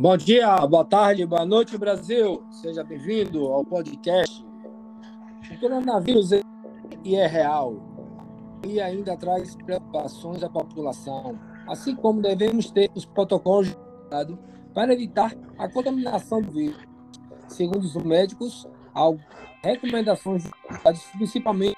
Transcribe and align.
Bom 0.00 0.16
dia, 0.16 0.56
boa 0.66 0.82
tarde, 0.82 1.26
boa 1.26 1.44
noite, 1.44 1.76
Brasil. 1.76 2.42
Seja 2.50 2.82
bem-vindo 2.82 3.44
ao 3.48 3.62
podcast. 3.62 4.42
O 5.52 5.60
coronavírus 5.60 6.32
é, 6.32 6.40
é 7.04 7.26
real 7.26 7.76
e 8.66 8.80
ainda 8.80 9.14
traz 9.14 9.54
preocupações 9.56 10.42
à 10.42 10.48
população, 10.48 11.38
assim 11.68 11.94
como 11.94 12.22
devemos 12.22 12.70
ter 12.70 12.90
os 12.94 13.04
protocolos 13.04 13.76
para 14.72 14.94
evitar 14.94 15.34
a 15.58 15.68
contaminação 15.68 16.40
do 16.40 16.50
vírus. 16.50 16.82
Segundo 17.46 17.84
os 17.84 17.94
médicos, 17.96 18.66
há 18.94 19.10
recomendações 19.62 20.44
principalmente 21.12 21.76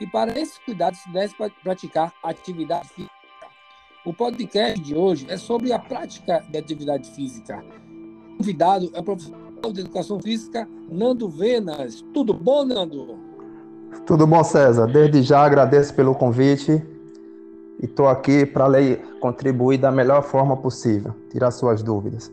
e 0.00 0.06
para 0.08 0.36
esses 0.36 0.58
cuidados 0.58 0.98
se 0.98 1.08
deve 1.12 1.36
praticar 1.62 2.12
atividade 2.24 2.88
física 2.88 3.15
o 4.06 4.14
podcast 4.14 4.80
de 4.80 4.94
hoje 4.94 5.26
é 5.28 5.36
sobre 5.36 5.72
a 5.72 5.80
prática 5.80 6.44
de 6.48 6.56
atividade 6.56 7.10
física. 7.10 7.62
O 8.34 8.36
convidado 8.38 8.88
é 8.94 9.00
o 9.00 9.02
professor 9.02 9.34
de 9.72 9.80
Educação 9.80 10.20
Física, 10.20 10.68
Nando 10.88 11.28
Venas. 11.28 12.04
Tudo 12.14 12.32
bom, 12.32 12.64
Nando? 12.64 13.18
Tudo 14.06 14.24
bom, 14.24 14.44
César. 14.44 14.86
Desde 14.86 15.22
já 15.22 15.40
agradeço 15.40 15.92
pelo 15.92 16.14
convite 16.14 16.80
e 17.82 17.84
estou 17.84 18.06
aqui 18.06 18.46
para 18.46 18.66
contribuir 19.18 19.78
da 19.78 19.90
melhor 19.90 20.22
forma 20.22 20.56
possível, 20.56 21.12
tirar 21.32 21.50
suas 21.50 21.82
dúvidas. 21.82 22.30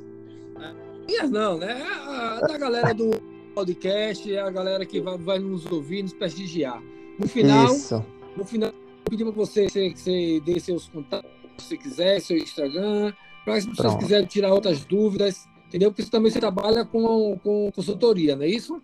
Minhas 1.07 1.31
não, 1.31 1.57
né? 1.57 1.81
A, 1.81 2.39
da 2.41 2.57
galera 2.59 2.93
do 2.93 3.19
podcast, 3.55 4.31
é 4.31 4.39
a 4.39 4.51
galera 4.51 4.85
que 4.85 5.01
vai, 5.01 5.17
vai 5.17 5.39
nos 5.39 5.65
ouvir, 5.71 6.03
nos 6.03 6.13
prestigiar. 6.13 6.79
No 7.17 7.27
final, 7.27 7.65
Isso. 7.65 8.05
no 8.37 8.45
final, 8.45 8.69
eu 8.69 9.09
pedi 9.09 9.23
para 9.23 9.33
você 9.33 9.65
que 9.65 9.97
você 9.97 10.39
dê 10.45 10.59
seus 10.59 10.87
contatos 10.87 11.42
se 11.57 11.77
quiser, 11.77 12.19
seu 12.19 12.37
Instagram, 12.37 13.13
para 13.43 13.59
se 13.59 13.67
vocês 13.67 13.95
quiserem 13.95 14.25
tirar 14.25 14.53
outras 14.53 14.83
dúvidas, 14.85 15.47
entendeu? 15.67 15.91
Porque 15.91 16.09
também 16.09 16.31
você 16.31 16.39
trabalha 16.39 16.85
com, 16.85 17.37
com 17.43 17.71
consultoria, 17.73 18.35
não 18.35 18.43
é 18.43 18.47
isso? 18.47 18.81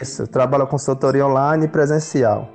Isso, 0.00 0.26
trabalho 0.26 0.64
com 0.64 0.72
consultoria 0.72 1.26
online 1.26 1.64
e 1.64 1.68
presencial. 1.68 2.50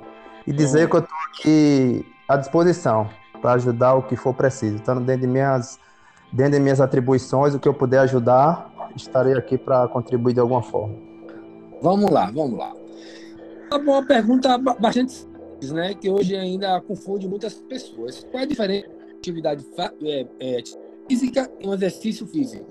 E 0.46 0.52
dizer 0.52 0.88
que 0.88 0.96
eu 0.96 1.00
estou 1.00 1.18
aqui 1.30 2.06
à 2.26 2.36
disposição 2.36 3.10
para 3.40 3.52
ajudar 3.52 3.94
o 3.94 4.02
que 4.02 4.16
for 4.16 4.34
preciso. 4.34 4.76
Estando 4.76 5.00
dentro 5.00 5.22
de 5.22 5.26
minhas, 5.26 5.78
dentro 6.32 6.52
de 6.52 6.60
minhas 6.60 6.80
atribuições, 6.80 7.54
o 7.54 7.58
que 7.58 7.68
eu 7.68 7.74
puder 7.74 8.00
ajudar, 8.00 8.70
estarei 8.96 9.34
aqui 9.34 9.58
para 9.58 9.86
contribuir 9.88 10.34
de 10.34 10.40
alguma 10.40 10.62
forma. 10.62 10.94
Vamos 11.82 12.10
lá, 12.10 12.30
vamos 12.30 12.58
lá. 12.58 12.72
Uma 13.72 14.04
pergunta 14.04 14.56
bastante 14.56 15.12
simples, 15.12 15.72
né? 15.72 15.94
Que 15.94 16.08
hoje 16.08 16.34
ainda 16.34 16.80
confunde 16.80 17.28
muitas 17.28 17.54
pessoas. 17.54 18.24
Qual 18.30 18.40
é 18.40 18.44
a 18.44 18.46
diferença 18.46 18.97
atividade 19.18 19.64
é, 20.02 20.26
é, 20.40 20.62
física 21.08 21.50
e 21.60 21.66
um 21.66 21.74
exercício 21.74 22.26
físico? 22.26 22.66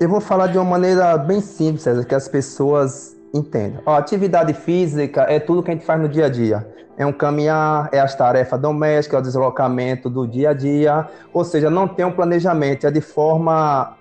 Eu 0.00 0.08
vou 0.08 0.20
falar 0.20 0.48
de 0.48 0.58
uma 0.58 0.64
maneira 0.64 1.16
bem 1.16 1.40
simples, 1.40 1.82
César, 1.82 2.04
que 2.04 2.14
as 2.14 2.28
pessoas 2.28 3.16
entendam. 3.34 3.82
Ó, 3.84 3.94
atividade 3.96 4.52
física 4.54 5.22
é 5.22 5.40
tudo 5.40 5.62
que 5.62 5.70
a 5.70 5.74
gente 5.74 5.84
faz 5.84 6.00
no 6.00 6.08
dia 6.08 6.26
a 6.26 6.28
dia. 6.28 6.66
É 6.96 7.06
um 7.06 7.12
caminhar, 7.12 7.88
é 7.92 8.00
as 8.00 8.14
tarefas 8.14 8.60
domésticas, 8.60 9.18
é 9.18 9.20
o 9.20 9.22
deslocamento 9.22 10.10
do 10.10 10.26
dia 10.26 10.50
a 10.50 10.52
dia. 10.52 11.08
Ou 11.32 11.44
seja, 11.44 11.70
não 11.70 11.86
tem 11.86 12.04
um 12.04 12.12
planejamento, 12.12 12.86
é 12.86 12.90
de 12.90 13.00
forma 13.00 13.96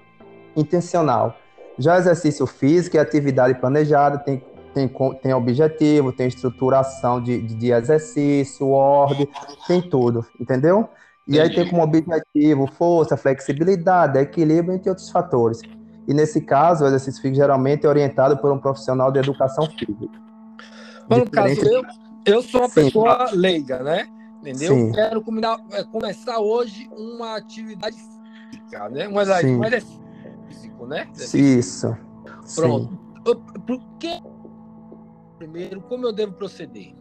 intencional. 0.56 1.36
Já 1.78 1.98
exercício 1.98 2.48
físico 2.48 2.98
é 2.98 3.00
atividade 3.00 3.54
planejada, 3.56 4.18
tem, 4.18 4.44
tem, 4.74 4.92
tem 5.22 5.34
objetivo, 5.34 6.12
tem 6.12 6.28
estruturação 6.28 7.22
de, 7.22 7.40
de, 7.42 7.56
de 7.56 7.72
exercício, 7.72 8.70
ordem, 8.70 9.28
tem 9.68 9.80
tudo, 9.82 10.26
entendeu? 10.40 10.90
E 11.28 11.40
aí 11.40 11.54
tem 11.54 11.68
como 11.68 11.84
objetivo 11.84 12.68
força, 12.68 13.18
flexibilidade, 13.18 14.18
equilíbrio, 14.18 14.76
entre 14.76 14.90
outros 14.90 15.10
fatores. 15.10 15.62
E 16.08 16.14
nesse 16.14 16.40
caso, 16.40 16.86
o 16.86 16.88
exercício 16.88 17.22
físico 17.22 17.36
geralmente 17.36 17.86
é 17.86 17.90
orientado 17.90 18.38
por 18.38 18.52
um 18.52 18.58
profissional 18.58 19.12
de 19.12 19.20
educação 19.20 19.66
física. 19.66 20.22
Bom, 21.10 21.18
no 21.18 21.30
caso, 21.30 21.62
eu, 21.68 21.84
eu 22.26 22.42
sou 22.42 22.62
uma 22.62 22.70
Sim. 22.70 22.76
pessoa 22.76 23.30
leiga, 23.34 23.84
né? 23.84 24.08
Entendeu? 24.40 24.74
Sim. 24.74 24.92
Quero 24.94 25.24
é, 25.74 25.84
começar 25.84 26.40
hoje 26.40 26.90
uma 26.92 27.36
atividade 27.36 27.98
física, 28.50 28.88
né? 28.90 29.08
Um 29.10 29.20
exercício, 29.20 29.60
um 29.60 29.66
exercício 29.66 30.04
físico, 30.48 30.86
né? 30.86 31.08
Isso. 31.34 31.98
Pronto. 32.56 32.90
Sim. 32.90 33.00
Por 33.66 33.82
que 34.00 34.22
primeiro, 35.38 35.82
como 35.82 36.06
eu 36.06 36.14
devo 36.14 36.34
proceder? 36.34 36.94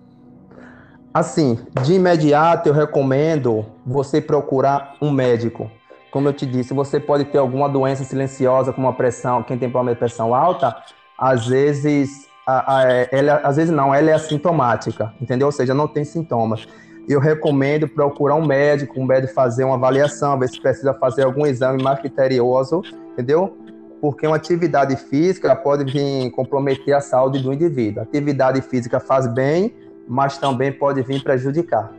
Assim, 1.17 1.59
de 1.83 1.95
imediato 1.95 2.69
eu 2.69 2.75
recomendo 2.75 3.65
você 3.87 4.21
procurar 4.21 4.97
um 5.01 5.11
médico. 5.11 5.71
Como 6.11 6.29
eu 6.29 6.33
te 6.35 6.45
disse, 6.45 6.75
você 6.75 7.01
pode 7.01 7.25
ter 7.25 7.39
alguma 7.39 7.71
doença 7.71 8.05
silenciosa, 8.05 8.71
como 8.71 8.87
a 8.87 8.93
pressão, 8.93 9.43
quem 9.43 9.57
tem 9.57 9.71
problema 9.71 9.95
de 9.95 9.99
pressão 9.99 10.35
alta, 10.35 10.77
às 11.17 11.47
vezes, 11.47 12.29
a, 12.47 12.77
a, 12.77 12.83
ela, 13.11 13.37
às 13.37 13.57
vezes 13.57 13.75
não, 13.75 13.95
ela 13.95 14.11
é 14.11 14.13
assintomática, 14.13 15.11
entendeu? 15.19 15.47
Ou 15.47 15.53
seja, 15.53 15.73
não 15.73 15.89
tem 15.89 16.05
sintomas. 16.05 16.69
Eu 17.09 17.19
recomendo 17.19 17.89
procurar 17.89 18.35
um 18.35 18.45
médico, 18.45 19.01
um 19.01 19.07
médico 19.07 19.33
fazer 19.33 19.65
uma 19.65 19.77
avaliação, 19.77 20.39
ver 20.39 20.51
se 20.51 20.61
precisa 20.61 20.93
fazer 20.93 21.23
algum 21.23 21.47
exame 21.47 21.83
mais 21.83 21.99
criterioso, 21.99 22.83
entendeu? 23.13 23.57
Porque 24.03 24.27
uma 24.27 24.37
atividade 24.37 24.95
física 24.97 25.57
pode 25.57 25.91
vir 25.91 26.31
comprometer 26.33 26.95
a 26.95 27.01
saúde 27.01 27.43
do 27.43 27.55
indivíduo. 27.55 28.03
Atividade 28.03 28.61
física 28.61 29.01
faz 29.01 29.27
bem, 29.27 29.73
mas 30.09 30.39
também 30.39 30.73
pode 30.73 31.03
vir 31.03 31.23
prejudicar. 31.23 31.93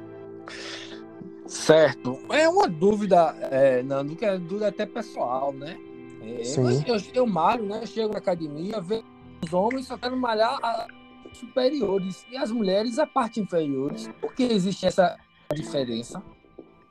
Certo. 1.46 2.20
É 2.30 2.48
uma 2.48 2.68
dúvida, 2.68 3.36
é, 3.52 3.82
Nando, 3.84 4.16
que 4.16 4.26
é 4.26 4.38
dúvida 4.38 4.68
até 4.68 4.86
pessoal, 4.86 5.54
né? 5.54 5.78
É, 6.22 6.44
Sim. 6.44 6.84
Eu, 6.86 6.98
eu 7.14 7.28
malho, 7.28 7.66
né? 7.66 7.86
Chego 7.86 8.12
na 8.12 8.20
academia, 8.20 8.82
vejo 8.82 9.04
os 9.44 9.54
homens 9.54 9.88
só 9.88 9.98
querem 9.98 10.18
malhar 10.18 10.58
a 10.64 10.88
superiores 11.32 12.26
e 12.32 12.38
as 12.38 12.52
mulheres 12.52 12.98
a 12.98 13.06
parte 13.06 13.40
inferiores. 13.40 14.10
Por 14.20 14.34
que 14.34 14.44
existe 14.44 14.86
essa 14.86 15.16
diferença? 15.54 16.22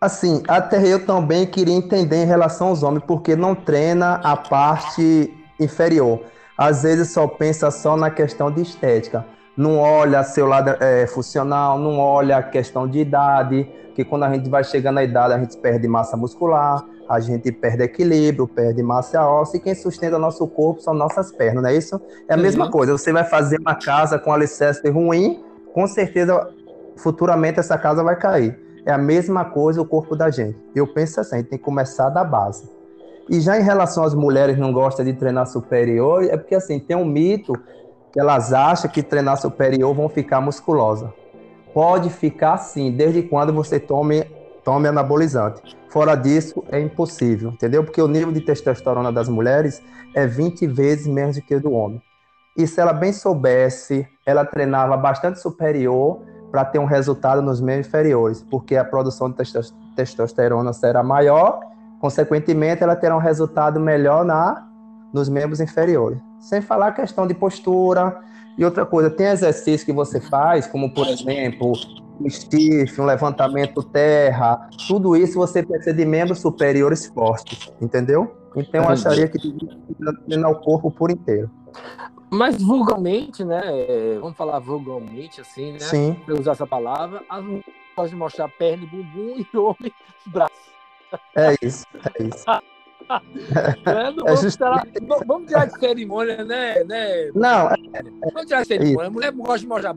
Assim, 0.00 0.42
até 0.46 0.86
eu 0.86 1.04
também 1.04 1.46
queria 1.46 1.74
entender 1.74 2.22
em 2.22 2.26
relação 2.26 2.68
aos 2.68 2.82
homens, 2.82 3.02
porque 3.06 3.34
não 3.34 3.54
treina 3.54 4.16
a 4.16 4.36
parte 4.36 5.32
inferior. 5.58 6.20
Às 6.56 6.82
vezes 6.82 7.10
só 7.10 7.26
pensa 7.26 7.70
só 7.70 7.96
na 7.96 8.10
questão 8.10 8.50
de 8.50 8.62
estética 8.62 9.26
não 9.56 9.78
olha 9.78 10.22
seu 10.22 10.46
lado 10.46 10.76
é, 10.80 11.06
funcional, 11.06 11.78
não 11.78 11.98
olha 11.98 12.36
a 12.36 12.42
questão 12.42 12.86
de 12.86 12.98
idade, 12.98 13.68
que 13.94 14.04
quando 14.04 14.24
a 14.24 14.32
gente 14.32 14.50
vai 14.50 14.62
chegando 14.62 14.98
à 14.98 15.04
idade, 15.04 15.32
a 15.32 15.38
gente 15.38 15.56
perde 15.56 15.88
massa 15.88 16.16
muscular, 16.16 16.84
a 17.08 17.18
gente 17.20 17.50
perde 17.50 17.84
equilíbrio, 17.84 18.46
perde 18.46 18.82
massa 18.82 19.24
óssea, 19.24 19.56
e 19.56 19.60
quem 19.60 19.74
sustenta 19.74 20.18
nosso 20.18 20.46
corpo 20.46 20.82
são 20.82 20.92
nossas 20.92 21.32
pernas, 21.32 21.62
não 21.62 21.70
é 21.70 21.76
isso? 21.76 22.00
É 22.28 22.34
a 22.34 22.36
uhum. 22.36 22.42
mesma 22.42 22.70
coisa, 22.70 22.92
você 22.92 23.12
vai 23.12 23.24
fazer 23.24 23.58
uma 23.60 23.74
casa 23.74 24.18
com 24.18 24.32
alicerce 24.32 24.86
ruim, 24.90 25.42
com 25.72 25.86
certeza, 25.86 26.48
futuramente 26.96 27.58
essa 27.58 27.78
casa 27.78 28.02
vai 28.02 28.16
cair. 28.16 28.58
É 28.84 28.92
a 28.92 28.98
mesma 28.98 29.44
coisa 29.44 29.80
o 29.80 29.84
corpo 29.84 30.14
da 30.14 30.30
gente. 30.30 30.56
Eu 30.74 30.86
penso 30.86 31.20
assim, 31.20 31.36
a 31.36 31.38
gente 31.38 31.48
tem 31.48 31.58
que 31.58 31.64
começar 31.64 32.08
da 32.08 32.22
base. 32.22 32.70
E 33.28 33.40
já 33.40 33.58
em 33.58 33.62
relação 33.62 34.04
às 34.04 34.14
mulheres 34.14 34.54
que 34.54 34.60
não 34.60 34.72
gostam 34.72 35.04
de 35.04 35.12
treinar 35.12 35.46
superior, 35.46 36.22
é 36.24 36.36
porque 36.36 36.54
assim, 36.54 36.78
tem 36.78 36.96
um 36.96 37.04
mito 37.04 37.52
que 38.16 38.20
elas 38.20 38.50
acham 38.50 38.90
que 38.90 39.02
treinar 39.02 39.36
superior 39.36 39.94
vão 39.94 40.08
ficar 40.08 40.40
musculosa. 40.40 41.12
Pode 41.74 42.08
ficar 42.08 42.56
sim, 42.56 42.90
desde 42.90 43.22
quando 43.22 43.52
você 43.52 43.78
tome, 43.78 44.24
tome 44.64 44.88
anabolizante. 44.88 45.76
Fora 45.90 46.14
disso, 46.14 46.64
é 46.70 46.80
impossível, 46.80 47.50
entendeu? 47.50 47.84
Porque 47.84 48.00
o 48.00 48.08
nível 48.08 48.32
de 48.32 48.40
testosterona 48.40 49.12
das 49.12 49.28
mulheres 49.28 49.82
é 50.14 50.26
20 50.26 50.66
vezes 50.66 51.06
menos 51.06 51.36
do 51.36 51.42
que 51.42 51.56
o 51.56 51.60
do 51.60 51.70
homem. 51.72 52.00
E 52.56 52.66
se 52.66 52.80
ela 52.80 52.94
bem 52.94 53.12
soubesse, 53.12 54.08
ela 54.24 54.46
treinava 54.46 54.96
bastante 54.96 55.38
superior 55.38 56.18
para 56.50 56.64
ter 56.64 56.78
um 56.78 56.86
resultado 56.86 57.42
nos 57.42 57.60
membros 57.60 57.86
inferiores, 57.86 58.42
porque 58.50 58.76
a 58.76 58.84
produção 58.84 59.30
de 59.30 59.36
testosterona 59.94 60.72
será 60.72 61.02
maior, 61.02 61.60
consequentemente, 62.00 62.82
ela 62.82 62.96
terá 62.96 63.14
um 63.14 63.20
resultado 63.20 63.78
melhor 63.78 64.24
na 64.24 64.66
nos 65.12 65.28
membros 65.28 65.60
inferiores. 65.60 66.18
Sem 66.38 66.60
falar 66.60 66.88
a 66.88 66.92
questão 66.92 67.26
de 67.26 67.34
postura. 67.34 68.20
E 68.58 68.64
outra 68.64 68.86
coisa, 68.86 69.10
tem 69.10 69.26
exercício 69.26 69.84
que 69.84 69.92
você 69.92 70.20
faz, 70.20 70.66
como 70.66 70.92
por 70.92 71.06
exemplo, 71.06 71.72
um 72.20 72.30
stiff, 72.30 72.98
um 73.00 73.04
levantamento 73.04 73.82
terra, 73.82 74.68
tudo 74.88 75.14
isso 75.14 75.34
você 75.34 75.62
precisa 75.62 75.94
de 75.94 76.04
membros 76.06 76.40
superiores 76.40 77.06
fortes, 77.06 77.70
entendeu? 77.80 78.34
Então 78.56 78.84
eu 78.84 78.88
acharia 78.88 79.28
que 79.28 79.38
treinar 80.26 80.50
o 80.50 80.60
corpo 80.60 80.90
por 80.90 81.10
inteiro. 81.10 81.50
Mas 82.30 82.60
vulgarmente, 82.60 83.44
né? 83.44 83.62
Vamos 84.20 84.36
falar 84.36 84.58
vulgarmente, 84.58 85.42
assim, 85.42 85.72
né? 85.72 85.78
Sim. 85.78 86.16
Pra 86.24 86.34
usar 86.34 86.52
essa 86.52 86.66
palavra, 86.66 87.22
as 87.28 87.44
mulheres 87.44 87.66
podem 87.94 88.14
mostrar 88.14 88.48
perna 88.48 88.84
e 88.84 88.86
bumbum 88.86 89.44
e 89.52 89.56
homem 89.56 89.92
braço. 90.26 90.54
É 91.34 91.54
isso, 91.62 91.84
é 92.18 92.22
isso. 92.22 92.44
é, 93.86 94.10
não 94.10 94.24
vamos, 94.24 94.56
tirar, 94.56 94.86
vamos 95.26 95.48
tirar 95.48 95.66
de 95.66 95.78
cerimônia, 95.78 96.44
né? 96.44 96.84
né? 96.84 97.30
Não, 97.34 97.68
é, 97.68 97.76
vamos 98.32 98.46
tirar 98.46 98.62
de 98.62 98.68
cerimônia. 98.68 99.08
A 99.08 99.10
mulher 99.10 99.32
gosta 99.32 99.58
de 99.58 99.66
mostrar 99.66 99.96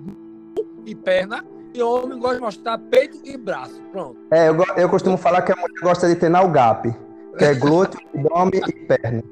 e 0.86 0.96
perna, 0.96 1.46
e 1.74 1.82
o 1.82 1.90
homem 1.90 2.20
gosta 2.20 2.36
de 2.36 2.42
mostrar 2.42 2.78
peito 2.78 3.20
e 3.24 3.38
braço. 3.38 3.82
Pronto. 3.92 4.18
É, 4.32 4.50
eu, 4.50 4.56
eu 4.78 4.90
costumo 4.90 5.18
falar 5.18 5.42
que 5.42 5.52
a 5.52 5.56
mulher 5.56 5.82
gosta 5.82 6.08
de 6.08 6.16
treinar 6.16 6.46
o 6.46 6.50
gap. 6.50 6.94
que 7.38 7.46
é 7.46 7.54
glúteo, 7.54 8.00
abdômen 8.14 8.62
e 8.68 8.74
perna. 8.86 9.24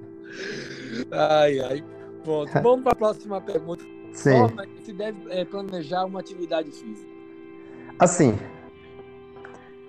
Ai, 1.12 1.60
ai. 1.60 1.84
Pronto. 2.24 2.52
Vamos 2.62 2.84
para 2.84 2.92
a 2.92 2.96
próxima 2.96 3.42
pergunta. 3.42 3.84
Sim. 4.14 4.48
Como 4.48 4.62
é 4.62 4.66
que 4.66 4.82
se 4.84 4.94
deve 4.94 5.18
é, 5.30 5.46
planejar 5.46 6.06
uma 6.06 6.20
atividade 6.20 6.72
física? 6.72 7.08
Assim, 8.00 8.38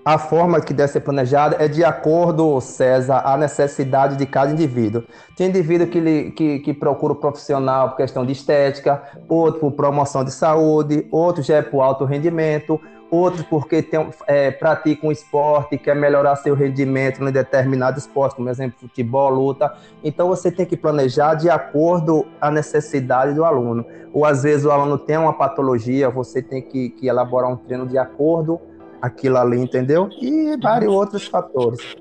a 0.09 0.17
forma 0.17 0.59
que 0.63 0.73
deve 0.73 0.91
ser 0.91 1.01
planejada 1.01 1.63
é 1.63 1.69
de 1.69 1.85
acordo, 1.85 2.59
César, 2.63 3.21
à 3.27 3.37
necessidade 3.37 4.17
de 4.17 4.25
cada 4.25 4.51
indivíduo. 4.51 5.05
Tem 5.37 5.49
indivíduo 5.49 5.87
que, 5.87 6.31
que, 6.31 6.59
que 6.61 6.73
procura 6.73 7.13
o 7.13 7.17
profissional 7.17 7.91
por 7.91 7.99
questão 7.99 8.25
de 8.25 8.33
estética, 8.33 9.03
outro 9.29 9.61
por 9.61 9.73
promoção 9.73 10.25
de 10.25 10.33
saúde, 10.33 11.07
outro 11.11 11.43
já 11.43 11.57
é 11.57 11.63
por 11.63 11.83
alto 11.83 12.07
rendimento, 12.07 12.81
outros 13.11 13.43
porque 13.43 13.83
tem, 13.83 14.09
é, 14.27 14.59
um 15.03 15.13
esporte 15.13 15.77
quer 15.77 15.95
melhorar 15.95 16.37
seu 16.37 16.55
rendimento 16.55 17.23
em 17.23 17.31
determinado 17.31 17.99
esporte, 17.99 18.35
como 18.35 18.49
exemplo, 18.49 18.79
futebol, 18.81 19.29
luta. 19.29 19.75
Então 20.03 20.29
você 20.29 20.51
tem 20.51 20.65
que 20.65 20.75
planejar 20.75 21.35
de 21.35 21.51
acordo 21.51 22.27
à 22.41 22.51
necessidade 22.51 23.35
do 23.35 23.45
aluno. 23.45 23.85
Ou 24.15 24.25
às 24.25 24.43
vezes 24.43 24.65
o 24.65 24.71
aluno 24.71 24.97
tem 24.97 25.19
uma 25.19 25.35
patologia, 25.35 26.09
você 26.09 26.41
tem 26.41 26.63
que, 26.63 26.89
que 26.89 27.09
elaborar 27.09 27.51
um 27.51 27.57
treino 27.57 27.87
de 27.87 27.99
acordo 27.99 28.59
aquilo 29.01 29.37
ali, 29.37 29.59
entendeu? 29.59 30.09
E 30.21 30.57
vários 30.57 30.93
outros 30.93 31.27
fatores. 31.27 31.97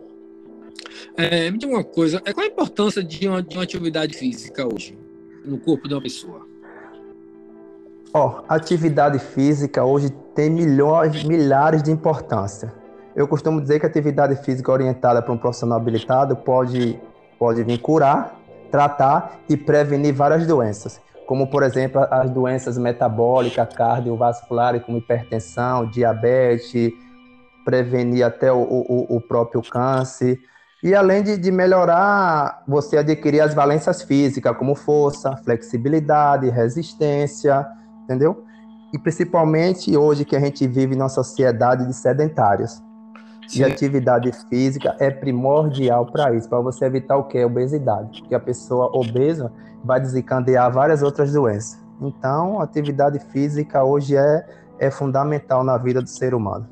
É, 1.16 1.50
me 1.52 1.58
diga 1.58 1.74
uma 1.74 1.84
coisa, 1.84 2.22
é 2.26 2.34
qual 2.34 2.46
a 2.46 2.50
importância 2.50 3.04
de 3.04 3.28
uma, 3.28 3.42
de 3.42 3.56
uma 3.56 3.64
atividade 3.64 4.16
física 4.16 4.66
hoje 4.66 4.98
no 5.46 5.58
corpo 5.58 5.88
de 5.88 5.94
uma 5.94 6.02
pessoa? 6.02 6.46
Ó, 8.14 8.44
atividade 8.48 9.20
física 9.20 9.84
hoje 9.84 10.10
tem 10.34 10.50
milhões, 10.50 11.24
milhares 11.24 11.84
de 11.84 11.92
importância. 11.92 12.74
Eu 13.16 13.28
costumo 13.28 13.60
dizer 13.60 13.80
que 13.80 13.86
a 13.86 13.90
atividade 13.90 14.36
física 14.44 14.72
orientada 14.72 15.22
para 15.22 15.34
um 15.34 15.38
profissional 15.38 15.78
habilitado 15.78 16.36
pode, 16.36 17.00
pode 17.40 17.64
vir 17.64 17.80
curar, 17.80 18.40
tratar 18.72 19.40
e 19.50 19.58
prevenir 19.58 20.14
várias 20.14 20.46
doenças 20.46 21.02
como 21.28 21.48
por 21.48 21.62
exemplo 21.62 22.02
as 22.10 22.30
doenças 22.32 22.78
metabólicas, 22.78 23.72
cardiovasculares, 23.76 24.82
como 24.84 24.98
hipertensão, 24.98 25.86
diabetes, 25.86 26.94
prevenir 27.66 28.26
até 28.26 28.52
o, 28.52 28.58
o, 28.58 29.18
o 29.18 29.22
próprio 29.22 29.62
câncer. 29.62 30.40
E 30.82 30.96
além 30.96 31.22
de, 31.22 31.38
de, 31.38 31.52
melhorar, 31.52 32.64
você 32.66 32.98
adquirir 32.98 33.42
as 33.42 33.54
valências 33.54 34.02
físicas, 34.02 34.56
como 34.58 34.74
força, 34.74 35.36
flexibilidade, 35.44 36.50
resistência, 36.50 37.68
entendeu? 38.04 38.44
E 38.94 38.98
principalmente 38.98 39.98
hoje 39.98 40.24
que 40.24 40.36
a 40.36 40.40
gente 40.40 40.66
vive 40.66 40.96
numa 40.96 41.10
sociedade 41.10 41.86
de 41.86 41.94
sedentários. 41.94 42.82
Sim. 43.48 43.62
E 43.62 43.64
atividade 43.64 44.32
física 44.50 44.96
é 45.00 45.10
primordial 45.10 46.06
para 46.06 46.36
isso, 46.36 46.50
para 46.50 46.60
você 46.60 46.86
evitar 46.86 47.18
o 47.18 47.24
que? 47.24 47.44
Obesidade. 47.44 48.22
Porque 48.22 48.36
a 48.36 48.40
pessoa 48.40 48.92
obesa 48.94 49.52
vai 49.84 50.00
desencadear 50.00 50.72
várias 50.72 51.02
outras 51.02 51.32
doenças. 51.32 51.80
Então, 52.02 52.62
atividade 52.62 53.20
física 53.32 53.84
hoje 53.84 54.16
é, 54.16 54.46
é 54.80 54.92
fundamental 54.92 55.64
na 55.64 55.78
vida 55.78 56.02
do 56.02 56.10
ser 56.10 56.34
humano. 56.34 56.68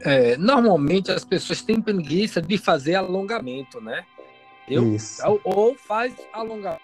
É, 0.00 0.36
normalmente 0.36 1.10
as 1.10 1.24
pessoas 1.24 1.62
têm 1.62 1.80
preguiça 1.80 2.40
de 2.40 2.58
fazer 2.58 2.94
alongamento, 2.94 3.80
né? 3.80 4.04
Eu, 4.68 4.94
Isso. 4.94 5.22
Ou, 5.26 5.40
ou 5.44 5.74
faz 5.74 6.14
alongamento. 6.32 6.80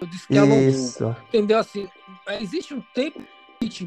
Eu 0.00 0.06
disse 0.06 0.26
que 0.26 0.34
Isso. 0.34 1.04
alongou. 1.04 1.22
Entendeu? 1.28 1.58
Assim, 1.58 1.88
existe 2.40 2.74
um 2.74 2.82
tempo 2.94 3.20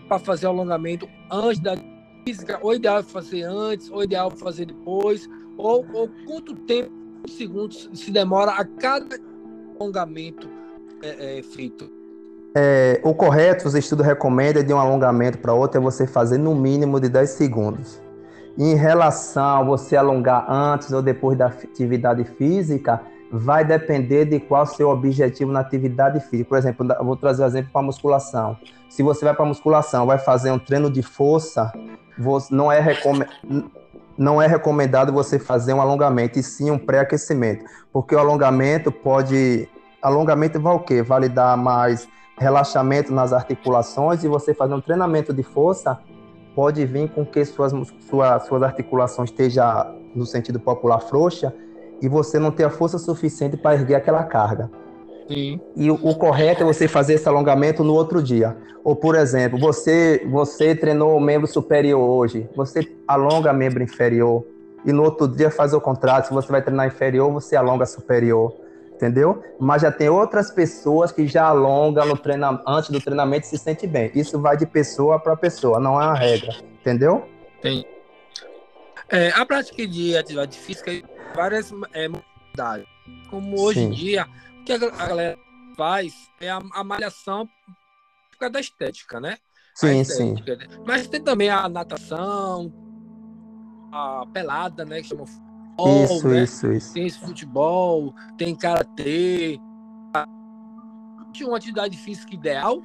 para 0.08 0.20
fazer 0.20 0.48
alongamento 0.48 1.08
antes 1.32 1.60
da 1.60 1.76
física, 2.26 2.60
ou 2.62 2.74
ideal 2.74 3.04
fazer 3.04 3.44
antes, 3.44 3.90
ou 3.90 4.04
ideal 4.04 4.32
fazer 4.32 4.66
depois, 4.66 5.30
ou, 5.58 5.86
ou 5.94 6.10
quanto 6.26 6.56
tempo, 6.56 6.92
segundos 7.28 7.90
se 7.94 8.12
demora 8.12 8.52
a 8.52 8.66
cada 8.66 9.20
alongamento 9.80 10.50
é, 11.02 11.40
é 11.40 11.44
feito? 11.44 11.90
É, 12.54 13.00
o 13.04 13.14
correto, 13.14 13.68
os 13.68 13.76
estudos 13.76 14.06
recomendam 14.06 14.64
de 14.64 14.74
um 14.74 14.78
alongamento 14.78 15.38
para 15.38 15.54
outro 15.54 15.80
é 15.80 15.82
você 15.82 16.06
fazer 16.06 16.38
no 16.38 16.54
mínimo 16.54 17.00
de 17.00 17.08
10 17.08 17.30
segundos. 17.30 18.02
Em 18.58 18.76
relação 18.76 19.44
a 19.44 19.64
você 19.64 19.96
alongar 19.96 20.46
antes 20.52 20.92
ou 20.92 21.02
depois 21.02 21.38
da 21.38 21.48
atividade 21.48 22.26
física, 22.26 23.02
vai 23.32 23.64
depender 23.64 24.26
de 24.26 24.40
qual 24.42 24.66
seu 24.66 24.90
objetivo 24.90 25.52
na 25.52 25.62
atividade 25.62 26.20
física. 26.20 26.50
Por 26.50 26.58
exemplo, 26.58 26.86
vou 27.02 27.16
trazer 27.16 27.44
um 27.44 27.46
exemplo 27.46 27.72
para 27.72 27.82
musculação. 27.82 28.58
Se 28.90 29.02
você 29.02 29.24
vai 29.24 29.34
para 29.34 29.46
musculação, 29.46 30.06
vai 30.06 30.18
fazer 30.18 30.52
um 30.52 30.60
treino 30.60 30.92
de 30.92 31.02
força, 31.02 31.72
não 32.50 32.72
é 32.72 32.80
recomendado 32.80 33.32
não 34.18 34.40
é 34.40 34.46
recomendado 34.46 35.12
você 35.12 35.40
fazer 35.40 35.74
um 35.74 35.82
alongamento, 35.82 36.38
e 36.38 36.44
sim 36.44 36.70
um 36.70 36.78
pré-aquecimento, 36.78 37.66
porque 37.92 38.16
o 38.16 38.20
alongamento 38.20 38.92
pode. 38.92 39.68
Alongamento 40.00 40.60
vai 40.60 40.74
o 40.76 40.80
quê? 40.80 41.02
Vai 41.02 41.22
lhe 41.22 41.30
dar 41.30 41.58
mais 41.58 42.08
relaxamento 42.38 43.14
nas 43.14 43.34
articulações 43.34 44.24
e 44.24 44.28
você 44.28 44.54
fazer 44.54 44.74
um 44.74 44.82
treinamento 44.82 45.34
de 45.34 45.44
força 45.44 46.00
pode 46.56 46.86
vir 46.86 47.10
com 47.10 47.26
que 47.26 47.46
suas, 47.46 47.72
sua, 48.10 48.40
suas 48.40 48.64
articulações 48.64 49.30
estejam, 49.30 49.96
no 50.16 50.26
sentido 50.26 50.60
popular, 50.60 51.00
frouxa 51.00 51.54
e 52.02 52.10
você 52.10 52.40
não 52.40 52.52
ter 52.52 52.64
a 52.64 52.70
força 52.70 52.98
suficiente 52.98 53.56
para 53.56 53.76
erguer 53.76 53.96
aquela 53.96 54.24
carga. 54.24 54.72
Sim. 55.28 55.60
E 55.76 55.90
o, 55.90 55.96
o, 55.96 56.16
correto 56.16 56.64
é 56.64 56.66
você 56.66 56.88
fazer 56.88 57.16
esse 57.16 57.28
alongamento 57.28 57.84
no 57.84 57.94
outro 57.94 58.22
dia. 58.22 58.56
Ou, 58.84 58.96
por 58.96 59.16
exemplo, 59.16 59.60
você, 59.60 60.26
você 60.30 60.76
treinou 60.76 61.16
o 61.16 61.20
membro 61.20 61.48
superior 61.48 62.02
hoje, 62.02 62.50
você 62.56 62.88
alonga 63.08 63.54
membro 63.54 63.84
inferior. 63.84 64.46
E 64.86 64.92
no 64.92 65.04
outro 65.04 65.28
dia 65.28 65.52
faz 65.52 65.74
o 65.74 65.82
contrário. 65.82 66.28
Se 66.28 66.34
você 66.34 66.52
vai 66.52 66.62
treinar 66.62 66.88
inferior, 66.88 67.32
você 67.32 67.56
alonga 67.56 67.86
superior. 67.86 68.56
Entendeu? 68.94 69.42
Mas 69.60 69.82
já 69.82 69.92
tem 69.92 70.10
outras 70.10 70.52
pessoas 70.52 71.12
que 71.12 71.28
já 71.28 71.46
alongam 71.46 72.06
no 72.06 72.16
treina, 72.16 72.62
antes 72.68 72.90
do 72.92 73.02
treinamento 73.02 73.48
e 73.48 73.50
se 73.50 73.58
sente 73.58 73.88
bem. 73.88 74.12
Isso 74.14 74.40
vai 74.40 74.56
de 74.56 74.66
pessoa 74.66 75.20
para 75.20 75.36
pessoa, 75.36 75.80
não 75.80 76.00
é 76.00 76.06
uma 76.06 76.16
regra. 76.16 76.56
Entendeu? 76.80 77.28
Tem. 77.62 77.84
É, 79.10 79.30
a 79.32 79.44
prática 79.44 79.88
de 79.88 80.16
atividade 80.16 80.58
física 80.58 80.92
tem 80.92 81.04
várias 81.36 81.74
é, 81.94 82.08
modalidades. 82.08 82.88
Como 83.30 83.60
hoje 83.60 83.80
em 83.80 83.90
dia 83.90 84.28
que 84.80 84.86
a 84.86 85.08
galera 85.08 85.38
faz 85.76 86.14
é 86.40 86.50
a, 86.50 86.62
a 86.74 86.84
malhação 86.84 87.48
por 88.32 88.38
causa 88.40 88.54
da 88.54 88.60
estética, 88.60 89.20
né? 89.20 89.38
Sim, 89.76 90.02
estética. 90.02 90.60
sim. 90.60 90.82
Mas 90.86 91.08
tem 91.08 91.22
também 91.22 91.50
a 91.50 91.68
natação, 91.70 92.72
a 93.92 94.26
pelada, 94.34 94.86
né? 94.86 95.02
Que 95.02 95.08
chama 95.08 95.26
futebol, 95.26 96.04
isso, 96.04 96.28
né? 96.28 96.44
isso, 96.44 96.72
isso. 96.72 96.94
Tem 96.94 97.06
esse 97.06 97.20
futebol, 97.20 98.14
tem 98.38 98.56
karatê. 98.56 99.60
Tinha 101.34 101.48
uma 101.48 101.58
atividade 101.58 101.98
física 101.98 102.34
ideal? 102.34 102.82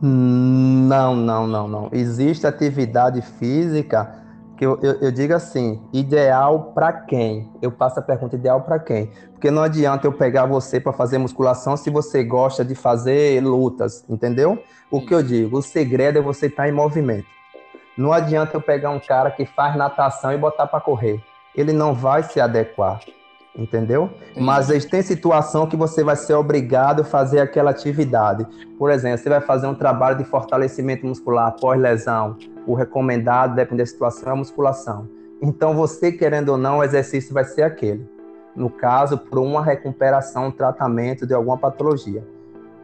Não, 0.00 1.14
não, 1.14 1.46
não, 1.46 1.68
não. 1.68 1.88
Existe 1.92 2.46
atividade 2.46 3.20
física 3.20 4.20
que 4.60 4.66
eu, 4.66 4.78
eu, 4.82 4.92
eu 5.00 5.10
digo 5.10 5.32
assim, 5.32 5.80
ideal 5.90 6.72
para 6.74 6.92
quem? 6.92 7.50
Eu 7.62 7.72
passo 7.72 7.98
a 7.98 8.02
pergunta 8.02 8.36
ideal 8.36 8.60
para 8.60 8.78
quem? 8.78 9.06
Porque 9.32 9.50
não 9.50 9.62
adianta 9.62 10.06
eu 10.06 10.12
pegar 10.12 10.44
você 10.44 10.78
para 10.78 10.92
fazer 10.92 11.16
musculação 11.16 11.78
se 11.78 11.88
você 11.88 12.22
gosta 12.22 12.62
de 12.62 12.74
fazer 12.74 13.42
lutas, 13.42 14.04
entendeu? 14.06 14.62
O 14.90 15.00
que 15.00 15.14
eu 15.14 15.22
digo, 15.22 15.56
o 15.56 15.62
segredo 15.62 16.18
é 16.18 16.20
você 16.20 16.44
estar 16.44 16.64
tá 16.64 16.68
em 16.68 16.72
movimento. 16.72 17.24
Não 17.96 18.12
adianta 18.12 18.54
eu 18.54 18.60
pegar 18.60 18.90
um 18.90 19.00
cara 19.00 19.30
que 19.30 19.46
faz 19.46 19.74
natação 19.76 20.30
e 20.30 20.36
botar 20.36 20.66
para 20.66 20.78
correr. 20.78 21.24
Ele 21.56 21.72
não 21.72 21.94
vai 21.94 22.22
se 22.22 22.38
adequar, 22.38 23.00
entendeu? 23.56 24.10
Mas 24.36 24.68
tem 24.84 25.00
situação 25.00 25.66
que 25.66 25.74
você 25.74 26.04
vai 26.04 26.16
ser 26.16 26.34
obrigado 26.34 27.00
a 27.00 27.04
fazer 27.04 27.40
aquela 27.40 27.70
atividade. 27.70 28.46
Por 28.78 28.90
exemplo, 28.90 29.16
você 29.16 29.30
vai 29.30 29.40
fazer 29.40 29.66
um 29.66 29.74
trabalho 29.74 30.18
de 30.18 30.24
fortalecimento 30.24 31.06
muscular 31.06 31.48
após 31.48 31.80
lesão 31.80 32.36
o 32.66 32.74
recomendado, 32.74 33.54
dependendo 33.54 33.82
da 33.82 33.86
situação, 33.86 34.28
é 34.28 34.32
a 34.32 34.36
musculação. 34.36 35.08
Então, 35.42 35.74
você 35.74 36.12
querendo 36.12 36.50
ou 36.50 36.58
não, 36.58 36.78
o 36.78 36.84
exercício 36.84 37.32
vai 37.32 37.44
ser 37.44 37.62
aquele. 37.62 38.06
No 38.54 38.68
caso, 38.68 39.16
por 39.16 39.38
uma 39.38 39.64
recuperação, 39.64 40.48
um 40.48 40.50
tratamento 40.50 41.26
de 41.26 41.32
alguma 41.32 41.56
patologia. 41.56 42.26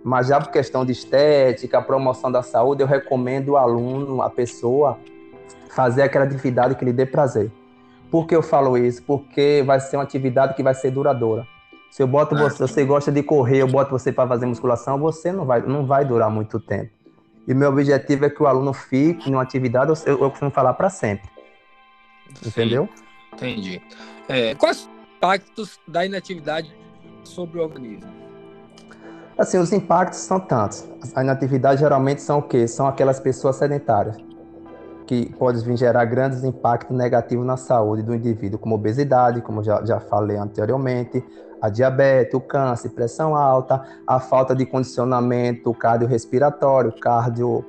Mas 0.03 0.29
já 0.29 0.41
por 0.41 0.51
questão 0.51 0.85
de 0.85 0.93
estética, 0.93 1.83
promoção 1.83 2.31
da 2.31 2.43
saúde, 2.43 2.83
eu 2.83 2.87
recomendo 2.87 3.51
o 3.51 3.57
aluno, 3.57 4.23
a 4.23 4.31
pessoa, 4.31 4.99
fazer 5.69 6.03
aquela 6.03 6.25
atividade 6.25 6.77
que 6.77 6.85
lhe 6.85 6.93
dê 6.93 7.05
prazer. 7.05 7.51
Por 8.11 8.27
que 8.27 8.35
eu 8.35 8.43
falo 8.43 8.79
isso? 8.79 9.03
Porque 9.03 9.63
vai 9.67 9.81
ser 9.81 9.97
uma 9.97 10.05
atividade 10.05 10.55
que 10.55 10.63
vai 10.63 10.75
ser 10.75 10.93
duradoura. 10.93 11.47
Se 11.91 12.03
eu 12.03 12.07
boto 12.07 12.37
você, 12.37 12.59
você 12.59 12.85
gosta 12.85 13.11
de 13.11 13.23
correr, 13.23 13.63
eu 13.63 13.67
boto 13.67 13.91
você 13.91 14.13
para 14.13 14.29
fazer 14.29 14.47
musculação, 14.47 14.99
você 14.99 15.33
não 15.33 15.45
vai, 15.45 15.61
não 15.61 15.85
vai 15.85 16.05
durar 16.05 16.31
muito 16.31 16.61
tempo. 16.61 16.96
E 17.47 17.55
meu 17.55 17.69
objetivo 17.69 18.25
é 18.25 18.31
que 18.31 18.43
o 18.43 18.47
aluno 18.47 18.73
fique 18.73 19.31
numa 19.31 19.43
atividade, 19.43 19.93
eu, 20.05 20.19
eu 20.21 20.31
costumo 20.31 20.51
falar 20.51 20.75
para 20.75 20.91
sempre. 20.91 21.29
Entendeu? 22.45 22.89
Sim, 22.97 23.03
entendi. 23.35 23.83
É, 24.29 24.55
quais 24.57 24.81
os 24.81 24.91
impactos 25.17 25.81
da 25.87 26.05
inatividade 26.05 26.75
sobre 27.23 27.61
o 27.61 27.63
organismo? 27.63 28.11
Assim, 29.39 29.59
os 29.59 29.73
impactos 29.73 30.21
são 30.21 30.41
tantos. 30.41 30.85
A 31.15 31.23
inatividade 31.23 31.81
geralmente 31.81 32.23
são 32.23 32.39
o 32.39 32.43
quê? 32.43 32.67
São 32.67 32.87
aquelas 32.87 33.21
pessoas 33.21 33.57
sedentárias. 33.57 34.17
Que 35.07 35.33
pode 35.39 35.65
vir 35.65 35.77
gerar 35.77 36.05
grandes 36.05 36.43
impactos 36.43 36.97
negativos 36.97 37.47
na 37.47 37.57
saúde 37.57 38.03
do 38.03 38.15
indivíduo, 38.15 38.59
como 38.59 38.75
obesidade, 38.75 39.41
como 39.41 39.63
já, 39.63 39.85
já 39.85 40.01
falei 40.01 40.37
anteriormente, 40.37 41.25
a 41.63 41.69
diabetes, 41.69 42.35
o 42.35 42.41
câncer, 42.41 42.91
pressão 42.91 43.35
alta, 43.35 43.83
a 44.07 44.21
falta 44.21 44.55
de 44.55 44.67
condicionamento 44.67 45.73
cardiorrespiratório, 45.73 46.93
cardio, 47.01 47.65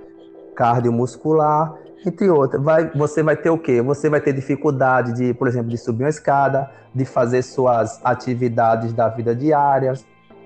cardiomuscular, 0.56 1.75
entre 2.06 2.29
outras. 2.29 2.62
Vai, 2.62 2.89
você 2.91 3.24
vai 3.24 3.36
ter 3.36 3.50
o 3.50 3.58
quê? 3.58 3.82
Você 3.82 4.10
vai 4.10 4.20
ter 4.20 4.34
dificuldade 4.34 5.13
de, 5.13 5.34
por 5.34 5.48
exemplo, 5.48 5.70
de 5.70 5.77
subir 5.77 6.03
uma 6.03 6.10
escada, 6.10 6.70
de 6.94 7.06
fazer 7.06 7.44
suas 7.44 8.00
atividades 8.03 8.94
da 8.94 9.08
vida 9.08 9.36
diária. 9.36 9.94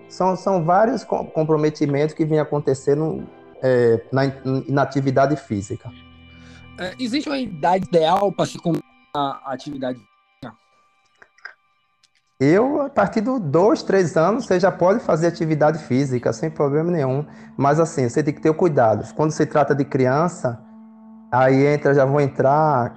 São, 0.10 0.36
são 0.36 0.64
vários 0.64 1.04
comprometimentos 1.04 2.14
que 2.14 2.26
vêm 2.26 2.40
acontecendo 2.40 3.24
é, 3.64 4.02
na, 4.12 4.24
na 4.68 4.82
atividade 4.82 5.36
física. 5.36 5.90
É, 6.82 6.96
existe 7.00 7.30
uma 7.30 7.38
idade 7.38 7.86
ideal 7.86 8.32
para 8.32 8.48
se 8.48 8.58
começar 8.58 8.82
a 9.14 9.54
atividade? 9.54 10.02
Eu, 12.40 12.82
a 12.82 12.90
partir 12.90 13.22
dos 13.22 13.40
dois, 13.40 13.84
três 13.84 14.18
anos, 14.18 14.48
você 14.48 14.60
já 14.60 14.72
pode 14.72 15.00
fazer 15.02 15.28
atividade 15.28 15.78
física 15.84 16.34
sem 16.34 16.50
problema 16.50 16.90
nenhum. 16.90 17.24
Mas 17.56 17.80
assim, 17.80 18.10
você 18.10 18.24
tem 18.24 18.34
que 18.34 18.42
ter 18.42 18.52
cuidado. 18.56 19.14
Quando 19.14 19.30
se 19.30 19.46
trata 19.46 19.76
de 19.76 19.86
criança, 19.86 20.60
aí 21.32 21.68
entra, 21.68 21.94
já 21.94 22.04
vou 22.04 22.20
entrar 22.20 22.96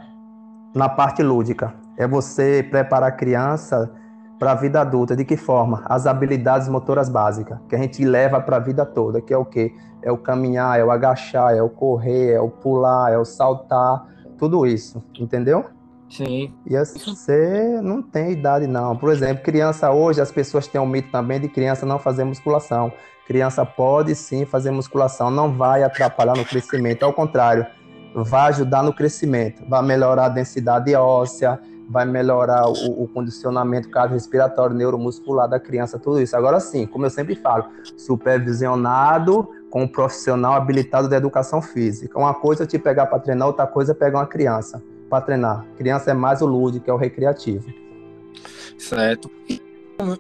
na 0.75 0.89
parte 0.89 1.23
lúdica. 1.23 1.75
É 1.99 2.09
você 2.09 2.67
preparar 2.71 3.11
a 3.11 3.13
criança 3.13 3.95
para 4.45 4.53
a 4.53 4.55
vida 4.55 4.83
adulta. 4.83 5.17
De 5.17 5.25
que 5.25 5.39
forma? 5.39 5.83
As 5.87 6.07
habilidades 6.07 6.69
motoras 6.69 7.09
básicas, 7.09 7.59
que 7.67 7.75
a 7.75 7.79
gente 7.79 8.05
leva 8.05 8.39
para 8.43 8.57
a 8.57 8.61
vida 8.61 8.85
toda, 8.85 9.23
que 9.23 9.33
é 9.33 9.39
o 9.39 9.45
quê? 9.45 9.73
É 10.03 10.13
o 10.13 10.19
caminhar, 10.19 10.79
é 10.79 10.85
o 10.85 10.91
agachar, 10.91 11.55
é 11.55 11.63
o 11.63 11.71
correr, 11.71 12.33
é 12.33 12.41
o 12.41 12.51
pular, 12.51 13.11
é 13.11 13.17
o 13.17 13.25
saltar, 13.25 14.05
tudo 14.37 14.67
isso, 14.67 15.03
entendeu? 15.19 15.65
Sim. 16.11 16.53
E 16.67 16.77
assim, 16.77 16.99
você 16.99 17.81
não 17.83 18.03
tem 18.03 18.33
idade, 18.33 18.67
não. 18.67 18.95
Por 18.95 19.11
exemplo, 19.11 19.43
criança 19.43 19.91
hoje, 19.91 20.21
as 20.21 20.31
pessoas 20.31 20.67
têm 20.67 20.79
o 20.79 20.85
um 20.85 20.87
mito 20.87 21.11
também 21.11 21.41
de 21.41 21.49
criança 21.49 21.87
não 21.87 21.99
fazer 21.99 22.25
musculação. 22.25 22.93
Criança 23.27 23.65
pode 23.65 24.15
sim 24.15 24.45
fazer 24.45 24.71
musculação, 24.71 25.31
não 25.31 25.57
vai 25.57 25.83
atrapalhar 25.83 26.37
no 26.37 26.45
crescimento, 26.45 27.03
ao 27.03 27.15
contrário, 27.15 27.67
vai 28.15 28.51
ajudar 28.51 28.83
no 28.83 28.93
crescimento, 28.93 29.65
vai 29.67 29.83
melhorar 29.83 30.27
a 30.27 30.29
densidade 30.29 30.95
óssea, 30.95 31.59
vai 31.89 32.05
melhorar 32.05 32.67
o, 32.69 33.03
o 33.05 33.09
condicionamento 33.09 33.89
cardiorrespiratório, 33.91 34.75
neuromuscular 34.75 35.49
da 35.49 35.61
criança, 35.61 35.99
tudo 35.99 36.21
isso. 36.21 36.37
Agora 36.37 36.61
sim, 36.61 36.87
como 36.87 37.07
eu 37.07 37.11
sempre 37.11 37.35
falo, 37.35 37.67
supervisionado 37.97 39.49
com 39.71 39.83
um 39.83 39.89
profissional 39.89 40.55
habilitado 40.55 41.09
da 41.09 41.17
educação 41.17 41.61
física. 41.61 42.19
Uma 42.19 42.35
coisa 42.35 42.65
é 42.65 42.67
te 42.67 42.79
pegar 42.79 43.07
para 43.07 43.19
treinar, 43.19 43.49
outra 43.49 43.67
coisa 43.67 43.93
é 43.93 43.95
pegar 43.95 44.19
uma 44.19 44.27
criança 44.27 44.83
para 45.11 45.25
treinar. 45.25 45.67
Criança 45.77 46.11
é 46.11 46.15
mais 46.15 46.41
o 46.43 46.47
lúdico, 46.47 46.91
é 46.91 46.93
o 46.93 46.97
recreativo. 46.97 47.73
Certo. 48.79 49.31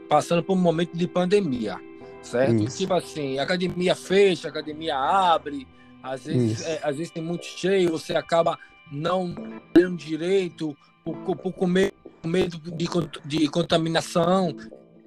Passando 0.08 0.42
por 0.42 0.54
um 0.54 0.60
momento 0.60 0.96
de 0.96 1.06
pandemia, 1.06 1.76
certo? 2.22 2.62
Isso. 2.64 2.78
Tipo 2.78 2.94
assim, 2.94 3.38
academia 3.38 3.94
fecha, 3.94 4.48
academia 4.48 4.96
abre, 4.96 5.66
às 6.02 6.24
vezes, 6.24 6.64
é, 6.66 6.80
às 6.82 6.96
vezes 6.96 7.10
tem 7.10 7.22
muito 7.22 7.44
cheio, 7.44 7.90
você 7.90 8.14
acaba 8.14 8.58
não 8.92 9.34
tendo 9.72 9.96
direito 9.96 10.76
por, 11.04 11.52
comer 11.52 11.92
com 12.22 12.28
medo 12.28 12.58
de, 12.58 12.88
de 13.24 13.48
contaminação. 13.48 14.56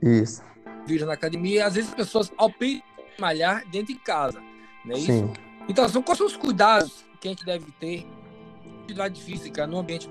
Isso. 0.01 0.43
Vírus 0.85 1.07
na 1.07 1.13
academia, 1.13 1.65
às 1.65 1.73
vezes 1.73 1.89
as 1.89 1.95
pessoas 1.95 2.31
optam 2.37 2.81
malhar 3.19 3.67
dentro 3.69 3.93
de 3.93 3.99
casa, 3.99 4.39
né? 4.85 4.95
Sim. 4.95 5.31
Então, 5.67 5.87
são 5.89 6.01
quais 6.01 6.17
são 6.17 6.27
os 6.27 6.37
cuidados 6.37 7.03
que 7.19 7.27
a 7.27 7.31
gente 7.31 7.43
deve 7.43 7.65
ter 7.79 8.07
atividade 8.83 9.21
física 9.21 9.67
no 9.67 9.79
ambiente 9.79 10.09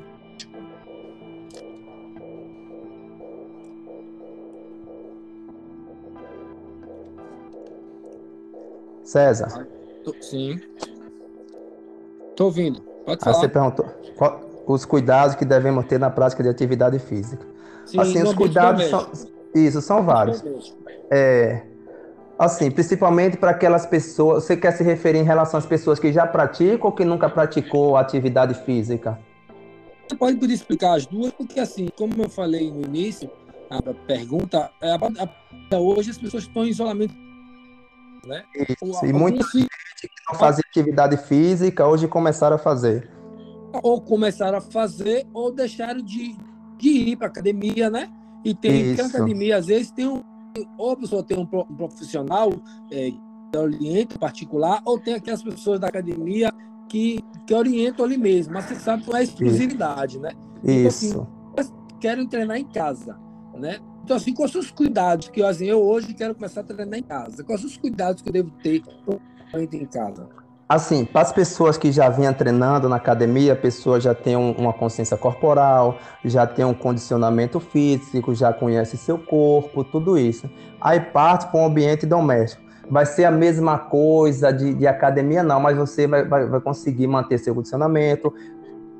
César. 9.04 9.66
Sim. 10.20 10.60
Tô 12.36 12.46
ouvindo. 12.46 12.80
Pode 13.06 13.24
falar. 13.24 13.36
Você 13.36 13.48
perguntou 13.48 13.86
qual, 14.16 14.45
os 14.66 14.84
cuidados 14.84 15.36
que 15.36 15.44
devemos 15.44 15.84
ter 15.86 15.98
na 15.98 16.10
prática 16.10 16.42
de 16.42 16.48
atividade 16.48 16.98
física. 16.98 17.46
Sim, 17.84 18.00
assim, 18.00 18.22
os 18.22 18.34
cuidados 18.34 18.84
são, 18.86 19.08
isso 19.54 19.80
são 19.80 20.02
vários. 20.02 20.44
É, 21.10 21.62
assim, 22.38 22.70
principalmente 22.70 23.36
para 23.36 23.52
aquelas 23.52 23.86
pessoas. 23.86 24.44
Você 24.44 24.56
quer 24.56 24.72
se 24.72 24.82
referir 24.82 25.18
em 25.18 25.24
relação 25.24 25.58
às 25.58 25.66
pessoas 25.66 25.98
que 25.98 26.12
já 26.12 26.26
praticam 26.26 26.86
ou 26.86 26.92
que 26.92 27.04
nunca 27.04 27.28
praticou 27.28 27.96
atividade 27.96 28.54
física? 28.64 29.18
Você 30.08 30.16
pode 30.16 30.36
poder 30.36 30.54
explicar 30.54 30.94
as 30.94 31.06
duas, 31.06 31.32
porque 31.32 31.58
assim, 31.58 31.88
como 31.96 32.22
eu 32.22 32.28
falei 32.28 32.70
no 32.70 32.82
início, 32.82 33.30
a 33.70 33.82
pergunta, 34.06 34.70
é, 34.80 34.92
a, 34.92 34.96
a, 34.96 35.78
hoje 35.78 36.10
as 36.10 36.18
pessoas 36.18 36.44
estão 36.44 36.64
em 36.64 36.70
isolamento. 36.70 37.14
Né? 38.24 38.42
Isso, 38.54 39.06
e 39.06 39.12
muitas 39.12 39.50
se... 39.50 39.62
que 39.62 40.08
não 40.28 40.38
faziam 40.38 40.64
atividade 40.68 41.16
física 41.16 41.86
hoje 41.86 42.08
começaram 42.08 42.56
a 42.56 42.58
fazer. 42.58 43.15
Ou 43.82 44.00
começaram 44.00 44.58
a 44.58 44.60
fazer, 44.60 45.26
ou 45.32 45.52
deixaram 45.52 46.02
de, 46.02 46.36
de 46.78 46.88
ir 46.88 47.16
para 47.16 47.26
academia, 47.26 47.90
né? 47.90 48.10
E 48.44 48.54
tem, 48.54 48.94
tem 48.94 49.04
academia, 49.04 49.56
às 49.56 49.66
vezes, 49.66 49.90
tem 49.90 50.06
um 50.06 50.22
ou 50.78 50.92
a 50.92 50.96
pessoa 50.96 51.22
tem 51.22 51.38
um, 51.38 51.46
profissional 51.46 52.50
é, 52.90 53.10
que 53.10 53.58
orienta 53.58 54.18
particular, 54.18 54.80
ou 54.84 54.98
tem 54.98 55.14
aquelas 55.14 55.42
pessoas 55.42 55.80
da 55.80 55.88
academia 55.88 56.52
que, 56.88 57.20
que 57.46 57.54
orientam 57.54 58.04
ali 58.04 58.16
mesmo. 58.16 58.54
Mas 58.54 58.66
você 58.66 58.76
sabe 58.76 59.04
que 59.04 59.14
é 59.14 59.22
exclusividade, 59.22 60.18
né? 60.18 60.32
Isso. 60.64 61.06
Então, 61.06 61.28
assim, 61.58 61.72
querem 62.00 62.26
treinar 62.26 62.56
em 62.56 62.64
casa, 62.64 63.18
né? 63.54 63.78
Então, 64.04 64.16
assim, 64.16 64.32
quais 64.32 64.52
são 64.52 64.60
os 64.60 64.70
cuidados 64.70 65.28
que 65.28 65.42
assim, 65.42 65.66
eu 65.66 65.82
hoje 65.82 66.14
quero 66.14 66.34
começar 66.34 66.60
a 66.60 66.64
treinar 66.64 66.98
em 66.98 67.02
casa? 67.02 67.42
Quais 67.42 67.60
são 67.60 67.68
os 67.68 67.76
cuidados 67.76 68.22
que 68.22 68.28
eu 68.28 68.32
devo 68.32 68.50
ter 68.62 68.82
em 69.54 69.86
casa? 69.86 70.28
Assim, 70.68 71.04
para 71.04 71.20
as 71.20 71.32
pessoas 71.32 71.78
que 71.78 71.92
já 71.92 72.08
vinham 72.08 72.34
treinando 72.34 72.88
na 72.88 72.96
academia, 72.96 73.52
a 73.52 73.56
pessoa 73.56 74.00
já 74.00 74.12
tem 74.12 74.36
um, 74.36 74.50
uma 74.50 74.72
consciência 74.72 75.16
corporal, 75.16 75.98
já 76.24 76.44
tem 76.44 76.64
um 76.64 76.74
condicionamento 76.74 77.60
físico, 77.60 78.34
já 78.34 78.52
conhece 78.52 78.96
seu 78.96 79.16
corpo, 79.16 79.84
tudo 79.84 80.18
isso. 80.18 80.50
Aí 80.80 80.98
parte 80.98 81.46
para 81.52 81.60
o 81.60 81.64
ambiente 81.64 82.04
doméstico. 82.04 82.64
Vai 82.90 83.06
ser 83.06 83.26
a 83.26 83.30
mesma 83.30 83.78
coisa 83.78 84.52
de, 84.52 84.74
de 84.74 84.88
academia, 84.88 85.40
não, 85.44 85.60
mas 85.60 85.76
você 85.76 86.08
vai, 86.08 86.24
vai, 86.24 86.46
vai 86.46 86.60
conseguir 86.60 87.06
manter 87.06 87.38
seu 87.38 87.54
condicionamento, 87.54 88.34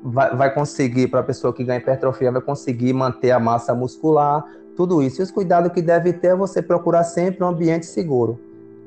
vai, 0.01 0.33
vai 0.37 0.53
conseguir, 0.53 1.07
para 1.07 1.19
a 1.19 1.23
pessoa 1.23 1.51
que 1.51 1.65
ganha 1.65 1.79
hipertrofia, 1.79 2.31
vai 2.31 2.41
conseguir 2.41 2.93
manter 2.93 3.31
a 3.31 3.39
massa 3.39 3.75
muscular, 3.75 4.41
tudo 4.77 5.03
isso. 5.03 5.21
E 5.21 5.23
os 5.23 5.31
cuidados 5.31 5.73
que 5.73 5.81
deve 5.81 6.13
ter 6.13 6.27
é 6.27 6.35
você 6.35 6.61
procurar 6.61 7.03
sempre 7.03 7.43
um 7.43 7.47
ambiente 7.47 7.85
seguro. 7.85 8.39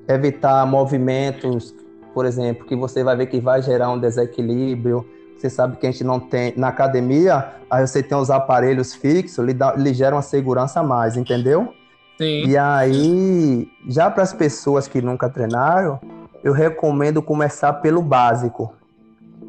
Evitar 0.08 0.66
movimentos 0.66 1.74
por 2.14 2.26
exemplo, 2.26 2.66
que 2.66 2.76
você 2.76 3.02
vai 3.02 3.16
ver 3.16 3.26
que 3.26 3.40
vai 3.40 3.62
gerar 3.62 3.90
um 3.90 3.98
desequilíbrio. 3.98 5.06
Você 5.36 5.48
sabe 5.48 5.76
que 5.76 5.86
a 5.86 5.90
gente 5.90 6.04
não 6.04 6.20
tem. 6.20 6.52
Na 6.56 6.68
academia, 6.68 7.52
aí 7.70 7.86
você 7.86 8.02
tem 8.02 8.16
os 8.16 8.30
aparelhos 8.30 8.94
fixos, 8.94 9.44
lhe, 9.44 9.54
dá, 9.54 9.74
lhe 9.74 9.94
gera 9.94 10.14
uma 10.14 10.22
segurança 10.22 10.80
a 10.80 10.82
mais, 10.82 11.16
entendeu? 11.16 11.72
Sim. 12.18 12.44
E 12.46 12.56
aí, 12.58 13.68
já 13.88 14.10
para 14.10 14.22
as 14.22 14.34
pessoas 14.34 14.86
que 14.86 15.00
nunca 15.00 15.30
treinaram, 15.30 15.98
eu 16.44 16.52
recomendo 16.52 17.22
começar 17.22 17.72
pelo 17.74 18.02
básico. 18.02 18.74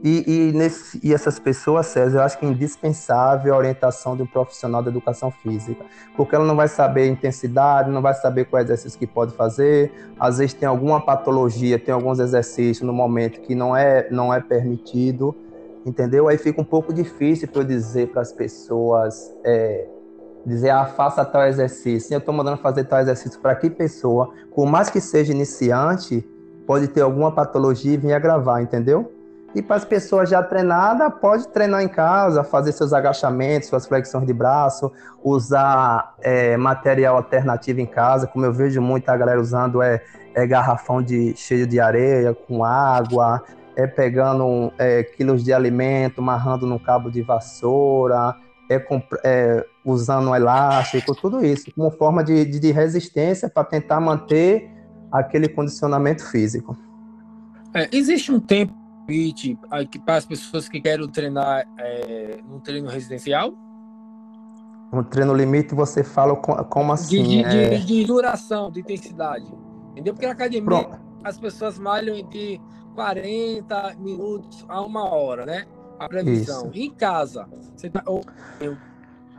E, 0.04 0.50
e, 0.50 0.52
nesse, 0.52 1.00
e 1.04 1.14
essas 1.14 1.38
pessoas, 1.38 1.86
César, 1.86 2.20
eu 2.20 2.24
acho 2.24 2.40
que 2.40 2.46
é 2.46 2.50
indispensável 2.50 3.54
a 3.54 3.58
orientação 3.58 4.16
de 4.16 4.24
um 4.24 4.26
profissional 4.26 4.82
da 4.82 4.90
educação 4.90 5.30
física, 5.30 5.86
porque 6.18 6.34
ela 6.34 6.44
não 6.46 6.56
vai 6.56 6.68
saber 6.68 7.08
intensidade, 7.08 7.92
não 7.92 8.02
vai 8.02 8.16
saber 8.16 8.46
qual 8.46 8.64
exercício 8.64 8.98
que 8.98 9.06
pode 9.06 9.34
fazer, 9.36 9.92
às 10.20 10.40
vezes 10.40 10.56
tem 10.56 10.68
alguma 10.68 11.00
patologia, 11.00 11.78
tem 11.78 11.94
alguns 11.94 12.18
exercícios 12.20 12.82
no 12.82 12.92
momento 12.92 13.42
que 13.42 13.54
não 13.54 13.76
é, 13.76 14.08
não 14.10 14.34
é 14.34 14.40
permitido, 14.40 15.36
entendeu? 15.86 16.28
Aí 16.28 16.38
fica 16.38 16.60
um 16.60 16.66
pouco 16.66 16.92
difícil 16.92 17.48
para 17.48 17.62
eu 17.62 17.66
dizer 17.66 18.08
para 18.08 18.24
as 18.24 18.32
pessoas, 18.32 19.32
é, 19.44 19.88
dizer, 20.44 20.72
ah, 20.72 20.86
faça 20.86 21.24
tal 21.24 21.44
exercício, 21.44 22.12
eu 22.12 22.18
estou 22.18 22.34
mandando 22.34 22.58
fazer 22.58 22.86
tal 22.86 23.00
exercício 23.00 23.40
para 23.40 23.54
que 23.54 23.70
pessoa, 23.70 24.34
por 24.56 24.66
mais 24.66 24.90
que 24.90 25.00
seja 25.00 25.32
iniciante, 25.32 26.28
pode 26.66 26.88
ter 26.88 27.02
alguma 27.02 27.32
patologia 27.32 27.94
e 27.94 27.98
vir 27.98 28.14
agravar, 28.14 28.64
entendeu? 28.64 29.21
E 29.54 29.62
para 29.62 29.76
as 29.76 29.86
pessoas 29.86 30.30
já 30.30 30.42
treinadas, 30.42 31.12
pode 31.20 31.48
treinar 31.50 31.82
em 31.82 31.88
casa, 31.88 32.44
fazer 32.44 32.72
seus 32.72 32.94
agachamentos, 32.94 33.68
suas 33.68 33.86
flexões 33.86 34.26
de 34.26 34.34
braço, 34.34 34.92
usar 35.22 36.16
é, 36.22 36.56
material 36.56 37.18
alternativo 37.18 37.82
em 37.82 37.86
casa, 37.86 38.28
como 38.28 38.46
eu 38.46 38.54
vejo 38.54 38.82
muita 38.82 39.16
galera 39.18 39.42
usando 39.42 39.82
é, 39.82 40.02
é 40.34 40.48
garrafão 40.48 41.02
de, 41.02 41.36
cheio 41.36 41.68
de 41.68 41.82
areia, 41.82 42.34
com 42.34 42.64
água, 42.64 43.44
é 43.76 43.86
pegando 43.86 44.72
é, 44.78 45.04
quilos 45.04 45.44
de 45.44 45.52
alimento, 45.52 46.22
amarrando 46.22 46.66
num 46.66 46.80
cabo 46.80 47.12
de 47.12 47.22
vassoura, 47.22 48.36
é, 48.70 48.82
é, 49.26 49.66
usando 49.84 50.30
um 50.30 50.36
elástico, 50.36 51.14
tudo 51.14 51.46
isso, 51.46 51.70
como 51.76 51.92
forma 51.92 52.24
de, 52.24 52.46
de, 52.46 52.72
resistência 52.72 53.50
para 53.50 53.66
tentar 53.66 54.00
manter 54.00 54.70
aquele 55.12 55.50
condicionamento 55.50 56.26
físico. 56.26 56.78
É, 57.74 57.90
existe 57.92 58.32
um 58.32 58.40
tempo 58.40 58.81
limite 59.12 59.58
para 60.06 60.16
as 60.18 60.26
pessoas 60.26 60.70
que 60.70 60.80
querem 60.80 61.08
treinar 61.10 61.68
é, 61.78 62.40
no 62.48 62.60
treino 62.60 62.90
residencial? 62.90 63.54
Um 64.94 65.04
treino 65.04 65.34
limite, 65.34 65.74
você 65.74 66.04
fala 66.04 66.36
como 66.36 66.92
assim? 66.92 67.24
De, 67.24 67.44
de, 67.44 67.58
é... 67.58 67.78
de 67.78 68.06
duração, 68.06 68.70
de 68.72 68.82
intensidade. 68.82 69.46
Entendeu? 69.92 70.14
Porque 70.14 70.26
na 70.26 70.34
academia 70.34 70.66
Pronto. 70.66 71.00
as 71.24 71.38
pessoas 71.38 71.80
malham 71.80 72.16
entre 72.16 72.60
40 72.96 73.96
minutos 74.00 74.66
a 74.68 74.82
uma 74.82 75.06
hora, 75.06 75.46
né? 75.46 75.66
A 75.98 76.10
previsão. 76.10 76.70
Isso. 76.72 76.84
Em 76.84 76.92
casa, 76.92 77.48
você 77.76 77.90
tá, 77.90 78.04
ou, 78.06 78.22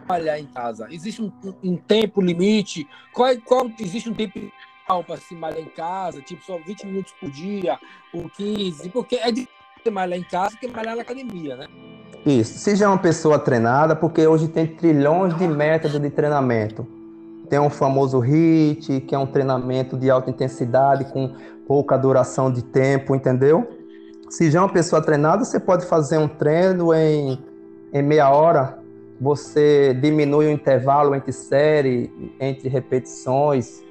malhar 0.08 0.38
em 0.38 0.46
casa, 0.46 0.88
existe 0.90 1.22
um, 1.22 1.30
um, 1.62 1.76
tempo 1.76 2.20
limite? 2.20 2.88
Qual, 3.12 3.28
qual 3.44 3.70
existe 3.78 4.08
um 4.08 4.14
tempo 4.14 4.40
para 5.06 5.16
se 5.16 5.34
malhar 5.34 5.60
em 5.60 5.68
casa? 5.70 6.20
Tipo, 6.22 6.42
só 6.44 6.58
20 6.58 6.86
minutos 6.86 7.12
por 7.20 7.30
dia, 7.30 7.78
ou 8.12 8.28
15? 8.28 8.88
Porque 8.90 9.16
é 9.16 9.30
de 9.84 9.90
malhar 9.90 10.18
em 10.18 10.22
casa 10.22 10.56
que 10.56 10.68
malhar 10.68 10.96
na 10.96 11.02
academia, 11.02 11.56
né? 11.56 11.66
Isso. 12.24 12.58
Seja 12.58 12.88
uma 12.88 12.98
pessoa 12.98 13.38
treinada, 13.38 13.96
porque 13.96 14.26
hoje 14.26 14.48
tem 14.48 14.66
trilhões 14.66 15.36
de 15.36 15.46
métodos 15.48 16.00
de 16.00 16.10
treinamento. 16.10 16.86
Tem 17.48 17.58
um 17.58 17.68
famoso 17.68 18.20
HIIT, 18.20 19.00
que 19.02 19.14
é 19.14 19.18
um 19.18 19.26
treinamento 19.26 19.96
de 19.96 20.08
alta 20.08 20.30
intensidade 20.30 21.06
com 21.06 21.34
pouca 21.66 21.96
duração 21.96 22.50
de 22.50 22.62
tempo, 22.62 23.14
entendeu? 23.14 23.68
Se 24.30 24.50
já 24.50 24.60
é 24.60 24.62
uma 24.62 24.72
pessoa 24.72 25.02
treinada, 25.02 25.44
você 25.44 25.60
pode 25.60 25.84
fazer 25.84 26.16
um 26.16 26.28
treino 26.28 26.94
em, 26.94 27.38
em 27.92 28.02
meia 28.02 28.30
hora, 28.30 28.78
você 29.20 29.92
diminui 30.00 30.46
o 30.46 30.50
intervalo 30.50 31.14
entre 31.14 31.32
série, 31.32 32.10
entre 32.40 32.68
repetições, 32.68 33.82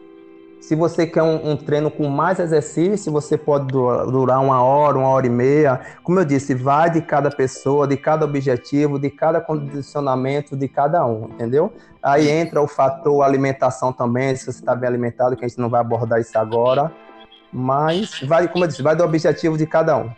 se 0.61 0.75
você 0.75 1.07
quer 1.07 1.23
um, 1.23 1.51
um, 1.51 1.57
treino 1.57 1.89
com 1.89 2.07
mais 2.07 2.39
exercício, 2.39 3.11
você 3.11 3.35
pode 3.35 3.65
durar 3.65 4.39
uma 4.39 4.63
hora, 4.63 4.95
uma 4.99 5.07
hora 5.07 5.25
e 5.25 5.29
meia. 5.29 5.81
Como 6.03 6.19
eu 6.19 6.23
disse, 6.23 6.53
vai 6.53 6.87
de 6.91 7.01
cada 7.01 7.31
pessoa, 7.31 7.87
de 7.87 7.97
cada 7.97 8.25
objetivo, 8.25 8.99
de 8.99 9.09
cada 9.09 9.41
condicionamento 9.41 10.55
de 10.55 10.67
cada 10.67 11.03
um, 11.03 11.25
entendeu? 11.25 11.73
Aí 12.01 12.29
entra 12.29 12.61
o 12.61 12.67
fator 12.67 13.23
alimentação 13.23 13.91
também, 13.91 14.35
se 14.35 14.45
você 14.45 14.59
está 14.59 14.75
bem 14.75 14.87
alimentado, 14.87 15.35
que 15.35 15.43
a 15.43 15.47
gente 15.47 15.59
não 15.59 15.67
vai 15.67 15.81
abordar 15.81 16.21
isso 16.21 16.37
agora. 16.37 16.91
Mas 17.51 18.21
vai, 18.21 18.47
como 18.47 18.63
eu 18.63 18.67
disse, 18.67 18.83
vai 18.83 18.95
do 18.95 19.03
objetivo 19.03 19.57
de 19.57 19.65
cada 19.65 19.97
um. 19.97 20.11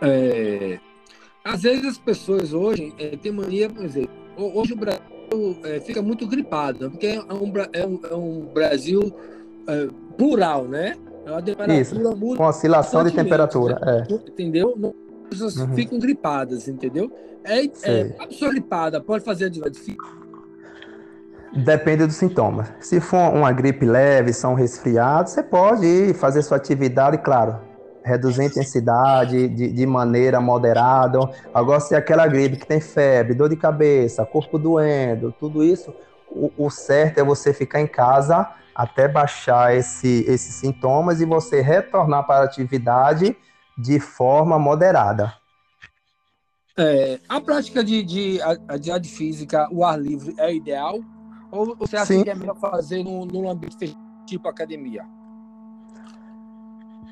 É, 0.00 0.78
às 1.44 1.62
vezes 1.62 1.84
as 1.84 1.98
pessoas 1.98 2.52
hoje 2.52 2.94
é, 2.98 3.16
têm 3.16 3.32
mania, 3.32 3.68
por 3.68 3.84
exemplo, 3.84 4.10
hoje 4.36 4.74
o 4.74 4.76
Brasil 4.76 5.58
é, 5.64 5.80
fica 5.80 6.00
muito 6.00 6.24
gripado, 6.28 6.88
porque 6.88 7.06
é 7.08 7.20
um, 7.20 7.52
é 7.72 7.86
um, 7.86 8.00
é 8.10 8.14
um 8.14 8.40
Brasil 8.54 9.12
é, 9.66 9.88
plural, 10.16 10.64
né? 10.64 10.96
É 11.24 11.30
uma 11.30 11.42
temperatura 11.42 11.80
Isso, 11.80 11.94
muda 12.16 12.36
com 12.36 12.44
oscilação 12.44 13.04
de 13.04 13.12
temperatura. 13.12 13.78
Né? 13.80 14.06
É. 14.08 14.12
Entendeu? 14.14 14.94
As 15.24 15.30
pessoas 15.30 15.56
uhum. 15.56 15.74
ficam 15.74 15.98
gripadas, 15.98 16.66
entendeu? 16.66 17.10
É, 17.44 17.64
é, 17.64 18.16
a 18.18 18.26
pessoa 18.26 18.50
gripada 18.50 19.00
pode 19.00 19.24
fazer 19.24 19.46
atividade 19.46 19.78
física? 19.78 20.20
Depende 21.52 22.06
do 22.06 22.12
sintoma. 22.12 22.68
Se 22.80 23.00
for 23.00 23.34
uma 23.34 23.50
gripe 23.50 23.84
leve, 23.84 24.32
só 24.32 24.48
um 24.48 24.54
resfriado, 24.54 25.28
você 25.28 25.42
pode 25.42 25.84
ir 25.84 26.14
fazer 26.14 26.42
sua 26.42 26.56
atividade, 26.56 27.18
claro, 27.18 27.58
reduzir 28.04 28.42
a 28.42 28.44
intensidade 28.44 29.48
de, 29.48 29.72
de 29.72 29.86
maneira 29.86 30.40
moderada. 30.40 31.18
Agora, 31.52 31.80
se 31.80 31.94
é 31.94 31.98
aquela 31.98 32.26
gripe 32.26 32.56
que 32.56 32.66
tem 32.66 32.80
febre, 32.80 33.34
dor 33.34 33.48
de 33.48 33.56
cabeça, 33.56 34.24
corpo 34.24 34.58
doendo, 34.58 35.34
tudo 35.40 35.64
isso, 35.64 35.92
o, 36.30 36.50
o 36.56 36.70
certo 36.70 37.18
é 37.18 37.24
você 37.24 37.52
ficar 37.52 37.80
em 37.80 37.86
casa 37.86 38.48
até 38.80 39.06
baixar 39.06 39.76
esse, 39.76 40.24
esses 40.26 40.54
sintomas 40.54 41.20
e 41.20 41.26
você 41.26 41.60
retornar 41.60 42.26
para 42.26 42.40
a 42.40 42.44
atividade 42.44 43.36
de 43.76 44.00
forma 44.00 44.58
moderada. 44.58 45.34
É, 46.78 47.20
a 47.28 47.38
prática 47.42 47.84
de, 47.84 48.02
de 48.02 48.40
atividade 48.40 49.10
física, 49.10 49.68
o 49.70 49.84
ar 49.84 50.00
livre, 50.00 50.34
é 50.38 50.54
ideal? 50.54 50.98
Ou 51.52 51.76
você 51.76 51.94
acha 51.96 52.06
Sim. 52.06 52.24
que 52.24 52.30
é 52.30 52.34
melhor 52.34 52.56
fazer 52.56 53.04
num, 53.04 53.26
num 53.26 53.50
ambiente 53.50 53.94
tipo 54.24 54.48
academia? 54.48 55.04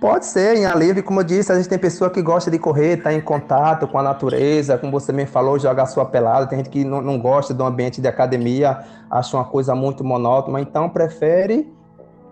Pode 0.01 0.27
ser, 0.27 0.57
em 0.57 0.79
livre, 0.79 1.03
como 1.03 1.21
eu 1.21 1.25
disse, 1.25 1.51
a 1.51 1.57
gente 1.57 1.69
tem 1.69 1.79
pessoa 1.79 2.09
que 2.09 2.23
gosta 2.23 2.51
de 2.51 2.59
correr, 2.59 2.99
tá 2.99 3.13
em 3.13 3.21
contato 3.21 3.89
com 3.89 3.99
a 3.99 4.03
natureza, 4.03 4.79
como 4.79 4.93
você 4.93 5.13
me 5.13 5.27
falou, 5.27 5.59
jogar 5.59 5.87
sua 5.87 6.05
pelada. 6.05 6.47
Tem 6.47 6.59
gente 6.59 6.71
que 6.71 6.85
não, 6.85 7.03
não 7.03 7.19
gosta 7.19 7.53
do 7.53 7.65
ambiente 7.65 8.01
de 8.01 8.07
academia, 8.07 8.79
acha 9.11 9.37
uma 9.37 9.45
coisa 9.45 9.75
muito 9.75 10.05
monótona, 10.05 10.61
então 10.61 10.89
prefere 10.89 11.69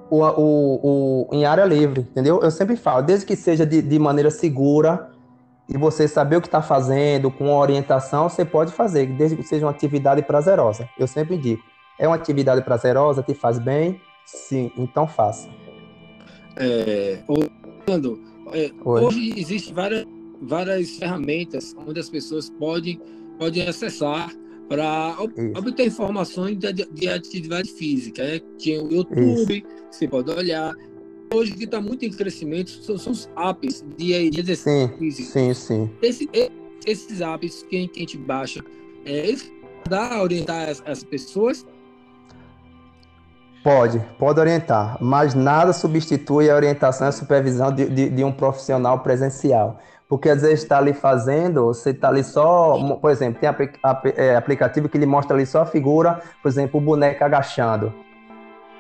o, 0.09 0.23
o, 0.23 0.81
o, 0.83 1.29
em 1.33 1.45
área 1.45 1.65
livre, 1.65 2.03
entendeu? 2.03 2.41
Eu 2.41 2.53
sempre 2.53 2.77
falo, 2.77 3.03
desde 3.03 3.27
que 3.27 3.35
seja 3.35 3.67
de, 3.67 3.83
de 3.83 3.99
maneira 3.99 4.31
segura 4.31 5.09
e 5.69 5.77
você 5.77 6.07
saber 6.07 6.37
o 6.37 6.41
que 6.41 6.47
está 6.47 6.63
fazendo, 6.63 7.33
com 7.33 7.53
orientação, 7.53 8.29
você 8.29 8.45
pode 8.45 8.73
fazer, 8.73 9.07
desde 9.07 9.37
que 9.37 9.43
seja 9.43 9.67
uma 9.67 9.73
atividade 9.73 10.23
prazerosa. 10.23 10.89
Eu 10.97 11.09
sempre 11.09 11.37
digo, 11.37 11.61
é 11.99 12.07
uma 12.07 12.15
atividade 12.15 12.63
prazerosa, 12.63 13.25
te 13.25 13.35
faz 13.35 13.59
bem? 13.59 14.01
Sim, 14.25 14.71
então 14.77 15.09
faça. 15.09 15.49
É, 16.57 17.19
é, 18.53 18.73
hoje 18.85 19.35
existem 19.37 19.73
várias, 19.73 20.05
várias 20.43 20.91
ferramentas 20.97 21.75
onde 21.87 22.01
as 22.01 22.11
pessoas 22.11 22.51
podem, 22.51 23.01
podem 23.39 23.69
acessar 23.69 24.35
para 24.69 25.17
obter 25.57 25.87
informações 25.87 26.59
de, 26.59 26.73
de, 26.73 27.09
atividade 27.09 27.71
física. 27.71 28.25
Né? 28.25 28.41
Tinha 28.59 28.83
o 28.83 28.93
YouTube, 28.93 29.59
Isso. 29.59 29.67
você 29.91 30.09
pode 30.09 30.31
olhar. 30.31 30.75
Hoje 31.33 31.53
que 31.53 31.65
está 31.65 31.81
muito 31.81 32.05
em 32.05 32.11
crescimento 32.11 32.71
são, 32.83 32.99
são 32.99 33.13
os 33.13 33.29
apps 33.37 33.85
de, 33.97 34.31
de 34.31 34.41
exercício 34.41 34.89
sim, 34.89 34.99
físico. 34.99 35.29
Sim, 35.31 35.55
sim. 35.55 35.91
Esse, 36.03 36.29
esses 36.85 37.21
apps 37.21 37.65
que, 37.69 37.77
a 37.77 37.81
gente 37.81 38.17
baixa, 38.17 38.65
é, 39.05 39.29
eles 39.29 39.53
dá 39.89 40.15
a 40.15 40.23
orientar 40.23 40.69
as, 40.69 40.83
as 40.87 41.05
pessoas 41.05 41.65
Pode, 43.67 43.99
pode 44.17 44.39
orientar, 44.39 44.97
mas 45.01 45.35
nada 45.35 45.73
substitui 45.73 46.49
a 46.49 46.55
orientação 46.55 47.05
e 47.05 47.11
a 47.11 47.13
supervisão 47.13 47.73
de, 47.73 47.89
de, 47.89 48.09
de 48.11 48.23
um 48.23 48.31
profissional 48.31 49.01
presencial. 49.01 49.79
Porque 50.09 50.29
às 50.29 50.43
vezes 50.43 50.63
está 50.63 50.79
ali 50.79 50.93
fazendo, 50.93 51.65
você 51.65 51.91
está 51.91 52.09
ali 52.09 52.23
só, 52.23 52.97
por 53.01 53.11
exemplo, 53.11 53.41
tem 53.41 53.51
é, 54.15 54.37
aplicativo 54.37 54.89
que 54.89 54.97
ele 54.97 55.05
mostra 55.05 55.35
ali 55.35 55.45
só 55.45 55.63
a 55.63 55.67
figura, 55.67 56.21
por 56.41 56.49
exemplo, 56.49 56.81
o 56.81 56.81
boneco 56.81 57.25
agachando. 57.25 57.93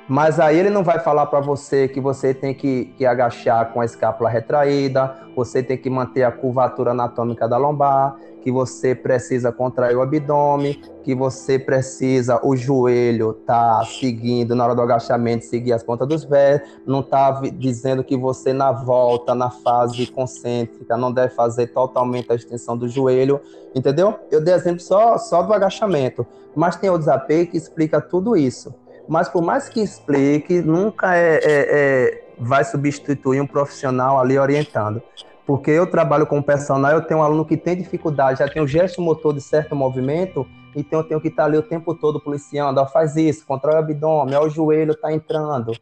Mas 0.09 0.38
aí 0.38 0.57
ele 0.57 0.71
não 0.71 0.85
vai 0.85 1.01
falar 1.01 1.27
para 1.27 1.40
você 1.40 1.88
que 1.88 2.01
você 2.01 2.33
tem 2.33 2.55
que, 2.55 2.95
que, 2.97 3.05
agachar 3.05 3.73
com 3.73 3.81
a 3.81 3.85
escápula 3.85 4.31
retraída, 4.31 5.16
você 5.35 5.64
tem 5.64 5.77
que 5.77 5.90
manter 5.90 6.23
a 6.23 6.31
curvatura 6.31 6.92
anatômica 6.92 7.49
da 7.49 7.57
lombar, 7.57 8.16
que 8.40 8.53
você 8.53 8.95
precisa 8.95 9.51
contrair 9.51 9.97
o 9.97 10.03
abdômen, 10.03 10.81
que 11.03 11.12
você 11.12 11.59
precisa 11.59 12.38
o 12.45 12.55
joelho 12.55 13.33
tá 13.33 13.85
seguindo 13.85 14.55
na 14.55 14.64
hora 14.64 14.77
do 14.77 14.83
agachamento, 14.83 15.45
seguir 15.45 15.73
as 15.73 15.83
pontas 15.83 16.07
dos 16.07 16.25
pés, 16.25 16.62
não 16.87 17.03
tá 17.03 17.40
dizendo 17.55 18.05
que 18.05 18.16
você 18.16 18.53
na 18.53 18.71
volta, 18.71 19.35
na 19.35 19.51
fase 19.51 20.07
concêntrica, 20.07 20.97
não 20.97 21.11
deve 21.11 21.35
fazer 21.35 21.66
totalmente 21.69 22.31
a 22.31 22.37
extensão 22.37 22.77
do 22.77 22.88
joelho, 22.88 23.40
entendeu? 23.75 24.14
Eu 24.31 24.40
dei 24.40 24.55
exemplo 24.55 24.81
só, 24.81 25.19
só 25.19 25.42
do 25.42 25.53
agachamento, 25.53 26.25
mas 26.55 26.77
tem 26.77 26.88
outros 26.88 27.09
AP 27.09 27.27
que 27.51 27.57
explica 27.57 28.01
tudo 28.01 28.37
isso 28.37 28.73
mas 29.09 29.29
por 29.29 29.42
mais 29.42 29.69
que 29.69 29.81
explique, 29.81 30.61
nunca 30.61 31.16
é, 31.16 31.37
é, 31.37 31.40
é, 31.45 32.25
vai 32.38 32.64
substituir 32.64 33.40
um 33.40 33.47
profissional 33.47 34.21
ali 34.21 34.38
orientando. 34.38 35.03
Porque 35.47 35.71
eu 35.71 35.88
trabalho 35.88 36.27
com 36.27 36.42
personal, 36.42 36.90
eu 36.90 37.03
tenho 37.03 37.21
um 37.21 37.23
aluno 37.23 37.45
que 37.45 37.57
tem 37.57 37.77
dificuldade, 37.77 38.40
já 38.40 38.49
tem 38.49 38.61
o 38.61 38.66
gesto 38.66 39.01
motor 39.01 39.33
de 39.33 39.40
certo 39.40 39.77
movimento, 39.77 40.45
então 40.75 41.01
eu 41.01 41.05
tenho 41.05 41.21
que 41.21 41.29
estar 41.29 41.45
ali 41.45 41.57
o 41.57 41.62
tempo 41.62 41.95
todo 41.95 42.21
policiando, 42.21 42.81
ó, 42.81 42.87
faz 42.87 43.16
isso, 43.16 43.47
controla 43.47 43.77
o 43.77 43.79
abdômen, 43.79 44.35
ó, 44.35 44.45
o 44.45 44.51
joelho 44.51 44.92
está 44.92 45.12
entrando, 45.12 45.73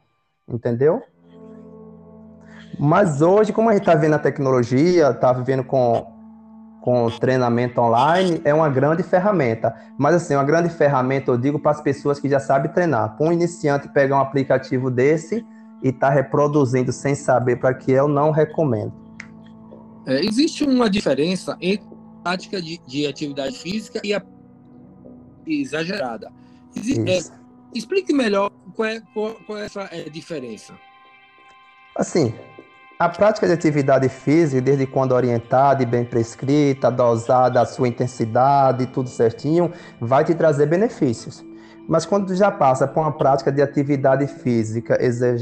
entendeu? 0.47 1.03
Mas 2.79 3.23
hoje, 3.23 3.53
como 3.53 3.71
a 3.71 3.73
gente 3.73 3.83
está 3.83 3.95
vendo 3.95 4.15
a 4.15 4.19
tecnologia, 4.19 5.11
está 5.11 5.33
vivendo 5.33 5.65
com 5.65 6.14
com 6.85 7.09
treinamento 7.09 7.81
online 7.81 8.43
é 8.45 8.53
uma 8.53 8.69
grande 8.69 9.03
ferramenta. 9.03 9.75
Mas, 9.97 10.17
assim, 10.17 10.35
uma 10.35 10.45
grande 10.45 10.69
ferramenta, 10.69 11.31
eu 11.31 11.39
digo, 11.39 11.59
para 11.59 11.71
as 11.71 11.81
pessoas 11.81 12.21
que 12.21 12.29
já 12.29 12.39
sabem 12.39 12.71
treinar. 12.71 13.17
Para 13.17 13.27
um 13.27 13.33
iniciante 13.33 13.89
pegar 13.89 14.17
um 14.17 14.21
aplicativo 14.21 14.91
desse 14.91 15.43
e 15.83 15.89
estar 15.89 16.09
tá 16.09 16.13
reproduzindo 16.13 16.93
sem 16.93 17.15
saber 17.15 17.57
para 17.57 17.73
que 17.73 17.91
eu 17.91 18.07
não 18.07 18.31
recomendo. 18.31 18.93
É, 20.05 20.23
existe 20.27 20.63
uma 20.63 20.91
diferença 20.91 21.57
entre 21.59 21.89
a 21.89 22.23
prática 22.23 22.61
de, 22.61 22.79
de 22.87 23.07
atividade 23.07 23.59
física 23.59 24.03
e 24.05 24.13
a 24.13 24.23
exagerada. 25.47 26.31
é, 26.77 27.19
explique 27.75 28.13
melhor 28.13 28.51
qual 28.75 28.89
é, 28.91 29.01
qual, 29.15 29.35
qual 29.47 29.57
é 29.59 29.65
essa 29.65 29.89
é, 29.91 30.11
diferença. 30.11 30.75
Assim, 31.97 32.35
a 33.05 33.09
prática 33.11 33.47
de 33.47 33.53
atividade 33.53 34.09
física, 34.09 34.63
desde 34.63 34.87
quando 34.87 35.13
orientada 35.13 35.83
e 35.83 35.87
bem 35.87 36.07
prescrita, 36.07 36.91
dosada, 36.91 37.61
a 37.61 37.67
sua 37.67 37.87
intensidade, 37.87 38.87
tudo 38.87 39.11
certinho, 39.11 39.71
vai 40.01 40.25
te 40.25 40.35
trazer 40.35 40.65
benefícios. 40.65 41.45
Mas 41.87 42.07
quando 42.07 42.35
já 42.35 42.51
passa 42.51 42.89
por 42.89 43.01
uma 43.01 43.13
prática 43.13 43.53
de 43.53 43.61
atividade 43.61 44.27
física 44.27 44.99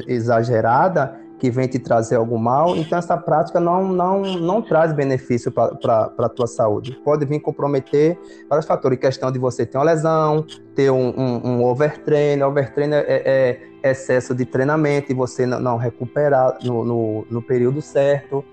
exagerada, 0.09 1.20
que 1.43 1.51
vem 1.51 1.67
te 1.67 1.77
trazer 1.77 2.15
algum 2.15 2.39
mal, 2.39 2.77
então 2.77 2.97
essa 2.97 3.17
prática 3.17 3.59
não, 3.59 3.89
não, 3.89 4.23
não 4.23 4.63
traz 4.63 4.93
benefício 4.93 5.51
para 5.51 6.13
a 6.17 6.29
tua 6.29 6.47
saúde. 6.47 6.93
Pode 7.05 7.27
vir 7.27 7.41
comprometer 7.41 8.17
vários 8.49 8.65
fatores, 8.65 8.97
questão 8.97 9.33
de 9.33 9.41
você 9.41 9.67
ter 9.67 9.77
uma 9.77 9.83
lesão, 9.83 10.47
ter 10.77 10.89
um, 10.93 11.09
um, 11.09 11.49
um 11.49 11.65
overtrain, 11.65 12.41
overtrain 12.43 12.93
é, 12.93 12.99
é, 13.09 13.61
é, 13.83 13.91
excesso 13.91 14.37
de 14.37 14.45
treinamento 14.45 15.11
e 15.11 15.17
você 15.17 15.45
não, 15.45 15.59
não 15.59 15.77
recuperar 15.77 16.59
no, 16.63 16.85
no, 16.85 17.27
no 17.29 17.43
período 17.43 17.83
certo, 17.83 18.45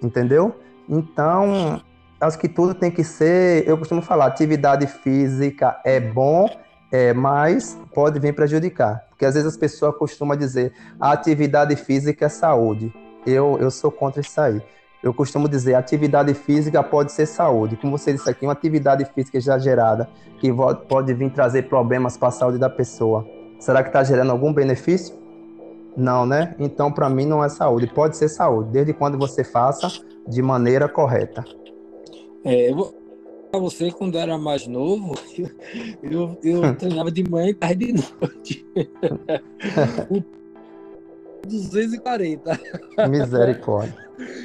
entendeu? 0.00 0.54
Então, 0.88 1.82
acho 2.20 2.38
que 2.38 2.48
tudo 2.48 2.72
tem 2.72 2.92
que 2.92 3.02
ser, 3.02 3.66
eu 3.66 3.76
costumo 3.76 4.00
falar, 4.00 4.26
atividade 4.26 4.86
física 4.86 5.80
é 5.84 5.98
bom, 5.98 6.48
é, 6.90 7.12
mas 7.12 7.78
pode 7.94 8.18
vir 8.18 8.34
prejudicar. 8.34 9.04
Porque 9.10 9.24
às 9.24 9.34
vezes 9.34 9.48
as 9.48 9.56
pessoas 9.56 9.96
costumam 9.96 10.36
dizer 10.36 10.72
atividade 11.00 11.76
física 11.76 12.26
é 12.26 12.28
saúde. 12.28 12.92
Eu, 13.26 13.58
eu 13.60 13.70
sou 13.70 13.90
contra 13.90 14.20
isso 14.20 14.40
aí. 14.40 14.62
Eu 15.02 15.14
costumo 15.14 15.48
dizer 15.48 15.74
atividade 15.74 16.34
física 16.34 16.82
pode 16.82 17.12
ser 17.12 17.26
saúde. 17.26 17.76
Como 17.76 17.96
você 17.96 18.12
disse 18.12 18.28
aqui, 18.28 18.44
uma 18.44 18.52
atividade 18.52 19.04
física 19.04 19.36
exagerada 19.36 20.08
que 20.40 20.52
pode 20.88 21.14
vir 21.14 21.30
trazer 21.30 21.68
problemas 21.68 22.16
para 22.16 22.28
a 22.28 22.32
saúde 22.32 22.58
da 22.58 22.68
pessoa. 22.70 23.26
Será 23.60 23.82
que 23.82 23.90
está 23.90 24.02
gerando 24.02 24.32
algum 24.32 24.52
benefício? 24.52 25.16
Não, 25.96 26.24
né? 26.24 26.54
Então, 26.58 26.92
para 26.92 27.08
mim, 27.08 27.26
não 27.26 27.44
é 27.44 27.48
saúde. 27.48 27.86
Pode 27.88 28.16
ser 28.16 28.28
saúde, 28.28 28.70
desde 28.70 28.92
quando 28.92 29.18
você 29.18 29.42
faça 29.42 29.88
de 30.26 30.40
maneira 30.42 30.88
correta. 30.88 31.44
É, 32.44 32.70
eu 32.70 32.76
vou 32.76 32.97
para 33.50 33.60
você, 33.60 33.90
quando 33.90 34.18
era 34.18 34.36
mais 34.38 34.66
novo, 34.66 35.14
eu, 36.02 36.38
eu, 36.42 36.64
eu 36.64 36.76
treinava 36.76 37.10
de 37.10 37.28
manhã 37.28 37.48
e 37.48 37.54
tarde 37.54 37.92
de 37.92 38.04
noite. 38.20 38.66
240. 41.46 42.60
Misericórdia. 43.08 43.96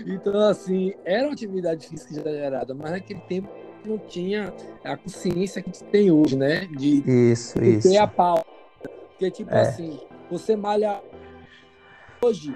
Então, 0.06 0.40
assim, 0.48 0.94
era 1.04 1.26
uma 1.26 1.34
atividade 1.34 1.88
física 1.88 2.12
exagerada, 2.14 2.74
mas 2.74 2.92
naquele 2.92 3.20
tempo 3.22 3.50
não 3.86 3.98
tinha 3.98 4.54
a 4.84 4.96
consciência 4.96 5.62
que 5.62 5.70
a 5.70 5.74
gente 5.74 5.84
tem 5.86 6.12
hoje, 6.12 6.38
né? 6.38 6.66
De, 6.68 7.04
isso, 7.32 7.60
de 7.60 7.78
isso. 7.78 7.90
ter 7.90 7.98
a 7.98 8.08
pausa. 8.08 8.46
Porque, 9.10 9.30
tipo 9.32 9.52
é. 9.52 9.62
assim, 9.62 10.00
você 10.30 10.56
malha 10.56 11.02
hoje, 12.22 12.56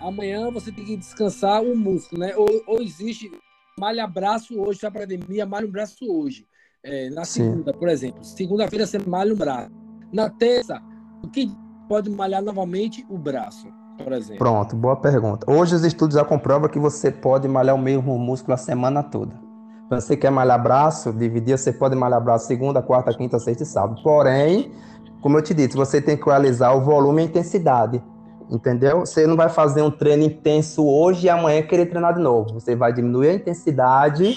amanhã 0.00 0.50
você 0.50 0.70
tem 0.70 0.84
que 0.84 0.96
descansar 0.96 1.62
o 1.62 1.76
músculo, 1.76 2.20
né? 2.20 2.36
Ou, 2.36 2.48
ou 2.66 2.82
existe 2.82 3.30
malha 3.78 4.06
braço 4.06 4.58
hoje 4.58 4.80
na 4.82 4.88
academia, 4.88 5.44
malha 5.44 5.66
um 5.66 5.70
braço 5.70 5.98
hoje. 6.10 6.46
É, 6.82 7.10
na 7.10 7.26
segunda, 7.26 7.72
Sim. 7.72 7.78
por 7.78 7.88
exemplo. 7.88 8.24
Segunda-feira 8.24 8.86
você 8.86 8.98
malha 8.98 9.34
um 9.34 9.36
braço. 9.36 9.70
Na 10.10 10.30
terça, 10.30 10.80
o 11.22 11.28
que 11.28 11.50
pode 11.86 12.08
malhar 12.08 12.42
novamente 12.42 13.04
o 13.10 13.18
braço, 13.18 13.66
por 14.02 14.14
exemplo? 14.14 14.38
Pronto, 14.38 14.74
boa 14.74 14.96
pergunta. 14.96 15.50
Hoje 15.50 15.74
os 15.74 15.84
estudos 15.84 16.14
já 16.14 16.24
comprovam 16.24 16.70
que 16.70 16.78
você 16.78 17.10
pode 17.10 17.46
malhar 17.46 17.74
o 17.74 17.78
mesmo 17.78 18.18
músculo 18.18 18.54
a 18.54 18.56
semana 18.56 19.02
toda. 19.02 19.38
Então, 19.84 20.00
você 20.00 20.16
quer 20.16 20.30
malhar 20.30 20.62
braço, 20.62 21.12
dividir, 21.12 21.58
você 21.58 21.70
pode 21.70 21.94
malhar 21.94 22.24
braço 22.24 22.46
segunda, 22.46 22.80
quarta, 22.80 23.14
quinta, 23.14 23.38
sexta 23.38 23.62
e 23.62 23.66
sábado. 23.66 24.02
Porém, 24.02 24.72
como 25.20 25.36
eu 25.36 25.42
te 25.42 25.52
disse, 25.52 25.76
você 25.76 26.00
tem 26.00 26.16
que 26.16 26.24
realizar 26.24 26.72
o 26.72 26.80
volume 26.80 27.20
e 27.20 27.26
a 27.26 27.28
intensidade. 27.28 28.02
Entendeu? 28.50 29.00
Você 29.00 29.26
não 29.26 29.36
vai 29.36 29.48
fazer 29.48 29.82
um 29.82 29.90
treino 29.90 30.22
intenso 30.22 30.86
hoje 30.86 31.26
e 31.26 31.30
amanhã 31.30 31.62
querer 31.62 31.86
treinar 31.86 32.14
de 32.14 32.20
novo. 32.20 32.54
Você 32.54 32.76
vai 32.76 32.92
diminuir 32.92 33.28
a 33.28 33.34
intensidade 33.34 34.36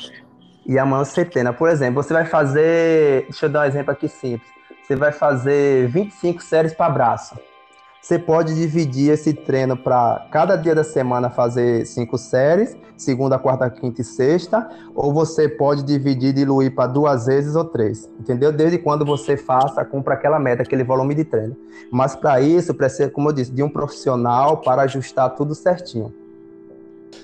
e 0.66 0.80
amanhã 0.80 1.06
você 1.06 1.24
treina. 1.24 1.54
Por 1.54 1.70
exemplo, 1.70 2.02
você 2.02 2.14
vai 2.14 2.26
fazer. 2.26 3.24
Deixa 3.24 3.46
eu 3.46 3.50
dar 3.50 3.62
um 3.62 3.66
exemplo 3.66 3.92
aqui 3.92 4.08
simples. 4.08 4.50
Você 4.84 4.96
vai 4.96 5.12
fazer 5.12 5.88
25 5.90 6.42
séries 6.42 6.74
para 6.74 6.90
braço. 6.90 7.36
Você 8.02 8.18
pode 8.18 8.56
dividir 8.56 9.12
esse 9.12 9.34
treino 9.34 9.76
para 9.76 10.26
cada 10.32 10.56
dia 10.56 10.74
da 10.74 10.86
semana 10.86 11.30
fazer 11.30 11.86
cinco 11.86 12.18
séries, 12.18 12.76
segunda, 12.96 13.38
quarta, 13.38 13.70
quinta 13.70 14.02
e 14.02 14.04
sexta, 14.06 14.70
ou 14.96 15.14
você 15.14 15.50
pode 15.50 15.84
dividir, 15.84 16.34
diluir 16.34 16.74
para 16.74 16.88
duas 16.88 17.26
vezes 17.26 17.56
ou 17.56 17.66
três, 17.66 18.10
entendeu? 18.18 18.54
Desde 18.54 18.78
quando 18.78 19.06
você 19.06 19.36
faça, 19.36 19.84
cumpra 19.84 20.14
aquela 20.14 20.40
meta, 20.40 20.64
aquele 20.64 20.84
volume 20.84 21.14
de 21.14 21.26
treino. 21.26 21.56
Mas 21.92 22.16
para 22.16 22.40
isso, 22.40 22.74
precisa, 22.74 23.10
como 23.10 23.30
eu 23.30 23.34
disse, 23.34 23.52
de 23.52 23.62
um 23.62 23.70
profissional 23.70 24.58
para 24.58 24.84
ajustar 24.84 25.36
tudo 25.36 25.54
certinho. 25.54 26.14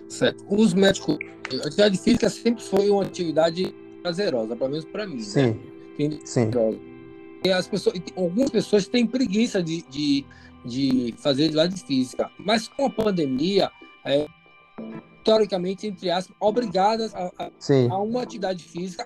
Certo. 0.10 0.44
Os 0.50 0.74
médicos, 0.74 1.18
a 1.54 1.68
atividade 1.68 1.98
física 1.98 2.30
sempre 2.30 2.62
foi 2.62 2.90
uma 2.90 3.04
atividade 3.04 3.74
prazerosa, 4.04 4.56
pelo 4.58 4.70
menos 4.70 4.86
para 4.86 5.08
mim. 5.08 5.22
Sim. 5.22 5.58
Né? 5.98 6.20
Sim. 6.26 6.52
E 7.44 7.52
as 7.52 7.68
pessoas, 7.68 7.96
algumas 8.16 8.50
pessoas 8.50 8.88
têm 8.88 9.06
preguiça 9.06 9.62
de, 9.62 9.84
de 9.90 10.26
de 10.65 11.13
fazer 11.17 11.43
atividade 11.43 11.84
física. 11.84 12.30
Mas 12.39 12.67
com 12.67 12.88
a 12.88 12.89
pandemia, 12.89 13.71
é, 14.04 14.28
teoricamente, 15.23 15.88
entre 15.88 16.10
aspas, 16.10 16.36
obrigadas 16.39 17.13
a, 17.15 17.32
a, 17.39 17.49
a 17.91 17.97
uma 17.99 18.21
atividade 18.21 18.63
física 18.63 19.06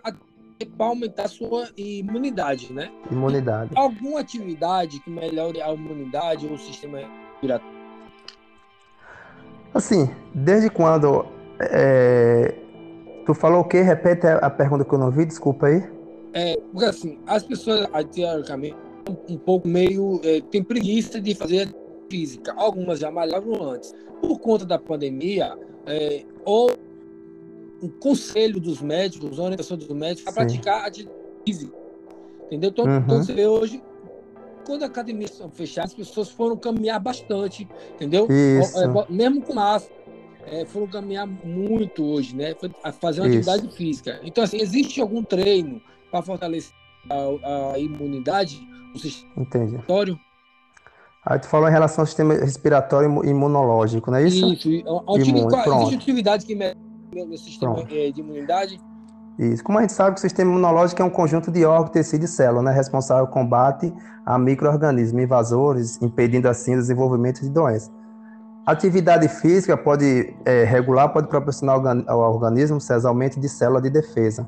para 0.78 0.86
aumentar 0.86 1.28
sua 1.28 1.69
imunidade, 1.78 2.74
né? 2.74 2.91
Imunidade. 3.10 3.72
Alguma 3.76 4.19
atividade 4.19 5.00
que 5.00 5.10
melhore 5.10 5.62
a 5.62 5.74
imunidade 5.74 6.45
ou 6.48 6.54
o 6.54 6.58
sistema 6.58 7.00
respiratório? 7.00 7.80
Assim, 9.74 10.10
desde 10.34 10.69
quando. 10.69 11.26
É... 11.60 12.56
Tu 13.26 13.34
falou 13.34 13.62
o 13.62 13.63
quê? 13.63 13.82
Repete 13.82 14.26
a 14.26 14.50
pergunta 14.50 14.84
que 14.84 14.93
eu 14.93 14.98
não 14.98 15.12
vi, 15.12 15.26
desculpa 15.26 15.67
aí. 15.67 15.88
É, 16.34 16.60
porque 16.72 16.86
assim, 16.86 17.19
as 17.28 17.43
pessoas, 17.43 17.88
teoricamente, 18.12 18.76
um 19.10 19.38
pouco 19.38 19.67
meio. 19.67 20.19
É, 20.24 20.41
tem 20.41 20.63
preguiça 20.63 21.19
de 21.19 21.36
fazer 21.36 21.74
física. 22.10 22.54
Algumas 22.58 23.00
já 23.00 23.12
malhavam 23.12 23.62
antes. 23.63 23.93
Por 24.22 24.39
conta 24.39 24.65
da 24.65 24.78
pandemia, 24.78 25.58
é, 25.86 26.26
ou 26.43 26.72
um 27.82 27.88
conselho 27.88 28.60
dos 28.60 28.82
médicos, 28.82 29.39
a 29.39 29.43
orientação 29.43 29.78
dos 29.78 29.88
médicos, 29.89 30.28
a 30.28 30.34
praticar 30.34 30.86
atividade 30.86 31.19
física. 31.45 31.78
Entendeu? 32.45 32.69
Então, 32.72 32.86
uhum. 32.86 32.98
então 32.98 33.24
você 33.24 33.34
vê 33.34 33.48
hoje, 33.48 33.82
quando 34.65 34.84
a 34.84 34.88
academia 34.88 35.26
estão 35.26 35.50
fechadas, 35.50 35.91
as 35.91 35.98
pessoas 35.98 36.30
foram 36.30 36.58
caminhar 36.58 37.00
bastante, 37.00 37.67
entendeu? 37.93 38.28
É, 38.30 39.12
mesmo 39.12 39.41
com 39.41 39.54
máscara. 39.54 40.00
É, 40.52 40.65
foram 40.65 40.88
caminhar 40.88 41.28
muito 41.28 42.04
hoje, 42.04 42.36
né? 42.36 42.56
Fazer 43.00 43.22
uma 43.22 43.28
Isso. 43.30 43.50
atividade 43.50 43.76
física. 43.76 44.19
Então, 44.24 44.43
assim, 44.43 44.58
existe 44.60 45.00
algum 45.00 45.24
treino 45.24 45.80
para 46.10 46.24
fortalecer 46.24 46.74
a, 47.10 47.74
a 47.74 47.80
imunidade 47.80 48.68
o 48.94 49.00
sistema 49.00 49.32
Entendi. 49.38 49.76
respiratório. 49.76 50.20
Aí 51.26 51.40
tu 51.40 51.48
falou 51.48 51.68
em 51.68 51.72
relação 51.72 52.02
ao 52.02 52.06
sistema 52.06 52.34
respiratório 52.34 53.26
imunológico, 53.26 54.10
não 54.10 54.18
é 54.18 54.24
isso? 54.24 54.54
Isso. 54.54 54.70
Imune, 54.70 55.48
existe 55.68 55.96
atividade 55.96 56.46
que 56.46 56.56
mede 56.56 56.78
o 57.14 57.38
sistema 57.38 57.76
Pronto. 57.76 57.94
Eh, 57.94 58.12
de 58.12 58.22
imunidade? 58.22 58.80
Isso. 59.38 59.64
Como 59.64 59.78
a 59.78 59.82
gente 59.82 59.94
sabe 59.94 60.16
que 60.16 60.20
o 60.20 60.22
sistema 60.22 60.50
imunológico 60.52 61.02
é 61.02 61.06
um 61.06 61.10
conjunto 61.10 61.52
de 61.52 61.66
órgãos, 61.66 61.92
tecido 61.92 62.24
e 62.24 62.28
célula, 62.28 62.64
né, 62.64 62.72
responsável 62.72 63.26
pelo 63.26 63.34
combate 63.34 63.94
a 64.26 64.38
micro-organismos 64.38 65.22
invasores, 65.22 66.02
impedindo 66.02 66.48
assim 66.48 66.76
o 66.76 66.78
desenvolvimento 66.78 67.42
de 67.42 67.50
doenças. 67.50 67.92
atividade 68.66 69.28
física 69.28 69.76
pode 69.76 70.34
é, 70.46 70.64
regular, 70.64 71.10
pode 71.10 71.28
proporcionar 71.28 71.80
ao 72.08 72.20
organismo 72.20 72.80
certos 72.80 73.06
aumentos 73.06 73.40
de 73.40 73.50
célula 73.50 73.82
de 73.82 73.90
defesa 73.90 74.48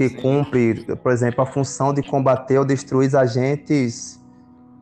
que 0.00 0.08
cumpre, 0.08 0.96
por 1.02 1.12
exemplo, 1.12 1.42
a 1.42 1.46
função 1.46 1.92
de 1.92 2.02
combater 2.02 2.56
ou 2.56 2.64
destruir 2.64 3.14
agentes 3.14 4.18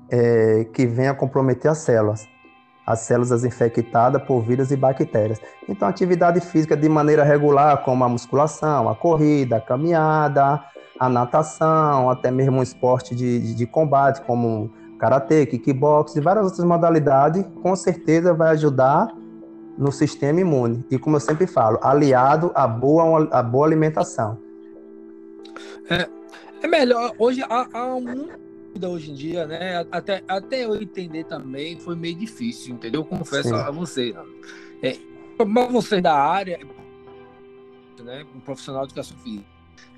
é, 0.09 0.65
que 0.73 0.87
venham 0.87 1.11
a 1.11 1.15
comprometer 1.17 1.69
as 1.69 1.79
células, 1.79 2.25
as 2.87 3.01
células 3.01 3.45
infectadas 3.45 4.23
por 4.23 4.43
vírus 4.43 4.71
e 4.71 4.77
bactérias. 4.77 5.41
Então, 5.69 5.89
atividade 5.89 6.41
física 6.41 6.77
de 6.77 6.89
maneira 6.89 7.25
regular, 7.25 7.83
como 7.83 8.05
a 8.05 8.09
musculação, 8.09 8.89
a 8.89 8.95
corrida, 8.95 9.57
a 9.57 9.61
caminhada, 9.61 10.63
a 11.01 11.09
natação, 11.09 12.09
até 12.09 12.31
mesmo 12.31 12.59
um 12.59 12.63
esporte 12.63 13.13
de, 13.13 13.41
de, 13.41 13.55
de 13.57 13.67
combate, 13.67 14.23
como 14.23 14.71
karatê, 15.01 15.47
kickbox 15.47 16.15
e 16.15 16.21
várias 16.21 16.45
outras 16.45 16.65
modalidades, 16.65 17.45
com 17.61 17.75
certeza 17.75 18.33
vai 18.33 18.51
ajudar 18.51 19.09
no 19.77 19.91
sistema 19.91 20.41
imune. 20.41 20.87
E 20.93 20.97
como 20.97 21.17
eu 21.17 21.21
sempre 21.21 21.49
falo, 21.49 21.77
aliado 21.83 22.53
à 22.55 22.69
boa, 22.69 23.29
à 23.33 23.43
boa 23.43 23.67
alimentação. 23.67 24.47
É, 25.91 26.09
é 26.63 26.67
melhor. 26.67 27.15
Hoje 27.19 27.43
há, 27.43 27.69
há 27.73 28.01
muita 28.01 28.89
hoje 28.89 29.11
em 29.11 29.15
dia, 29.15 29.47
né? 29.47 29.87
Até, 29.91 30.23
até 30.29 30.65
eu 30.65 30.77
entender 30.81 31.25
também 31.25 31.79
foi 31.79 31.97
meio 31.97 32.15
difícil, 32.15 32.75
entendeu? 32.75 33.01
Eu 33.01 33.05
confesso 33.05 33.49
Sim. 33.49 33.55
a 33.55 33.71
você. 33.71 34.15
É, 34.83 34.97
mas 35.47 35.73
você 35.73 36.01
da 36.01 36.15
área, 36.15 36.61
né? 38.03 38.25
Um 38.35 38.41
profissional 38.41 38.87
de 38.87 38.93
educação 38.93 39.17
física. 39.19 39.47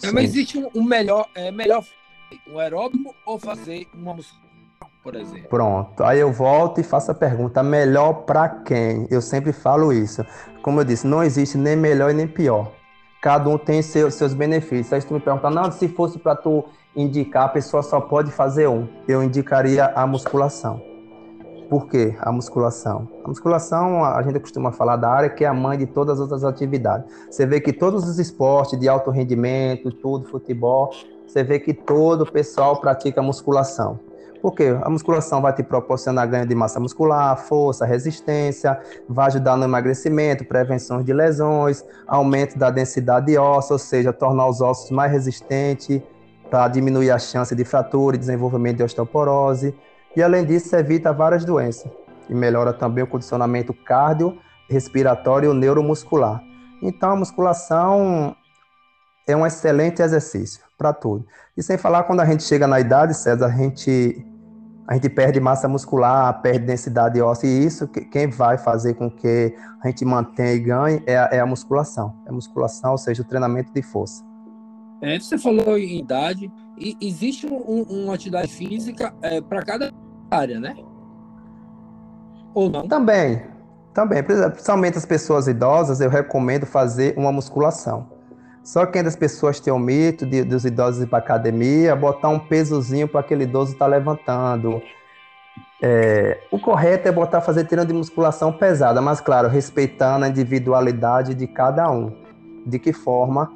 É, 0.03 0.11
mas 0.13 0.25
existe 0.25 0.59
um, 0.59 0.69
um, 0.75 0.83
melhor, 0.83 1.29
é 1.35 1.51
melhor 1.51 1.85
um 2.49 2.59
aeróbico 2.59 3.15
ou 3.27 3.39
fazer 3.39 3.87
uma 3.93 4.15
musculação, 4.15 4.49
por 5.03 5.15
exemplo? 5.15 5.49
Pronto. 5.49 6.03
Aí 6.05 6.21
eu 6.21 6.33
volto 6.33 6.81
e 6.81 6.85
faço 6.85 7.11
a 7.11 7.15
pergunta: 7.15 7.63
melhor 7.63 8.25
para 8.25 8.49
quem? 8.49 9.07
Eu 9.11 9.21
sempre 9.21 9.53
falo 9.53 9.93
isso. 9.93 10.25
Como 10.63 10.81
eu 10.81 10.85
disse, 10.85 11.07
não 11.07 11.23
existe 11.23 11.59
nem 11.59 11.77
melhor 11.77 12.11
e 12.11 12.15
nem 12.15 12.27
pior 12.27 12.80
cada 13.21 13.49
um 13.49 13.59
tem 13.59 13.83
seu, 13.83 14.11
seus 14.11 14.33
benefícios. 14.33 14.93
Aí 14.93 15.01
se 15.01 15.07
tu 15.07 15.15
me 15.15 15.21
perguntar, 15.21 15.51
não, 15.51 15.71
se 15.71 15.89
fosse 15.89 16.19
para 16.19 16.35
tu 16.35 16.65
indicar, 16.97 17.45
a 17.45 17.49
pessoa 17.49 17.83
só 17.83 18.01
pode 18.01 18.31
fazer 18.31 18.69
um. 18.69 18.89
Eu 19.07 19.23
indicaria 19.23 19.87
a 19.87 20.07
musculação. 20.07 20.83
Por 21.69 21.87
quê? 21.87 22.17
A 22.19 22.33
musculação. 22.33 23.09
A 23.25 23.29
musculação, 23.29 24.05
a 24.05 24.21
gente 24.23 24.41
costuma 24.41 24.73
falar 24.73 24.97
da 24.97 25.09
área 25.09 25.31
que 25.31 25.45
é 25.45 25.47
a 25.47 25.55
mãe 25.55 25.79
de 25.79 25.87
todas 25.87 26.15
as 26.15 26.21
outras 26.21 26.43
atividades. 26.43 27.07
Você 27.31 27.47
vê 27.47 27.61
que 27.61 27.73
todos 27.73 28.09
os 28.09 28.19
esportes 28.19 28.79
de 28.79 28.89
alto 28.89 29.11
rendimento, 29.11 29.93
tudo, 29.93 30.27
futebol, 30.27 30.91
você 31.25 31.45
vê 31.45 31.61
que 31.61 31.73
todo 31.73 32.23
o 32.23 32.33
pessoal 32.33 32.81
pratica 32.81 33.23
musculação. 33.23 34.01
Por 34.41 34.55
quê? 34.55 34.77
A 34.83 34.89
musculação 34.89 35.43
vai 35.43 35.53
te 35.53 35.63
proporcionar 35.63 36.27
ganho 36.29 36.47
de 36.47 36.55
massa 36.55 36.81
muscular, 36.81 37.37
força, 37.37 37.85
resistência, 37.85 38.79
vai 39.09 39.27
ajudar 39.27 39.57
no 39.57 39.65
emagrecimento, 39.65 40.45
prevenção 40.45 41.03
de 41.03 41.13
lesões, 41.13 41.85
aumento 42.07 42.59
da 42.59 42.71
densidade 42.71 43.37
óssea, 43.37 43.75
ou 43.75 43.79
seja, 43.79 44.13
tornar 44.13 44.47
os 44.49 44.61
ossos 44.61 44.91
mais 44.91 45.13
resistentes, 45.13 46.01
para 46.51 46.67
diminuir 46.69 47.11
a 47.11 47.19
chance 47.19 47.55
de 47.55 47.65
fratura 47.65 48.17
e 48.17 48.19
desenvolvimento 48.19 48.79
de 48.79 48.83
osteoporose. 48.83 49.75
E 50.17 50.23
além 50.23 50.45
disso, 50.45 50.75
evita 50.75 51.13
várias 51.13 51.45
doenças 51.45 51.91
e 52.29 52.35
melhora 52.35 52.73
também 52.73 53.05
o 53.05 53.07
condicionamento 53.07 53.73
cardio, 53.73 54.37
respiratório 54.69 55.53
e 55.53 55.55
neuromuscular. 55.55 56.43
Então, 56.83 57.11
a 57.11 57.17
musculação 57.17 58.35
é 59.29 59.37
um 59.37 59.47
excelente 59.47 60.03
exercício 60.03 60.61
para 60.77 60.93
tudo. 60.93 61.27
E 61.57 61.63
sem 61.63 61.77
falar 61.77 62.05
quando 62.05 62.21
a 62.21 62.25
gente 62.25 62.43
chega 62.43 62.67
na 62.67 62.81
idade, 62.81 63.15
César, 63.15 63.47
a 63.47 63.51
gente 63.51 64.27
a 64.91 64.95
gente 64.95 65.09
perde 65.09 65.39
massa 65.39 65.69
muscular, 65.69 66.43
perde 66.43 66.67
densidade 66.67 67.21
óssea, 67.21 67.47
e 67.47 67.65
isso 67.65 67.87
quem 67.87 68.27
vai 68.27 68.59
fazer 68.59 68.95
com 68.95 69.09
que 69.09 69.55
a 69.81 69.87
gente 69.87 70.05
mantenha 70.05 70.53
e 70.53 70.59
ganhe 70.59 71.03
é 71.07 71.17
a, 71.17 71.29
é 71.31 71.39
a 71.39 71.47
musculação. 71.47 72.13
É 72.27 72.31
a 72.31 72.33
musculação, 72.33 72.91
ou 72.91 72.99
seja, 72.99 73.23
o 73.23 73.25
treinamento 73.25 73.73
de 73.73 73.83
força. 73.83 74.25
É, 75.01 75.17
você 75.17 75.39
falou 75.39 75.79
em 75.79 76.01
idade, 76.01 76.51
e 76.77 76.97
existe 77.01 77.47
um, 77.47 77.83
uma 77.83 78.15
atividade 78.15 78.53
física 78.53 79.15
é, 79.23 79.41
para 79.41 79.63
cada 79.63 79.93
área, 80.29 80.59
né? 80.59 80.75
Ou 82.53 82.69
não? 82.69 82.89
Também, 82.89 83.43
também. 83.95 84.25
Principalmente 84.25 84.99
as 84.99 85.07
pessoas 85.07 85.47
idosas, 85.47 86.01
eu 86.01 86.11
recomendo 86.11 86.67
fazer 86.67 87.15
uma 87.17 87.31
musculação. 87.31 88.09
Só 88.63 88.85
que 88.85 88.99
ainda 88.99 89.09
as 89.09 89.17
pessoas 89.17 89.59
têm 89.59 89.73
o 89.73 89.79
mito 89.79 90.27
de, 90.27 90.45
dos 90.45 90.65
idosos 90.65 91.03
ir 91.03 91.07
para 91.07 91.19
academia, 91.19 91.97
botar 91.97 92.29
um 92.29 92.39
pesozinho 92.39 93.09
para 93.09 93.21
aquele 93.21 93.45
idoso 93.45 93.73
estar 93.73 93.87
tá 93.87 93.91
levantando. 93.91 94.83
É, 95.83 96.41
o 96.51 96.59
correto 96.59 97.09
é 97.09 97.13
botar 97.13 97.41
fazer 97.41 97.65
treino 97.65 97.87
de 97.87 97.95
musculação 97.95 98.53
pesada, 98.53 99.01
mas 99.01 99.21
claro, 99.21 99.49
respeitando 99.49 100.27
a 100.27 100.29
individualidade 100.29 101.35
de 101.35 101.47
cada 101.47 101.91
um. 101.91 102.15
De 102.67 102.79
que 102.79 102.93
forma? 102.93 103.51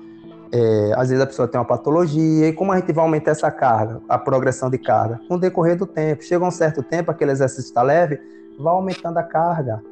É, 0.50 0.92
às 0.96 1.10
vezes 1.10 1.22
a 1.22 1.26
pessoa 1.26 1.48
tem 1.48 1.58
uma 1.58 1.66
patologia, 1.66 2.48
e 2.48 2.52
como 2.52 2.72
a 2.72 2.78
gente 2.78 2.92
vai 2.92 3.04
aumentar 3.04 3.32
essa 3.32 3.50
carga, 3.50 4.00
a 4.08 4.16
progressão 4.16 4.70
de 4.70 4.78
carga? 4.78 5.20
Com 5.28 5.34
o 5.34 5.38
decorrer 5.38 5.76
do 5.76 5.86
tempo. 5.86 6.22
Chega 6.22 6.44
um 6.44 6.50
certo 6.50 6.82
tempo, 6.82 7.10
aquele 7.10 7.32
exercício 7.32 7.68
está 7.68 7.82
leve, 7.82 8.18
vai 8.58 8.72
aumentando 8.72 9.18
a 9.18 9.22
carga 9.22 9.82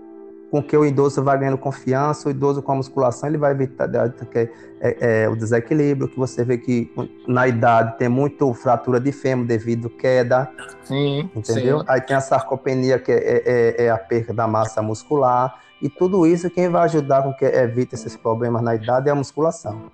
com 0.52 0.62
que 0.62 0.76
o 0.76 0.84
idoso 0.84 1.24
vai 1.24 1.38
ganhando 1.38 1.56
confiança, 1.56 2.28
o 2.28 2.30
idoso 2.30 2.60
com 2.60 2.72
a 2.72 2.74
musculação 2.74 3.26
ele 3.26 3.38
vai 3.38 3.52
evitar 3.52 3.88
é, 3.94 4.50
é, 4.82 5.22
é, 5.22 5.28
o 5.30 5.34
desequilíbrio, 5.34 6.06
que 6.06 6.18
você 6.18 6.44
vê 6.44 6.58
que 6.58 6.92
na 7.26 7.48
idade 7.48 7.96
tem 7.96 8.06
muito 8.06 8.52
fratura 8.52 9.00
de 9.00 9.12
fêmur 9.12 9.46
devido 9.46 9.88
queda, 9.88 10.52
sim, 10.84 11.30
entendeu? 11.34 11.78
Sim. 11.78 11.84
Aí 11.88 12.02
tem 12.02 12.14
a 12.14 12.20
sarcopenia, 12.20 12.98
que 12.98 13.10
é, 13.10 13.42
é, 13.46 13.84
é, 13.86 13.90
a 13.90 13.96
perda 13.96 14.34
da 14.34 14.46
massa 14.46 14.82
muscular, 14.82 15.58
e 15.80 15.88
tudo 15.88 16.26
isso 16.26 16.50
quem 16.50 16.68
vai 16.68 16.84
ajudar 16.84 17.22
com 17.22 17.32
que 17.32 17.46
evite 17.46 17.94
esses 17.94 18.14
problemas 18.14 18.60
na 18.60 18.74
idade 18.74 19.08
é 19.08 19.12
a 19.12 19.14
musculação. 19.14 19.90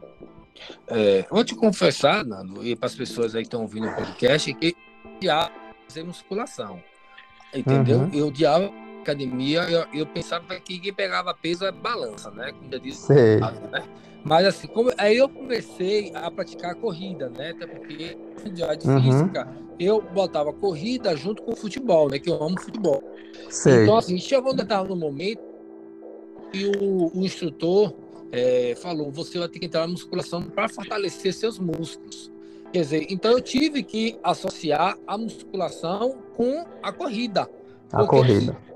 É, 0.88 1.24
vou 1.30 1.44
te 1.44 1.54
confessar, 1.54 2.24
Nando, 2.24 2.66
e 2.66 2.74
para 2.74 2.88
as 2.88 2.96
pessoas 2.96 3.36
aí 3.36 3.42
que 3.42 3.46
estão 3.46 3.62
ouvindo 3.62 3.86
o 3.86 3.94
podcast, 3.94 4.52
que 4.54 4.74
eu 5.22 5.48
fazer 5.86 6.02
musculação, 6.02 6.82
entendeu? 7.54 8.00
Uhum. 8.00 8.10
Eu 8.12 8.26
odiava 8.26 8.87
academia, 9.08 9.62
eu, 9.62 9.84
eu, 9.92 10.06
pensava 10.06 10.44
que 10.60 10.78
quem 10.78 10.92
pegava 10.92 11.34
peso 11.34 11.64
é 11.64 11.72
balança, 11.72 12.30
né? 12.30 12.52
Como 12.52 12.70
já 12.70 12.78
disse, 12.78 13.12
né? 13.12 13.82
Mas 14.24 14.46
assim, 14.46 14.66
como, 14.66 14.92
aí 14.98 15.16
eu 15.16 15.28
comecei 15.28 16.12
a 16.14 16.30
praticar 16.30 16.74
corrida, 16.74 17.30
né? 17.30 17.50
Até 17.50 17.66
porque 17.66 18.16
atividade 18.36 18.88
uhum. 18.88 19.02
física, 19.02 19.48
eu 19.78 20.02
botava 20.02 20.52
corrida 20.52 21.16
junto 21.16 21.42
com 21.42 21.56
futebol, 21.56 22.10
né? 22.10 22.18
Que 22.18 22.28
eu 22.28 22.42
amo 22.42 22.60
futebol. 22.60 23.02
Sei. 23.48 23.84
Então, 23.84 23.96
assim, 23.96 24.18
chegou 24.18 24.52
um 24.52 24.96
momento 24.96 25.40
e 26.52 26.66
o, 26.66 27.10
o 27.14 27.24
instrutor 27.24 27.94
é, 28.30 28.74
falou: 28.76 29.10
você 29.10 29.38
vai 29.38 29.48
ter 29.48 29.58
que 29.58 29.66
entrar 29.66 29.82
na 29.82 29.88
musculação 29.88 30.42
para 30.42 30.68
fortalecer 30.68 31.32
seus 31.32 31.58
músculos. 31.58 32.30
Quer 32.72 32.80
dizer, 32.80 33.06
então 33.08 33.32
eu 33.32 33.40
tive 33.40 33.82
que 33.82 34.18
associar 34.22 34.98
a 35.06 35.16
musculação 35.16 36.18
com 36.36 36.66
a 36.82 36.92
corrida. 36.92 37.48
A 37.90 38.04
corrida 38.04 38.68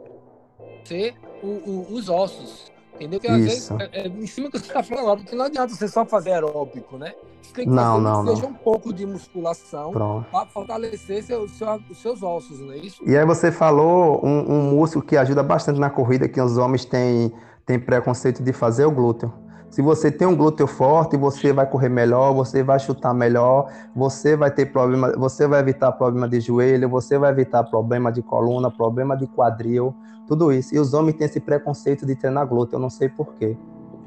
ser 0.84 1.14
o, 1.42 1.46
o, 1.46 1.86
os 1.90 2.08
ossos. 2.08 2.72
Entendeu? 2.94 3.18
Que 3.18 3.28
às 3.28 3.44
vezes, 3.44 3.70
é, 3.70 3.90
é, 3.92 4.08
em 4.08 4.26
cima 4.26 4.48
do 4.48 4.52
que 4.52 4.58
você 4.58 4.66
está 4.66 4.82
falando 4.82 5.04
agora, 5.04 5.20
porque 5.20 5.34
não 5.34 5.46
adianta 5.46 5.74
você 5.74 5.88
só 5.88 6.04
fazer 6.04 6.32
aeróbico, 6.32 6.98
né? 6.98 7.14
Você 7.40 7.54
tem 7.54 7.64
que 7.64 7.70
não, 7.70 7.96
fazer 7.96 8.02
não, 8.02 8.24
que 8.24 8.30
seja 8.30 8.46
um 8.46 8.54
pouco 8.54 8.92
de 8.92 9.06
musculação 9.06 9.92
para 10.30 10.46
fortalecer 10.46 11.22
seu, 11.24 11.48
seu, 11.48 11.80
os 11.90 12.00
seus 12.00 12.22
ossos, 12.22 12.60
não 12.60 12.72
é 12.72 12.76
isso? 12.76 13.02
E 13.04 13.16
aí 13.16 13.24
você 13.24 13.50
falou 13.50 14.24
um, 14.24 14.52
um 14.52 14.62
músculo 14.70 15.04
que 15.04 15.16
ajuda 15.16 15.42
bastante 15.42 15.80
na 15.80 15.90
corrida, 15.90 16.28
que 16.28 16.40
os 16.40 16.58
homens 16.58 16.84
têm, 16.84 17.32
têm 17.66 17.78
preconceito 17.78 18.42
de 18.42 18.52
fazer, 18.52 18.84
o 18.84 18.90
glúteo. 18.90 19.32
Se 19.72 19.80
você 19.80 20.12
tem 20.12 20.28
um 20.28 20.36
glúteo 20.36 20.66
forte, 20.66 21.16
você 21.16 21.50
vai 21.50 21.66
correr 21.66 21.88
melhor, 21.88 22.34
você 22.34 22.62
vai 22.62 22.78
chutar 22.78 23.14
melhor, 23.14 23.72
você 23.96 24.36
vai 24.36 24.50
ter 24.50 24.66
problema, 24.66 25.12
você 25.16 25.48
vai 25.48 25.60
evitar 25.60 25.90
problema 25.92 26.28
de 26.28 26.40
joelho, 26.40 26.90
você 26.90 27.18
vai 27.18 27.30
evitar 27.30 27.64
problema 27.64 28.12
de 28.12 28.20
coluna, 28.20 28.70
problema 28.70 29.16
de 29.16 29.26
quadril, 29.26 29.94
tudo 30.28 30.52
isso. 30.52 30.74
E 30.74 30.78
os 30.78 30.92
homens 30.92 31.16
têm 31.16 31.24
esse 31.24 31.40
preconceito 31.40 32.04
de 32.04 32.14
treinar 32.14 32.46
glúteo, 32.46 32.76
eu 32.76 32.80
não 32.80 32.90
sei 32.90 33.08
porquê. 33.08 33.56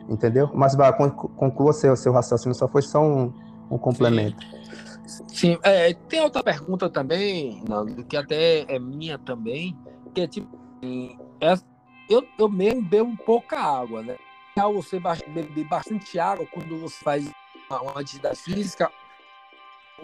Entendeu? 0.07 0.51
Mas 0.53 0.75
vai, 0.75 0.95
conclua 0.95 1.73
seu, 1.73 1.95
seu 1.95 2.13
raciocínio, 2.13 2.53
só 2.53 2.67
foi 2.67 2.83
só 2.83 3.01
um, 3.01 3.33
um 3.71 3.77
complemento. 3.79 4.45
Sim. 5.07 5.57
É, 5.63 5.91
tem 6.07 6.21
outra 6.21 6.43
pergunta 6.43 6.91
também, 6.91 7.63
que 8.07 8.15
até 8.15 8.71
é 8.71 8.77
minha 8.77 9.17
também, 9.17 9.75
que 10.13 10.21
é 10.21 10.27
tipo, 10.27 10.47
é, 11.41 11.55
eu, 12.07 12.23
eu 12.37 12.47
mesmo 12.47 12.83
bebo 12.83 13.17
pouca 13.25 13.59
água, 13.59 14.03
né? 14.03 14.15
Você 14.63 14.99
beber 15.27 15.67
bastante 15.67 16.17
água 16.17 16.45
quando 16.51 16.79
você 16.79 17.03
faz 17.03 17.29
uma 17.69 17.99
atividade 17.99 18.37
física, 18.37 18.89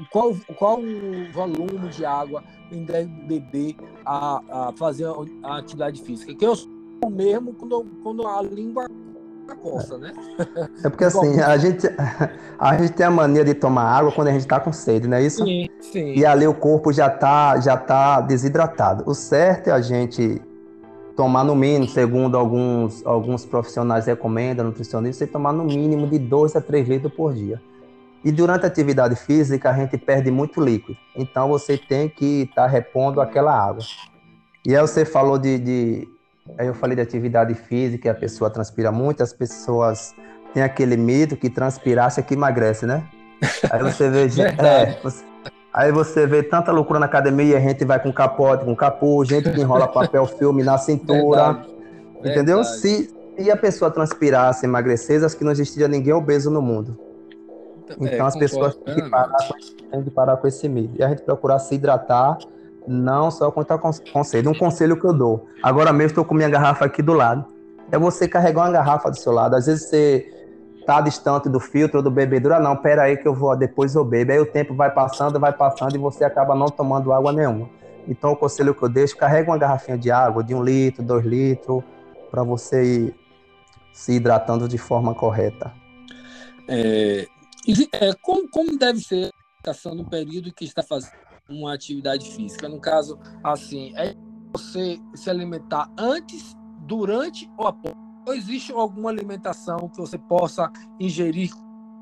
qual, 0.09 0.35
qual 0.57 0.79
o 0.79 1.31
volume 1.31 1.89
de 1.89 2.05
água 2.05 2.43
em 2.71 2.83
deve 2.83 3.07
beber 3.07 3.75
a, 4.05 4.67
a 4.67 4.73
fazer 4.73 5.05
a 5.43 5.57
atividade 5.57 6.01
física? 6.01 6.33
Que 6.33 6.45
eu 6.45 6.55
sou 6.55 6.69
mesmo 7.09 7.53
quando, 7.53 7.85
quando 8.03 8.27
a 8.27 8.41
língua 8.41 8.87
coça, 9.61 9.97
né? 9.97 10.13
É 10.83 10.89
porque 10.89 11.03
assim, 11.03 11.39
a 11.39 11.57
gente, 11.57 11.87
a 12.57 12.77
gente 12.77 12.93
tem 12.93 13.05
a 13.05 13.11
mania 13.11 13.43
de 13.43 13.53
tomar 13.53 13.83
água 13.83 14.11
quando 14.11 14.29
a 14.29 14.31
gente 14.31 14.41
está 14.41 14.59
com 14.59 14.71
sede, 14.71 15.07
não 15.07 15.17
é 15.17 15.23
isso? 15.23 15.43
Sim, 15.45 15.67
sim. 15.79 16.13
E 16.13 16.25
ali 16.25 16.47
o 16.47 16.53
corpo 16.53 16.91
já 16.91 17.07
está 17.07 17.59
já 17.59 17.77
tá 17.77 18.21
desidratado. 18.21 19.03
O 19.05 19.13
certo 19.13 19.67
é 19.67 19.71
a 19.71 19.81
gente 19.81 20.41
tomar 21.21 21.43
no 21.43 21.55
mínimo, 21.55 21.88
segundo 21.88 22.36
alguns, 22.36 23.05
alguns 23.05 23.45
profissionais 23.45 24.07
recomendam, 24.07 24.65
nutricionistas, 24.65 25.17
você 25.17 25.27
tomar 25.27 25.53
no 25.53 25.63
mínimo 25.63 26.07
de 26.07 26.17
2 26.17 26.55
a 26.55 26.62
3 26.62 26.89
litros 26.89 27.13
por 27.13 27.31
dia. 27.31 27.62
E 28.25 28.31
durante 28.31 28.65
a 28.65 28.67
atividade 28.67 29.15
física, 29.15 29.69
a 29.69 29.73
gente 29.73 29.99
perde 29.99 30.31
muito 30.31 30.60
líquido. 30.60 30.97
Então, 31.15 31.47
você 31.47 31.77
tem 31.77 32.10
que 32.10 32.41
estar 32.49 32.63
tá 32.63 32.67
repondo 32.67 33.21
aquela 33.21 33.55
água. 33.55 33.84
E 34.65 34.75
aí 34.75 34.81
você 34.81 35.05
falou 35.05 35.38
de, 35.38 35.60
de... 35.60 36.07
Aí 36.57 36.65
eu 36.65 36.73
falei 36.73 36.95
de 36.95 37.03
atividade 37.03 37.53
física, 37.53 38.10
a 38.10 38.15
pessoa 38.15 38.49
transpira 38.49 38.91
muito, 38.91 39.21
as 39.21 39.31
pessoas 39.31 40.15
têm 40.55 40.63
aquele 40.63 40.97
mito 40.97 41.38
que 41.38 41.51
transpirar 41.51 42.12
é 42.17 42.21
que 42.23 42.34
emagrece, 42.34 42.88
né? 42.88 43.07
Aí 43.69 43.79
você 43.84 44.10
vê... 44.10 44.23
é, 44.57 44.99
você, 45.03 45.23
Aí 45.73 45.91
você 45.91 46.27
vê 46.27 46.43
tanta 46.43 46.71
loucura 46.71 46.99
na 46.99 47.05
academia, 47.05 47.57
a 47.57 47.62
gente 47.62 47.86
vai 47.86 47.99
com 48.01 48.12
capote, 48.12 48.65
com 48.65 48.75
capuz, 48.75 49.29
gente 49.29 49.49
que 49.49 49.62
enrola 49.62 49.88
papel 49.88 50.25
filme 50.38 50.63
na 50.63 50.77
cintura. 50.77 51.53
Verdade. 51.53 51.69
Entendeu? 52.19 52.57
Verdade. 52.57 52.77
Se, 52.79 53.15
se 53.38 53.51
a 53.51 53.55
pessoa 53.55 53.89
transpirasse, 53.89 54.65
emagrecesse, 54.65 55.23
acho 55.23 55.38
que 55.38 55.43
não 55.43 55.51
existiria 55.51 55.88
ninguém 55.88 56.13
obeso 56.13 56.51
no 56.51 56.62
mundo. 56.62 56.97
Então 57.99 58.25
é, 58.25 58.27
as 58.27 58.38
pessoas 58.38 58.75
têm 58.75 58.95
que, 58.95 59.10
parar 59.10 59.38
com, 59.47 59.89
têm 59.91 60.03
que 60.03 60.10
parar 60.10 60.38
com 60.38 60.47
esse 60.47 60.67
medo. 60.67 60.93
E 60.97 61.03
a 61.03 61.10
gente 61.10 61.21
procurar 61.21 61.60
se 61.60 61.75
hidratar, 61.75 62.38
não 62.88 63.31
só 63.31 63.49
contar 63.49 63.77
conselho. 63.77 64.51
Um 64.51 64.57
conselho 64.57 64.99
que 64.99 65.05
eu 65.05 65.13
dou. 65.13 65.47
Agora 65.63 65.91
mesmo 65.93 66.12
estou 66.12 66.25
com 66.25 66.36
minha 66.36 66.49
garrafa 66.49 66.86
aqui 66.86 67.01
do 67.01 67.13
lado. 67.13 67.45
É 67.91 67.97
você 67.97 68.27
carregar 68.27 68.62
uma 68.62 68.71
garrafa 68.71 69.10
do 69.10 69.17
seu 69.17 69.31
lado. 69.31 69.55
Às 69.55 69.65
vezes 69.65 69.89
você 69.89 70.40
tá 70.85 71.01
distante 71.01 71.49
do 71.49 71.59
filtro 71.59 72.01
do 72.01 72.11
bebedouro, 72.11 72.55
ah, 72.55 72.59
não, 72.59 72.75
pera 72.75 73.03
aí 73.03 73.17
que 73.17 73.27
eu 73.27 73.33
vou, 73.33 73.55
depois 73.55 73.95
eu 73.95 74.03
bebo. 74.03 74.31
Aí 74.31 74.39
o 74.39 74.45
tempo 74.45 74.73
vai 74.73 74.91
passando, 74.91 75.39
vai 75.39 75.53
passando 75.53 75.95
e 75.95 75.99
você 75.99 76.23
acaba 76.23 76.55
não 76.55 76.67
tomando 76.67 77.13
água 77.13 77.31
nenhuma. 77.31 77.69
Então 78.07 78.31
o 78.31 78.35
conselho 78.35 78.73
que 78.73 78.83
eu 78.83 78.89
deixo, 78.89 79.15
carrega 79.15 79.49
uma 79.49 79.57
garrafinha 79.57 79.97
de 79.97 80.11
água 80.11 80.43
de 80.43 80.53
um 80.53 80.63
litro, 80.63 81.03
dois 81.03 81.25
litros, 81.25 81.83
para 82.29 82.43
você 82.43 82.83
ir 82.83 83.15
se 83.93 84.13
hidratando 84.13 84.67
de 84.67 84.77
forma 84.77 85.13
correta. 85.13 85.71
É, 86.67 87.27
é, 87.93 88.13
como, 88.21 88.49
como 88.49 88.77
deve 88.77 88.99
ser 88.99 89.31
a 89.65 89.95
no 89.95 90.09
período 90.09 90.51
que 90.53 90.65
está 90.65 90.81
fazendo 90.81 91.13
uma 91.49 91.73
atividade 91.73 92.31
física? 92.31 92.67
No 92.67 92.79
caso, 92.79 93.19
assim, 93.43 93.93
é 93.95 94.15
você 94.53 94.99
se 95.15 95.29
alimentar 95.29 95.89
antes, 95.97 96.55
durante 96.79 97.49
ou 97.57 97.67
após? 97.67 98.11
Ou 98.25 98.34
existe 98.34 98.71
alguma 98.71 99.10
alimentação 99.10 99.89
que 99.89 99.97
você 99.97 100.17
possa 100.17 100.71
ingerir? 100.99 101.51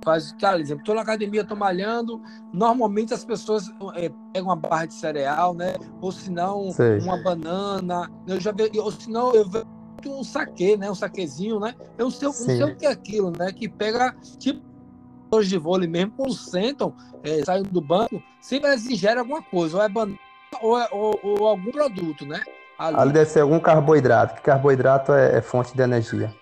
Faz, 0.03 0.31
por 0.31 0.59
exemplo, 0.59 0.81
estou 0.81 0.95
na 0.95 1.01
academia, 1.01 1.41
estou 1.41 1.57
malhando. 1.57 2.21
Normalmente 2.53 3.13
as 3.13 3.25
pessoas 3.25 3.69
é, 3.95 4.09
pegam 4.33 4.49
uma 4.49 4.55
barra 4.55 4.85
de 4.85 4.93
cereal, 4.93 5.53
né? 5.53 5.75
Ou 6.01 6.11
se 6.11 6.31
não, 6.31 6.71
uma 7.01 7.17
banana. 7.17 8.09
Eu 8.25 8.39
já 8.39 8.51
vi, 8.51 8.71
ou 8.79 8.91
se 8.91 9.09
não, 9.09 9.33
eu 9.33 9.47
vejo 9.47 9.65
um 10.07 10.23
saque, 10.23 10.77
né? 10.77 10.89
Um 10.89 10.95
saquezinho, 10.95 11.59
né? 11.59 11.75
Eu 11.97 12.05
não 12.05 12.11
sei, 12.11 12.27
não 12.27 12.33
sei 12.33 12.63
o 12.63 12.75
que 12.77 12.85
é 12.85 12.91
aquilo, 12.91 13.31
né? 13.37 13.51
Que 13.51 13.67
pega 13.67 14.15
tipo 14.37 14.61
de 15.43 15.57
vôlei 15.57 15.87
mesmo, 15.87 16.11
quando 16.17 16.33
sentam, 16.33 16.93
é, 17.21 17.43
saem 17.45 17.61
do 17.61 17.81
banco, 17.81 18.23
sempre 18.41 18.71
eles 18.71 18.87
ingerem 18.87 19.19
alguma 19.19 19.43
coisa, 19.43 19.77
ou 19.77 19.83
é 19.83 19.87
banana 19.87 20.17
ou, 20.61 20.79
é, 20.79 20.87
ou, 20.91 21.19
ou 21.21 21.47
algum 21.47 21.71
produto, 21.71 22.25
né? 22.25 22.41
Ali. 22.79 22.97
Ali. 22.97 23.13
deve 23.13 23.29
ser 23.29 23.41
algum 23.41 23.59
carboidrato, 23.59 24.35
que 24.35 24.41
carboidrato 24.41 25.11
é, 25.11 25.37
é 25.37 25.41
fonte 25.41 25.75
de 25.75 25.81
energia. 25.81 26.33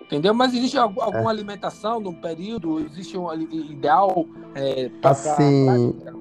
Entendeu? 0.00 0.32
Mas 0.32 0.54
existe 0.54 0.78
alguma 0.78 1.12
é. 1.12 1.26
alimentação 1.26 1.98
no 1.98 2.14
período? 2.14 2.78
Existe 2.78 3.18
um 3.18 3.32
ideal? 3.34 4.24
É, 4.54 4.88
pra, 5.02 5.10
assim, 5.10 5.92
pra... 6.00 6.12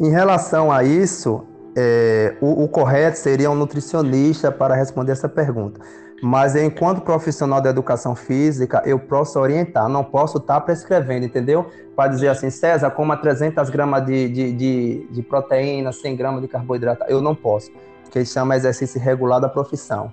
em 0.00 0.10
relação 0.10 0.70
a 0.70 0.84
isso, 0.84 1.44
é, 1.76 2.36
o, 2.40 2.62
o, 2.62 2.68
correto 2.68 3.18
seria 3.18 3.50
um 3.50 3.56
nutricionista 3.56 4.52
para 4.52 4.76
responder 4.76 5.12
essa 5.12 5.28
pergunta. 5.28 5.80
Mas 6.22 6.54
enquanto 6.54 7.00
profissional 7.00 7.60
da 7.60 7.70
educação 7.70 8.14
física, 8.14 8.82
eu 8.84 8.98
posso 8.98 9.38
orientar, 9.38 9.88
não 9.88 10.04
posso 10.04 10.38
estar 10.38 10.60
prescrevendo, 10.60 11.26
entendeu? 11.26 11.66
Para 11.94 12.10
dizer 12.10 12.28
assim, 12.28 12.50
César, 12.50 12.90
coma 12.90 13.16
300 13.16 13.68
gramas 13.70 14.06
de, 14.06 14.28
de, 14.28 14.52
de, 14.52 15.08
de 15.10 15.22
proteína, 15.22 15.92
100 15.92 16.16
gramas 16.16 16.42
de 16.42 16.48
carboidrato. 16.48 17.04
Eu 17.08 17.20
não 17.20 17.34
posso, 17.34 17.70
que 18.10 18.24
chama 18.24 18.56
exercício 18.56 19.00
regular 19.00 19.40
da 19.40 19.48
profissão. 19.48 20.12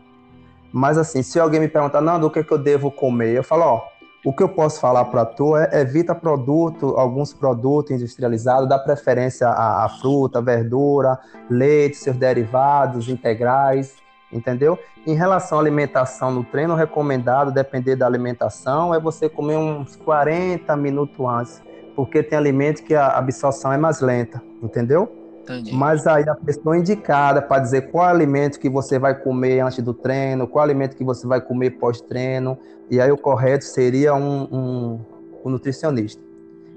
Mas 0.71 0.97
assim, 0.97 1.23
se 1.23 1.39
alguém 1.39 1.59
me 1.59 1.67
perguntar, 1.67 2.01
não, 2.01 2.19
do 2.19 2.29
que, 2.29 2.43
que 2.43 2.51
eu 2.51 2.57
devo 2.57 2.91
comer? 2.91 3.33
Eu 3.33 3.43
falo, 3.43 3.63
ó, 3.63 3.87
o 4.25 4.33
que 4.33 4.41
eu 4.41 4.49
posso 4.49 4.79
falar 4.79 5.05
para 5.05 5.23
tu 5.23 5.55
é 5.55 5.81
evita 5.81 6.15
produto, 6.15 6.95
alguns 6.97 7.31
produtos 7.31 7.91
industrializados, 7.91 8.67
dá 8.67 8.79
preferência 8.79 9.47
à 9.47 9.87
fruta, 10.01 10.41
verdura, 10.41 11.19
leite, 11.49 11.95
seus 11.95 12.17
derivados 12.17 13.07
integrais, 13.07 13.95
entendeu? 14.33 14.79
Em 15.05 15.13
relação 15.13 15.59
à 15.59 15.61
alimentação 15.61 16.31
no 16.31 16.43
treino, 16.43 16.73
recomendado, 16.73 17.51
depender 17.51 17.95
da 17.95 18.07
alimentação, 18.07 18.95
é 18.95 18.99
você 18.99 19.29
comer 19.29 19.57
uns 19.57 19.95
40 19.95 20.75
minutos 20.75 21.23
antes, 21.23 21.61
porque 21.95 22.23
tem 22.23 22.37
alimentos 22.37 22.81
que 22.81 22.95
a 22.95 23.09
absorção 23.09 23.71
é 23.71 23.77
mais 23.77 24.01
lenta, 24.01 24.41
entendeu? 24.61 25.24
Entendi. 25.45 25.73
Mas 25.73 26.07
aí 26.07 26.27
a 26.27 26.35
pessoa 26.35 26.77
indicada 26.77 27.41
para 27.41 27.61
dizer 27.61 27.91
qual 27.91 28.07
alimento 28.07 28.59
que 28.59 28.67
você 28.67 28.97
vai 28.97 29.13
comer 29.13 29.59
antes 29.59 29.83
do 29.83 29.93
treino, 29.93 30.47
qual 30.47 30.63
alimento 30.63 30.95
que 30.95 31.03
você 31.03 31.27
vai 31.27 31.39
comer 31.39 31.71
pós-treino, 31.71 32.57
e 32.89 32.99
aí 32.99 33.11
o 33.11 33.17
correto 33.17 33.63
seria 33.63 34.15
um, 34.15 34.43
um, 34.51 34.99
um 35.45 35.49
nutricionista. 35.49 36.21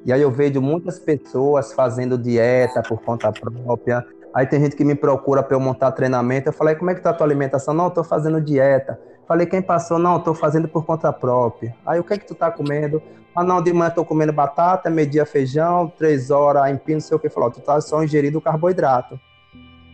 E 0.04 0.12
aí 0.12 0.20
eu 0.20 0.30
vejo 0.30 0.60
muitas 0.60 0.98
pessoas 0.98 1.72
fazendo 1.72 2.16
dieta 2.16 2.82
por 2.82 3.00
conta 3.02 3.32
própria, 3.32 4.04
Aí 4.34 4.46
tem 4.46 4.60
gente 4.60 4.76
que 4.76 4.84
me 4.84 4.94
procura 4.94 5.42
para 5.42 5.56
eu 5.56 5.60
montar 5.60 5.90
treinamento. 5.92 6.48
Eu 6.48 6.52
falei, 6.52 6.74
como 6.74 6.90
é 6.90 6.94
que 6.94 7.00
tá 7.00 7.10
a 7.10 7.12
tua 7.12 7.26
alimentação? 7.26 7.74
Não, 7.74 7.88
estou 7.88 8.04
fazendo 8.04 8.40
dieta. 8.40 9.00
Falei, 9.26 9.46
quem 9.46 9.60
passou? 9.60 9.98
Não, 9.98 10.18
estou 10.18 10.34
fazendo 10.34 10.68
por 10.68 10.84
conta 10.84 11.12
própria. 11.12 11.74
Aí 11.84 11.98
o 11.98 12.04
que 12.04 12.14
é 12.14 12.18
que 12.18 12.26
tu 12.26 12.34
tá 12.34 12.50
comendo? 12.50 13.02
Ah, 13.34 13.44
não, 13.44 13.62
de 13.62 13.72
manhã 13.72 13.88
estou 13.88 14.04
comendo 14.04 14.32
batata, 14.32 14.90
meio-dia 14.90 15.24
feijão, 15.24 15.92
três 15.96 16.30
horas 16.30 16.70
empim, 16.70 16.94
não 16.94 17.00
sei 17.00 17.16
o 17.16 17.20
que. 17.20 17.28
Falou, 17.28 17.50
tu 17.50 17.60
tá 17.60 17.80
só 17.80 18.02
ingerindo 18.02 18.40
carboidrato. 18.40 19.18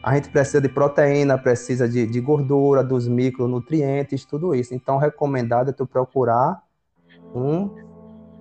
A 0.03 0.15
gente 0.15 0.29
precisa 0.29 0.61
de 0.61 0.69
proteína, 0.69 1.39
precisa 1.39 1.89
de, 1.89 2.07
de 2.07 2.21
gordura, 2.21 2.85
dos 2.85 3.09
micronutrientes, 3.09 4.25
tudo 4.25 4.55
isso. 4.55 4.75
Então, 4.75 4.99
recomendado 4.99 5.71
é 5.71 5.73
tu 5.73 5.87
procurar 5.87 6.63
um 7.35 7.71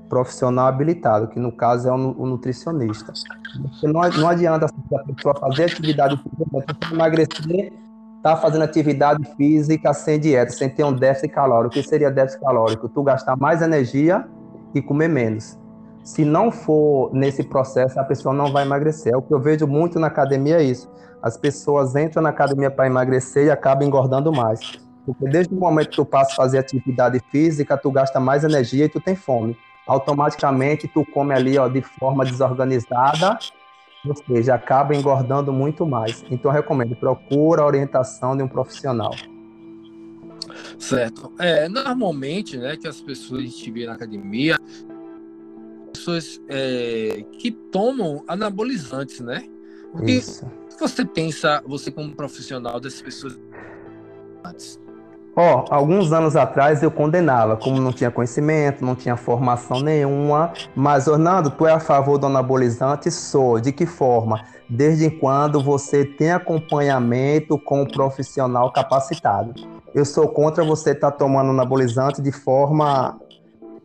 profissional 0.09 0.67
habilitado, 0.67 1.27
que 1.27 1.39
no 1.39 1.51
caso 1.51 1.87
é 1.87 1.91
o, 1.91 1.95
um, 1.95 2.23
um 2.23 2.25
nutricionista. 2.25 3.13
Porque 3.61 3.87
não, 3.87 4.01
não 4.01 4.27
adianta 4.27 4.65
a 4.65 5.13
pessoa 5.13 5.35
fazer 5.35 5.63
atividade 5.65 6.17
física, 6.17 6.77
emagrecer, 6.91 7.73
tá 8.21 8.37
fazendo 8.37 8.63
atividade 8.63 9.23
física 9.35 9.93
sem 9.93 10.19
dieta, 10.19 10.51
sem 10.51 10.69
ter 10.69 10.83
um 10.83 10.93
déficit 10.93 11.29
calórico. 11.29 11.79
O 11.79 11.81
que 11.81 11.87
seria 11.87 12.11
déficit 12.11 12.41
calórico? 12.41 12.87
Tu 12.87 13.03
gastar 13.03 13.35
mais 13.37 13.61
energia 13.61 14.27
e 14.73 14.81
comer 14.81 15.07
menos. 15.07 15.57
Se 16.03 16.25
não 16.25 16.51
for 16.51 17.13
nesse 17.13 17.43
processo, 17.43 17.99
a 17.99 18.03
pessoa 18.03 18.33
não 18.33 18.51
vai 18.51 18.65
emagrecer. 18.65 19.13
É 19.13 19.17
o 19.17 19.21
que 19.21 19.33
eu 19.33 19.39
vejo 19.39 19.65
muito 19.65 19.99
na 19.99 20.07
academia 20.07 20.57
é 20.57 20.63
isso. 20.63 20.91
As 21.21 21.37
pessoas 21.37 21.95
entram 21.95 22.21
na 22.21 22.29
academia 22.29 22.69
para 22.69 22.87
emagrecer 22.87 23.45
e 23.45 23.51
acabam 23.51 23.87
engordando 23.87 24.31
mais. 24.31 24.59
Porque 25.05 25.25
desde 25.29 25.53
o 25.53 25.57
momento 25.57 25.89
que 25.89 25.95
tu 25.95 26.05
passa 26.05 26.33
a 26.33 26.35
fazer 26.35 26.57
atividade 26.57 27.21
física, 27.31 27.77
tu 27.77 27.91
gasta 27.91 28.19
mais 28.19 28.43
energia 28.43 28.85
e 28.85 28.89
tu 28.89 28.99
tem 28.99 29.15
fome 29.15 29.57
automaticamente 29.85 30.87
tu 30.87 31.05
come 31.05 31.33
ali 31.33 31.57
ó, 31.57 31.67
de 31.67 31.81
forma 31.81 32.25
desorganizada, 32.25 33.37
ou 34.05 34.15
seja, 34.15 34.55
acaba 34.55 34.95
engordando 34.95 35.51
muito 35.51 35.85
mais. 35.85 36.23
Então 36.29 36.51
eu 36.51 36.55
recomendo, 36.55 36.95
procura 36.95 37.63
a 37.63 37.65
orientação 37.65 38.35
de 38.35 38.43
um 38.43 38.47
profissional. 38.47 39.11
Certo. 40.77 41.31
É, 41.39 41.67
normalmente, 41.67 42.57
né, 42.57 42.75
que 42.77 42.87
as 42.87 43.01
pessoas 43.01 43.43
gente 43.43 43.71
vê 43.71 43.85
na 43.85 43.93
academia, 43.93 44.57
pessoas 45.93 46.41
é, 46.49 47.23
que 47.39 47.51
tomam 47.51 48.23
anabolizantes, 48.27 49.19
né? 49.19 49.43
O 49.93 50.03
que 50.03 50.19
você 50.79 51.05
pensa, 51.05 51.61
você 51.67 51.91
como 51.91 52.15
profissional 52.15 52.79
dessas 52.79 53.01
pessoas 53.01 53.39
antes? 54.43 54.79
Ó, 55.35 55.65
oh, 55.67 55.73
alguns 55.73 56.11
anos 56.11 56.35
atrás 56.35 56.83
eu 56.83 56.91
condenava, 56.91 57.57
como 57.57 57.81
não 57.81 57.91
tinha 57.91 58.11
conhecimento, 58.11 58.85
não 58.85 58.93
tinha 58.93 59.15
formação 59.15 59.79
nenhuma, 59.81 60.53
mas 60.75 61.07
Orlando, 61.07 61.49
tu 61.49 61.65
é 61.65 61.71
a 61.71 61.79
favor 61.79 62.19
do 62.19 62.27
anabolizante? 62.27 63.09
Sou. 63.09 63.59
De 63.59 63.71
que 63.71 63.87
forma? 63.87 64.43
Desde 64.69 65.09
quando 65.09 65.63
você 65.63 66.05
tem 66.05 66.31
acompanhamento 66.31 67.57
com 67.57 67.81
um 67.81 67.85
profissional 67.85 68.71
capacitado. 68.71 69.53
Eu 69.93 70.05
sou 70.05 70.27
contra 70.27 70.63
você 70.63 70.91
estar 70.91 71.11
tá 71.11 71.17
tomando 71.17 71.51
anabolizante 71.51 72.21
de 72.21 72.31
forma 72.31 73.19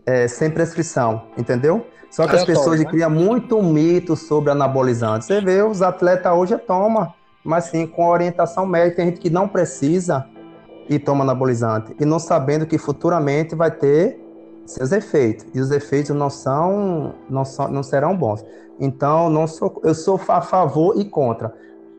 é, 0.07 0.27
sem 0.27 0.51
prescrição, 0.51 1.23
entendeu? 1.37 1.87
Só 2.11 2.27
que 2.27 2.35
as 2.35 2.45
pessoas 2.45 2.81
né? 2.81 2.87
criam 2.87 3.11
muito 3.11 3.63
mito 3.63 4.17
sobre 4.17 4.51
anabolizante. 4.51 5.27
Você 5.27 5.41
vê, 5.41 5.63
os 5.63 5.83
atletas 5.83 6.33
hoje 6.33 6.57
tomam, 6.57 7.13
mas 7.45 7.65
sim 7.65 7.87
com 7.87 8.07
orientação 8.09 8.65
médica, 8.65 8.97
tem 8.97 9.07
gente 9.07 9.21
que 9.21 9.29
não 9.29 9.47
precisa 9.47 10.27
e 10.89 10.99
toma 10.99 11.23
anabolizante, 11.23 11.95
e 12.01 12.05
não 12.07 12.19
sabendo 12.19 12.67
que 12.67 12.79
futuramente 12.79 13.55
vai 13.55 13.71
ter 13.71 14.19
seus 14.65 14.91
efeitos, 14.91 15.47
e 15.55 15.61
os 15.61 15.71
efeitos 15.71 16.17
não 16.17 16.31
são, 16.31 17.15
não, 17.29 17.45
são, 17.45 17.69
não 17.69 17.83
serão 17.83 18.17
bons. 18.17 18.43
Então, 18.81 19.29
não 19.29 19.47
sou, 19.47 19.81
eu 19.85 19.95
sou 19.95 20.19
a 20.29 20.41
favor 20.41 20.99
e 20.99 21.05
contra. 21.05 21.53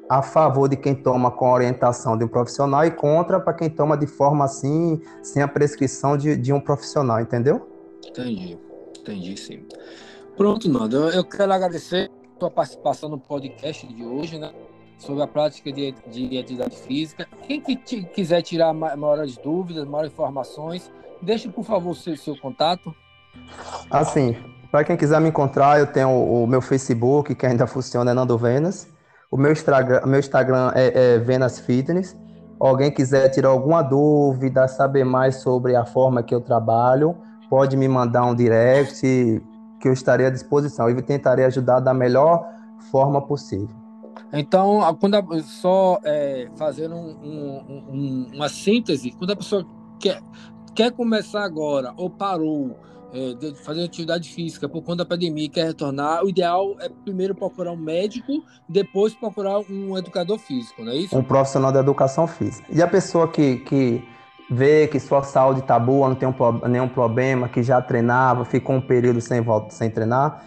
A 0.09 0.21
favor 0.23 0.67
de 0.67 0.75
quem 0.75 0.95
toma 0.95 1.29
com 1.29 1.45
a 1.45 1.53
orientação 1.53 2.17
de 2.17 2.23
um 2.23 2.27
profissional 2.27 2.83
e 2.83 2.91
contra 2.91 3.39
para 3.39 3.53
quem 3.53 3.69
toma 3.69 3.95
de 3.95 4.07
forma 4.07 4.43
assim, 4.43 4.99
sem 5.21 5.41
a 5.41 5.47
prescrição 5.47 6.17
de, 6.17 6.35
de 6.35 6.51
um 6.51 6.59
profissional, 6.59 7.21
entendeu? 7.21 7.69
Entendi, 8.05 8.57
entendi 8.99 9.37
sim. 9.37 9.65
Pronto, 10.35 10.67
Nando, 10.67 11.09
eu 11.09 11.23
quero 11.23 11.53
agradecer 11.53 12.09
a 12.35 12.39
sua 12.39 12.49
participação 12.49 13.09
no 13.09 13.19
podcast 13.19 13.85
de 13.85 14.03
hoje, 14.03 14.39
né? 14.39 14.51
sobre 14.99 15.23
a 15.23 15.27
prática 15.27 15.71
de, 15.71 15.95
de 16.07 16.37
atividade 16.37 16.77
física. 16.77 17.25
Quem 17.47 17.61
que 17.61 17.75
quiser 17.75 18.41
tirar 18.41 18.73
maiores 18.73 19.37
dúvidas, 19.37 19.85
maiores 19.85 20.11
informações, 20.11 20.91
deixe, 21.21 21.47
por 21.47 21.63
favor, 21.63 21.91
o 21.91 21.95
seu, 21.95 22.15
seu 22.17 22.37
contato. 22.37 22.93
Assim, 23.89 24.35
para 24.69 24.83
quem 24.83 24.97
quiser 24.97 25.19
me 25.21 25.29
encontrar, 25.29 25.79
eu 25.79 25.87
tenho 25.87 26.09
o, 26.09 26.43
o, 26.43 26.47
meu 26.47 26.61
Facebook, 26.61 27.33
que 27.33 27.45
ainda 27.45 27.65
funciona, 27.65 28.11
é 28.11 28.13
Nando 28.13 28.37
Venas. 28.37 28.87
O 29.31 29.37
meu 29.37 29.51
Instagram, 29.51 30.01
meu 30.07 30.19
Instagram 30.19 30.71
é, 30.73 31.13
é 31.13 31.19
Venas 31.19 31.59
Fitness. 31.59 32.17
Alguém 32.59 32.91
quiser 32.91 33.29
tirar 33.29 33.49
alguma 33.49 33.83
dúvida, 33.83 34.67
saber 34.67 35.03
mais 35.03 35.37
sobre 35.37 35.75
a 35.75 35.85
forma 35.85 36.23
que 36.23 36.33
eu 36.33 36.41
trabalho, 36.41 37.15
pode 37.49 37.77
me 37.77 37.87
mandar 37.87 38.25
um 38.25 38.33
direct 38.35 39.01
que 39.79 39.87
eu 39.87 39.93
estarei 39.93 40.25
à 40.25 40.29
disposição. 40.31 40.89
Eu 40.89 41.01
tentarei 41.01 41.45
ajudar 41.45 41.79
da 41.79 41.93
melhor 41.93 42.43
forma 42.91 43.21
possível. 43.21 43.69
Então, 44.33 44.81
quando 44.99 45.15
a, 45.15 45.23
só 45.43 45.99
é, 46.03 46.49
fazendo 46.55 46.95
um, 46.95 47.15
um, 47.23 47.85
um, 47.89 48.31
uma 48.33 48.49
síntese, 48.49 49.11
quando 49.11 49.31
a 49.31 49.35
pessoa 49.35 49.65
quer, 49.99 50.21
quer 50.73 50.91
começar 50.91 51.43
agora 51.43 51.93
ou 51.97 52.09
parou 52.09 52.75
é, 53.13 53.53
fazer 53.63 53.83
atividade 53.83 54.29
física 54.29 54.69
por 54.69 54.81
conta 54.81 54.97
da 54.97 55.05
pandemia 55.05 55.45
e 55.45 55.49
quer 55.49 55.65
retornar, 55.65 56.23
o 56.23 56.29
ideal 56.29 56.75
é 56.79 56.89
primeiro 56.89 57.33
procurar 57.33 57.71
um 57.71 57.77
médico, 57.77 58.43
depois 58.67 59.13
procurar 59.13 59.59
um 59.69 59.97
educador 59.97 60.37
físico, 60.37 60.83
não 60.83 60.91
é 60.91 60.95
isso? 60.97 61.17
Um 61.17 61.23
profissional 61.23 61.71
da 61.71 61.79
educação 61.79 62.27
física. 62.27 62.67
E 62.71 62.81
a 62.81 62.87
pessoa 62.87 63.27
que, 63.27 63.57
que 63.57 64.03
vê 64.49 64.87
que 64.87 64.99
sua 64.99 65.23
saúde 65.23 65.61
está 65.61 65.79
boa, 65.79 66.09
não 66.09 66.15
tem 66.15 66.29
um, 66.29 66.67
nenhum 66.67 66.87
problema, 66.87 67.49
que 67.49 67.63
já 67.63 67.81
treinava, 67.81 68.45
ficou 68.45 68.75
um 68.75 68.81
período 68.81 69.21
sem, 69.21 69.41
volta, 69.41 69.71
sem 69.71 69.89
treinar, 69.89 70.45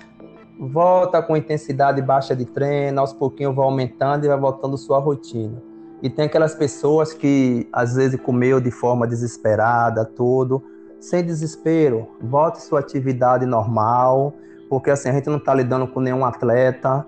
volta 0.59 1.21
com 1.23 1.37
intensidade 1.37 2.01
baixa 2.01 2.37
de 2.37 2.45
treino, 2.45 3.01
aos 3.01 3.13
pouquinhos 3.13 3.55
vai 3.55 3.65
aumentando 3.65 4.25
e 4.25 4.29
vai 4.29 4.39
voltando 4.39 4.79
sua 4.79 4.99
rotina. 4.99 5.61
E 6.03 6.11
tem 6.11 6.25
aquelas 6.25 6.55
pessoas 6.55 7.13
que 7.13 7.69
às 7.73 7.95
vezes 7.95 8.21
comeu 8.21 8.61
de 8.61 8.71
forma 8.73 9.07
desesperada, 9.07 10.05
tudo. 10.05 10.63
Sem 11.03 11.25
desespero, 11.25 12.07
volte 12.21 12.63
sua 12.63 12.79
atividade 12.79 13.45
normal, 13.45 14.33
porque 14.71 14.89
assim 14.89 15.09
a 15.09 15.13
gente 15.13 15.29
não 15.29 15.39
está 15.39 15.53
lidando 15.53 15.89
com 15.89 15.99
nenhum 15.99 16.25
atleta. 16.25 17.05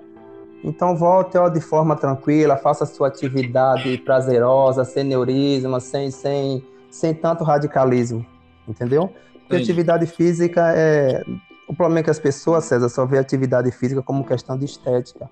Então 0.65 0.97
volte 0.97 1.39
ó, 1.39 1.49
de 1.49 1.61
forma 1.61 1.95
tranquila, 1.95 2.57
faça 2.57 2.85
sua 2.87 3.07
atividade 3.07 3.97
prazerosa, 3.99 4.85
sem 4.85 5.05
neurismo, 5.05 5.81
sem, 5.81 6.11
sem, 6.11 6.67
sem 6.91 7.15
tanto 7.15 7.45
radicalismo, 7.45 8.27
entendeu? 8.67 9.13
Porque 9.39 9.63
atividade 9.63 10.07
física 10.07 10.73
é. 10.75 11.23
O 11.69 11.75
problema 11.75 12.01
é 12.01 12.03
que 12.03 12.11
as 12.11 12.19
pessoas, 12.19 12.65
César, 12.65 12.89
só 12.89 13.07
vê 13.07 13.17
atividade 13.17 13.71
física 13.71 14.03
como 14.03 14.25
questão 14.25 14.59
de 14.59 14.65
estética. 14.65 15.31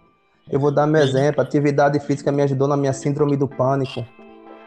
Eu 0.49 0.61
vou 0.61 0.71
dar 0.71 0.87
meu 0.87 1.03
exemplo. 1.03 1.41
Atividade 1.41 1.99
física 1.99 2.31
me 2.31 2.43
ajudou 2.43 2.69
na 2.69 2.77
minha 2.77 2.93
síndrome 2.93 3.37
do 3.37 3.49
pânico. 3.49 4.07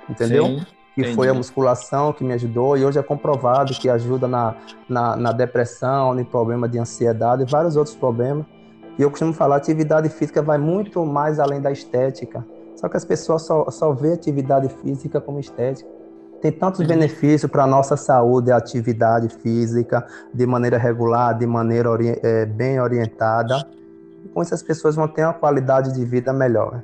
Entendeu? 0.09 0.45
Sim, 0.45 0.65
que 0.95 1.01
entendi. 1.01 1.15
foi 1.15 1.29
a 1.29 1.33
musculação 1.33 2.11
que 2.11 2.23
me 2.23 2.33
ajudou. 2.33 2.75
E 2.75 2.83
hoje 2.83 2.97
é 2.97 3.03
comprovado 3.03 3.73
que 3.73 3.87
ajuda 3.87 4.27
na, 4.27 4.55
na, 4.89 5.15
na 5.15 5.31
depressão, 5.31 6.15
no 6.15 6.25
problema 6.25 6.67
de 6.67 6.79
ansiedade 6.79 7.43
e 7.43 7.45
vários 7.45 7.75
outros 7.75 7.95
problemas. 7.95 8.45
E 8.97 9.01
eu 9.01 9.11
costumo 9.11 9.33
falar, 9.33 9.57
atividade 9.57 10.09
física 10.09 10.41
vai 10.41 10.57
muito 10.57 11.05
mais 11.05 11.39
além 11.39 11.61
da 11.61 11.71
estética. 11.71 12.43
Só 12.75 12.89
que 12.89 12.95
as 12.95 13.05
pessoas 13.05 13.43
só, 13.43 13.69
só 13.69 13.91
vê 13.91 14.13
atividade 14.13 14.69
física 14.81 15.21
como 15.21 15.39
estética. 15.39 15.89
Tem 16.41 16.51
tantos 16.51 16.85
benefícios 16.87 17.51
para 17.51 17.63
a 17.63 17.67
nossa 17.67 17.97
saúde, 17.97 18.51
a 18.51 18.57
atividade 18.57 19.29
física, 19.29 20.05
de 20.33 20.45
maneira 20.45 20.77
regular, 20.77 21.37
de 21.37 21.45
maneira 21.45 21.89
ori 21.89 22.17
é, 22.23 22.45
bem 22.45 22.79
orientada 22.79 23.65
com 24.35 24.41
isso 24.41 24.53
as 24.53 24.61
pessoas 24.61 24.95
vão 24.95 25.07
ter 25.07 25.23
uma 25.23 25.33
qualidade 25.33 25.93
de 25.93 26.03
vida 26.03 26.33
melhor. 26.33 26.83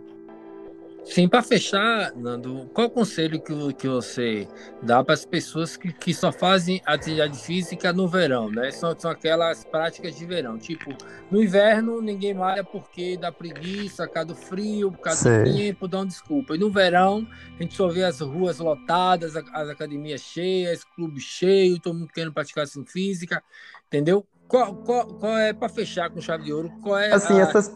Sim, 1.04 1.28
para 1.28 1.42
fechar, 1.42 2.14
Nando, 2.16 2.70
qual 2.74 2.88
o 2.88 2.90
conselho 2.90 3.42
que, 3.42 3.74
que 3.74 3.88
você 3.88 4.48
dá 4.82 5.04
para 5.04 5.16
as 5.16 5.26
pessoas 5.26 5.76
que, 5.76 5.92
que 5.92 6.14
só 6.14 6.32
fazem 6.32 6.80
atividade 6.86 7.38
física 7.40 7.92
no 7.92 8.08
verão, 8.08 8.50
né? 8.50 8.72
São, 8.72 8.98
são 8.98 9.10
aquelas 9.10 9.66
práticas 9.66 10.16
de 10.16 10.26
verão. 10.26 10.58
Tipo, 10.58 10.96
no 11.30 11.42
inverno 11.42 12.02
ninguém 12.02 12.34
malha 12.34 12.64
porque 12.64 13.18
dá 13.18 13.32
preguiça, 13.32 14.08
por 14.08 14.14
causa 14.14 14.28
do 14.28 14.36
frio, 14.36 14.92
por 14.92 15.00
causa 15.00 15.22
Sei. 15.24 15.44
do 15.44 15.58
tempo, 15.58 15.88
dá 15.88 15.98
uma 15.98 16.06
desculpa. 16.06 16.56
E 16.56 16.60
no 16.60 16.72
verão 16.72 17.28
a 17.60 17.64
gente 17.64 17.76
só 17.76 17.88
vê 17.88 18.04
as 18.04 18.22
ruas 18.22 18.60
lotadas, 18.60 19.36
as 19.36 19.70
academias 19.70 20.22
cheias, 20.22 20.84
clubes 20.84 21.24
cheios, 21.24 21.80
todo 21.80 21.98
mundo 21.98 22.12
querendo 22.14 22.34
praticar 22.34 22.64
assim 22.64 22.86
física, 22.86 23.44
entendeu? 23.88 24.26
Qual, 24.48 24.76
qual, 24.76 25.08
qual 25.08 25.38
é, 25.38 25.52
para 25.52 25.70
fechar 25.70 26.10
com 26.10 26.22
chave 26.22 26.44
de 26.44 26.54
ouro, 26.54 26.72
qual 26.82 26.98
é 26.98 27.12
assim, 27.12 27.40
a, 27.40 27.44
essas, 27.44 27.74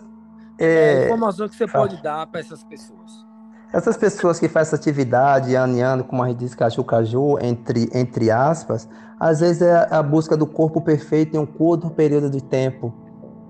é, 0.57 1.03
a 1.03 1.05
informação 1.05 1.49
que 1.49 1.55
você 1.55 1.67
fala. 1.67 1.87
pode 1.87 2.01
dar 2.01 2.27
para 2.27 2.39
essas 2.39 2.63
pessoas? 2.63 3.25
Essas 3.73 3.97
pessoas 3.97 4.39
que 4.39 4.47
fazem 4.47 4.69
essa 4.69 4.75
atividade 4.75 5.53
ano 5.55 5.77
em 5.77 5.81
ano, 5.81 6.03
como 6.03 6.23
a 6.23 6.29
gente 6.29 6.37
diz, 6.37 6.55
caju-caju, 6.55 7.37
entre, 7.41 7.89
entre 7.93 8.31
aspas, 8.31 8.87
às 9.19 9.41
vezes 9.41 9.61
é 9.61 9.87
a 9.91 10.01
busca 10.01 10.37
do 10.37 10.45
corpo 10.45 10.79
perfeito 10.81 11.35
em 11.35 11.39
um 11.39 11.45
curto 11.45 11.89
período 11.89 12.29
de 12.29 12.41
tempo, 12.41 12.93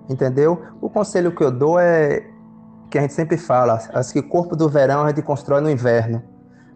entendeu? 0.09 0.63
O 0.81 0.89
conselho 0.89 1.35
que 1.35 1.43
eu 1.43 1.51
dou 1.51 1.79
é 1.79 2.27
que 2.89 2.97
a 2.97 3.01
gente 3.01 3.13
sempre 3.13 3.37
fala, 3.37 3.79
acho 3.93 4.13
que 4.13 4.19
o 4.19 4.27
corpo 4.27 4.55
do 4.55 4.69
verão 4.69 5.03
a 5.03 5.09
gente 5.09 5.21
constrói 5.21 5.61
no 5.61 5.69
inverno. 5.69 6.23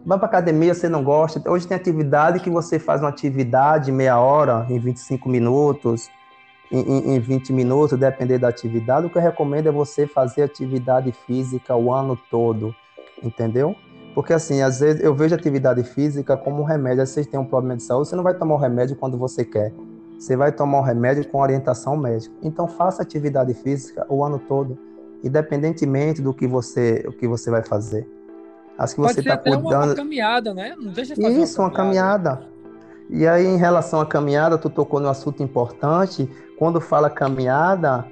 Vai 0.04 0.18
para 0.18 0.28
academia, 0.28 0.74
você 0.74 0.88
não 0.88 1.04
gosta. 1.04 1.42
Hoje 1.50 1.66
tem 1.66 1.76
atividade 1.76 2.40
que 2.40 2.48
você 2.48 2.78
faz 2.78 3.00
uma 3.00 3.10
atividade 3.10 3.92
meia 3.92 4.18
hora, 4.18 4.66
em 4.68 4.78
25 4.78 5.28
minutos, 5.28 6.08
em, 6.70 7.16
em 7.16 7.18
20 7.18 7.52
minutos, 7.52 7.98
depender 7.98 8.38
da 8.38 8.48
atividade. 8.48 9.06
O 9.06 9.10
que 9.10 9.18
eu 9.18 9.22
recomendo 9.22 9.68
é 9.68 9.72
você 9.72 10.06
fazer 10.06 10.42
atividade 10.42 11.12
física 11.26 11.74
o 11.76 11.92
ano 11.92 12.18
todo, 12.30 12.74
entendeu? 13.22 13.74
Porque 14.14 14.32
assim, 14.32 14.62
às 14.62 14.80
vezes 14.80 15.02
eu 15.02 15.14
vejo 15.14 15.34
atividade 15.34 15.82
física 15.82 16.36
como 16.36 16.62
um 16.62 16.64
remédio. 16.64 17.02
Às 17.02 17.10
vezes 17.10 17.24
você 17.26 17.30
tem 17.30 17.40
um 17.40 17.44
problema 17.44 17.76
de 17.76 17.82
saúde, 17.82 18.08
você 18.08 18.16
não 18.16 18.22
vai 18.22 18.34
tomar 18.34 18.54
o 18.54 18.58
um 18.58 18.60
remédio 18.60 18.96
quando 18.96 19.18
você 19.18 19.44
quer. 19.44 19.72
Você 20.18 20.36
vai 20.36 20.52
tomar 20.52 20.78
o 20.78 20.80
um 20.80 20.84
remédio 20.84 21.26
com 21.28 21.40
orientação 21.40 21.96
médica. 21.96 22.34
Então 22.42 22.68
faça 22.68 23.02
atividade 23.02 23.54
física 23.54 24.06
o 24.08 24.24
ano 24.24 24.38
todo, 24.38 24.78
independentemente 25.24 26.20
do 26.20 26.34
que 26.34 26.46
você, 26.46 27.04
o 27.06 27.12
que 27.12 27.26
você 27.26 27.50
vai 27.50 27.62
fazer. 27.62 28.06
Acho 28.78 28.94
que 28.94 29.00
Pode 29.02 29.14
você 29.14 29.20
está 29.20 29.36
cuidando. 29.36 29.66
Uma, 29.66 29.84
uma 29.86 29.94
caminhada, 29.94 30.54
né? 30.54 30.74
Não 30.76 30.92
deixa 30.92 31.14
de 31.14 31.22
fazer 31.22 31.42
Isso, 31.42 31.60
uma 31.60 31.70
caminhada. 31.70 32.30
Uma 32.30 32.36
caminhada. 32.36 32.49
E 33.12 33.26
aí, 33.26 33.44
em 33.44 33.56
relação 33.56 34.00
à 34.00 34.06
caminhada, 34.06 34.56
tu 34.56 34.70
tocou 34.70 35.00
num 35.00 35.08
assunto 35.08 35.42
importante. 35.42 36.30
Quando 36.56 36.80
fala 36.80 37.10
caminhada, 37.10 38.06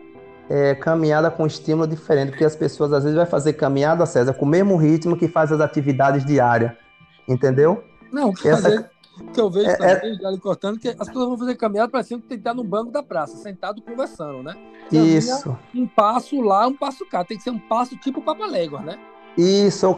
é 0.48 0.74
caminhada 0.74 1.30
com 1.30 1.46
estímulo 1.46 1.86
diferente, 1.86 2.30
porque 2.30 2.44
as 2.44 2.56
pessoas 2.56 2.92
às 2.92 3.04
vezes 3.04 3.16
vai 3.16 3.26
fazer 3.26 3.52
caminhada, 3.52 4.04
César, 4.06 4.34
com 4.34 4.44
o 4.44 4.48
mesmo 4.48 4.76
ritmo 4.76 5.16
que 5.16 5.28
faz 5.28 5.52
as 5.52 5.60
atividades 5.60 6.24
diárias. 6.24 6.72
Entendeu? 7.28 7.84
Não, 8.10 8.30
Essa... 8.30 8.62
fazer, 8.62 8.90
que 9.32 9.40
eu 9.40 9.50
vejo 9.50 9.68
é, 9.68 9.76
também, 9.76 10.18
é... 10.24 10.38
cortando, 10.38 10.78
que 10.78 10.88
as 10.88 10.94
pessoas 10.94 11.28
vão 11.28 11.38
fazer 11.38 11.54
caminhada 11.56 11.90
parecendo 11.90 12.22
que 12.22 12.28
tem 12.28 12.38
que 12.38 12.40
estar 12.40 12.54
no 12.54 12.64
banco 12.64 12.90
da 12.90 13.02
praça, 13.02 13.36
sentado 13.36 13.82
conversando, 13.82 14.42
né? 14.42 14.56
Isso. 14.90 15.56
Um 15.74 15.86
passo 15.86 16.40
lá, 16.40 16.66
um 16.66 16.74
passo 16.74 17.06
cá. 17.06 17.24
Tem 17.24 17.36
que 17.36 17.42
ser 17.42 17.50
um 17.50 17.58
passo 17.58 17.96
tipo 17.96 18.22
Papa 18.22 18.46
Légua, 18.46 18.80
né? 18.80 18.98
Isso, 19.36 19.88
o, 19.88 19.94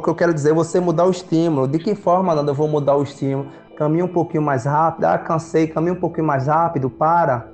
que 0.00 0.10
eu 0.10 0.14
quero 0.16 0.34
dizer, 0.34 0.52
você 0.52 0.80
mudar 0.80 1.04
o 1.04 1.10
estímulo. 1.10 1.68
De 1.68 1.78
que 1.78 1.94
forma, 1.94 2.34
Nando, 2.34 2.50
eu 2.50 2.54
vou 2.54 2.66
mudar 2.66 2.96
o 2.96 3.02
estímulo? 3.02 3.48
Caminha 3.80 4.04
um 4.04 4.08
pouquinho 4.08 4.42
mais 4.42 4.66
rápido, 4.66 5.06
ah, 5.06 5.16
cansei, 5.16 5.66
caminha 5.66 5.94
um 5.94 5.96
pouquinho 5.96 6.26
mais 6.26 6.48
rápido, 6.48 6.90
para. 6.90 7.48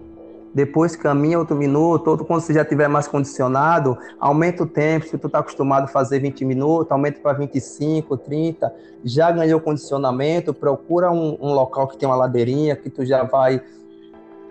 Depois 0.53 0.97
caminha 0.97 1.39
outro 1.39 1.55
minuto, 1.55 2.09
outro 2.09 2.27
quando 2.27 2.41
você 2.41 2.53
já 2.53 2.63
estiver 2.63 2.89
mais 2.89 3.07
condicionado, 3.07 3.97
aumenta 4.19 4.65
o 4.65 4.67
tempo, 4.67 5.07
se 5.07 5.17
tu 5.17 5.29
está 5.29 5.39
acostumado 5.39 5.85
a 5.85 5.87
fazer 5.87 6.19
20 6.19 6.45
minutos, 6.45 6.91
aumenta 6.91 7.21
para 7.21 7.33
25, 7.35 8.17
30, 8.17 8.75
já 9.05 9.31
ganhou 9.31 9.61
condicionamento, 9.61 10.53
procura 10.53 11.13
um, 11.13 11.39
um, 11.41 11.53
local 11.53 11.87
que 11.87 11.97
tem 11.97 12.09
uma 12.09 12.17
ladeirinha, 12.17 12.75
que 12.75 12.91
tu 12.91 13.07
já 13.07 13.23
vai, 13.23 13.63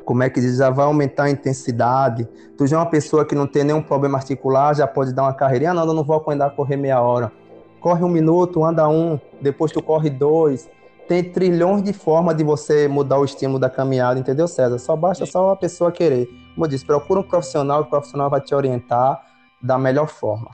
como 0.05 0.23
é 0.23 0.29
que 0.29 0.39
diz, 0.39 0.55
já 0.55 0.69
vai 0.69 0.85
aumentar 0.85 1.23
a 1.23 1.29
intensidade. 1.29 2.25
Tu 2.57 2.67
já 2.67 2.77
é 2.77 2.79
uma 2.79 2.89
pessoa 2.89 3.25
que 3.25 3.35
não 3.35 3.47
tem 3.47 3.65
nenhum 3.65 3.81
problema 3.81 4.17
articular, 4.17 4.73
já 4.73 4.87
pode 4.87 5.11
dar 5.11 5.23
uma 5.23 5.33
carreirinha, 5.33 5.73
não, 5.73 5.85
eu 5.85 5.93
não 5.93 6.05
vou 6.05 6.23
andar 6.29 6.51
correr 6.51 6.77
meia 6.77 7.01
hora. 7.01 7.33
Corre 7.81 8.01
um 8.01 8.09
minuto, 8.09 8.63
anda 8.63 8.87
um, 8.87 9.19
depois 9.41 9.73
tu 9.73 9.83
corre 9.83 10.09
dois, 10.09 10.69
tem 11.07 11.23
trilhões 11.23 11.83
de 11.83 11.93
formas 11.93 12.35
de 12.35 12.43
você 12.43 12.87
mudar 12.87 13.19
o 13.19 13.25
estímulo 13.25 13.59
da 13.59 13.69
caminhada, 13.69 14.19
entendeu, 14.19 14.47
César? 14.47 14.77
Só 14.79 14.95
basta 14.95 15.25
só 15.25 15.51
a 15.51 15.55
pessoa 15.55 15.91
querer. 15.91 16.27
Como 16.53 16.65
eu 16.65 16.69
disse, 16.69 16.85
procura 16.85 17.19
um 17.19 17.23
profissional, 17.23 17.81
o 17.81 17.85
profissional 17.85 18.29
vai 18.29 18.41
te 18.41 18.53
orientar 18.55 19.21
da 19.61 19.77
melhor 19.77 20.07
forma. 20.07 20.49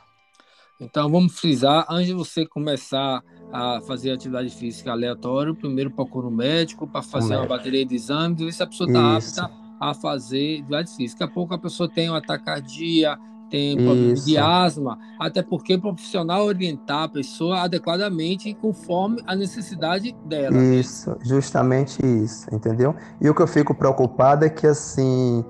Então 0.80 1.10
vamos 1.10 1.40
frisar, 1.40 1.86
antes 1.90 2.08
de 2.08 2.14
você 2.14 2.46
começar 2.46 3.22
a 3.54 3.80
fazer 3.82 4.12
atividade 4.12 4.50
física 4.50 4.92
aleatória, 4.92 5.54
primeiro 5.54 5.92
procura 5.92 6.28
um 6.28 6.32
médico 6.32 6.88
para 6.88 7.04
fazer 7.04 7.36
um 7.36 7.42
uma 7.42 7.46
bateria 7.46 7.86
de 7.86 7.94
exames, 7.94 8.40
ver 8.40 8.52
se 8.52 8.64
a 8.64 8.68
pessoa 8.68 8.90
está 8.90 9.18
apta 9.18 9.54
a 9.80 9.94
fazer 9.94 10.56
atividade 10.56 10.96
física. 10.96 11.20
Daqui 11.20 11.32
a 11.32 11.34
pouco 11.34 11.54
a 11.54 11.60
pessoa 11.60 11.88
tem 11.88 12.10
um 12.10 12.16
ataque 12.16 12.46
cardíaco, 12.46 13.22
tem 13.52 13.76
problema 13.76 14.14
de 14.14 14.38
asma, 14.38 14.98
até 15.20 15.44
porque 15.44 15.76
o 15.76 15.82
profissional 15.82 16.46
orientar 16.46 17.04
a 17.04 17.10
pessoa 17.10 17.60
adequadamente 17.60 18.54
conforme 18.54 19.22
a 19.28 19.36
necessidade 19.36 20.16
dela. 20.26 20.58
Isso, 20.58 21.18
justamente 21.22 22.00
isso, 22.04 22.48
entendeu? 22.52 22.96
E 23.20 23.30
o 23.30 23.36
que 23.36 23.42
eu 23.42 23.48
fico 23.48 23.76
preocupado 23.76 24.46
é 24.46 24.50
que, 24.50 24.66
assim, 24.66 25.44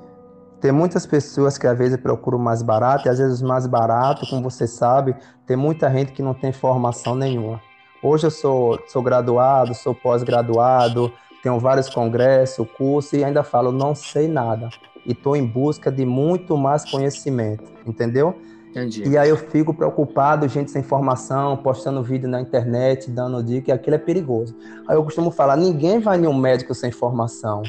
tem 0.60 0.72
muitas 0.72 1.06
pessoas 1.06 1.60
que 1.60 1.68
às 1.68 1.78
vezes 1.78 1.98
procuram 1.98 2.40
mais 2.40 2.64
barato, 2.64 3.08
e 3.08 3.10
às 3.10 3.20
vezes 3.20 3.42
mais 3.42 3.68
barato, 3.68 4.28
como 4.28 4.42
você 4.42 4.66
sabe, 4.66 5.16
tem 5.46 5.56
muita 5.56 5.90
gente 5.92 6.12
que 6.12 6.24
não 6.24 6.34
tem 6.34 6.52
formação 6.52 7.16
nenhuma. 7.16 7.62
Hoje 8.02 8.26
eu 8.26 8.32
sou, 8.32 8.80
sou 8.88 9.04
graduado, 9.04 9.76
sou 9.76 9.94
pós-graduado, 9.94 11.14
tenho 11.44 11.60
vários 11.60 11.88
congressos, 11.88 12.68
cursos, 12.76 13.14
e 13.14 13.24
ainda 13.24 13.44
falo, 13.44 13.72
não 13.72 13.94
sei 13.94 14.28
nada 14.28 14.70
e 15.06 15.12
estou 15.12 15.36
em 15.36 15.46
busca 15.46 15.92
de 15.92 16.06
muito 16.06 16.58
mais 16.58 16.90
conhecimento, 16.90 17.64
entendeu? 17.86 18.36
Entendi. 18.72 19.04
E 19.08 19.18
aí 19.18 19.30
eu 19.30 19.36
fico 19.36 19.74
preocupado, 19.74 20.48
gente 20.48 20.72
sem 20.72 20.82
informação, 20.82 21.58
postando 21.58 22.02
vídeo 22.02 22.30
na 22.30 22.40
internet, 22.40 23.12
dando 23.12 23.44
dica, 23.44 23.66
que 23.66 23.72
aquilo 23.72 23.96
é 23.96 24.00
perigoso. 24.00 24.56
Aí 24.88 24.96
eu 24.96 25.04
costumo 25.04 25.30
falar, 25.30 25.58
ninguém 25.58 26.00
vai 26.00 26.18
em 26.18 26.26
um 26.26 26.34
médico 26.34 26.74
sem 26.74 26.90
formação. 26.90 27.64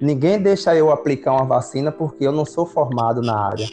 Ninguém 0.00 0.40
deixa 0.40 0.74
eu 0.74 0.90
aplicar 0.90 1.32
uma 1.32 1.44
vacina 1.44 1.90
porque 1.90 2.26
eu 2.26 2.32
não 2.32 2.44
sou 2.44 2.66
formado 2.66 3.20
na 3.20 3.36
área. 3.36 3.66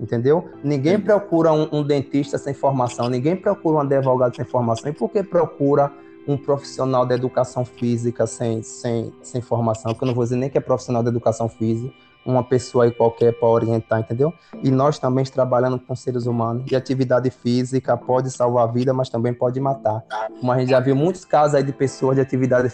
Entendeu? 0.00 0.48
Ninguém 0.62 0.98
procura 0.98 1.52
um, 1.52 1.68
um 1.72 1.82
dentista 1.82 2.38
sem 2.38 2.54
formação, 2.54 3.08
ninguém 3.08 3.36
procura 3.36 3.76
um 3.76 3.80
advogado 3.80 4.34
sem 4.34 4.44
formação. 4.44 4.88
E 4.88 4.94
por 4.94 5.10
que 5.10 5.22
procura 5.22 5.92
um 6.26 6.36
profissional 6.36 7.04
da 7.06 7.14
educação 7.14 7.64
física 7.64 8.26
sem, 8.26 8.62
sem, 8.62 9.12
sem 9.22 9.40
formação? 9.40 9.94
Que 9.94 10.02
eu 10.02 10.06
não 10.06 10.14
vou 10.14 10.24
dizer 10.24 10.36
nem 10.36 10.50
que 10.50 10.58
é 10.58 10.60
profissional 10.60 11.02
da 11.02 11.10
educação 11.10 11.48
física, 11.48 11.92
uma 12.24 12.42
pessoa 12.44 12.84
aí 12.84 12.90
qualquer 12.90 13.32
para 13.32 13.48
orientar, 13.48 14.00
entendeu? 14.00 14.32
E 14.62 14.70
nós 14.70 14.98
também 14.98 15.24
trabalhando 15.24 15.78
com 15.78 15.96
seres 15.96 16.26
humanos. 16.26 16.70
E 16.70 16.76
atividade 16.76 17.30
física 17.30 17.96
pode 17.96 18.30
salvar 18.30 18.68
a 18.68 18.70
vida, 18.70 18.92
mas 18.92 19.08
também 19.08 19.32
pode 19.32 19.58
matar. 19.60 20.04
Como 20.38 20.52
a 20.52 20.58
gente 20.58 20.70
já 20.70 20.80
viu 20.80 20.94
muitos 20.94 21.24
casos 21.24 21.54
aí 21.54 21.62
de 21.62 21.72
pessoas 21.72 22.16
de 22.16 22.22
atividade 22.22 22.70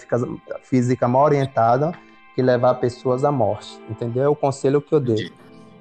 física 0.63 1.07
mal 1.07 1.25
orientada 1.25 1.93
que 2.35 2.43
levar 2.43 2.75
pessoas 2.75 3.25
à 3.25 3.33
morte, 3.33 3.81
entendeu? 3.89 4.25
É 4.25 4.29
o 4.29 4.37
conselho 4.37 4.81
que 4.83 4.95
eu 4.95 5.01
dei. 5.01 5.33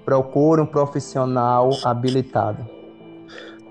Procure 0.05 0.61
um 0.61 0.65
profissional 0.65 1.69
habilitado. 1.83 2.65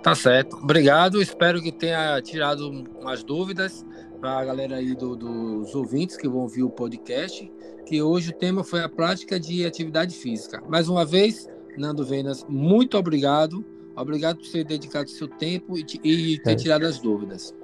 Tá 0.04 0.14
certo. 0.14 0.58
Obrigado. 0.58 1.22
Espero 1.22 1.62
que 1.62 1.72
tenha 1.72 2.20
tirado 2.20 2.68
umas 3.00 3.24
dúvidas 3.24 3.86
para 4.20 4.38
a 4.38 4.44
galera 4.44 4.76
aí 4.76 4.94
do, 4.94 5.16
dos 5.16 5.74
ouvintes 5.74 6.14
que 6.14 6.28
vão 6.28 6.40
ouvir 6.40 6.62
o 6.62 6.68
podcast. 6.68 7.50
Que 7.86 8.02
hoje 8.02 8.28
o 8.28 8.34
tema 8.34 8.62
foi 8.62 8.82
a 8.82 8.88
prática 8.88 9.40
de 9.40 9.64
atividade 9.64 10.14
física. 10.14 10.62
Mais 10.68 10.90
uma 10.90 11.06
vez, 11.06 11.48
Nando 11.78 12.04
Venas, 12.04 12.44
muito 12.46 12.98
obrigado. 12.98 13.64
Obrigado 13.96 14.40
por 14.40 14.46
ter 14.46 14.62
dedicado 14.62 15.08
seu 15.08 15.26
tempo 15.26 15.78
e, 15.78 15.86
e 16.04 16.38
ter 16.38 16.56
tirado 16.56 16.84
as 16.84 16.98
dúvidas. 16.98 17.54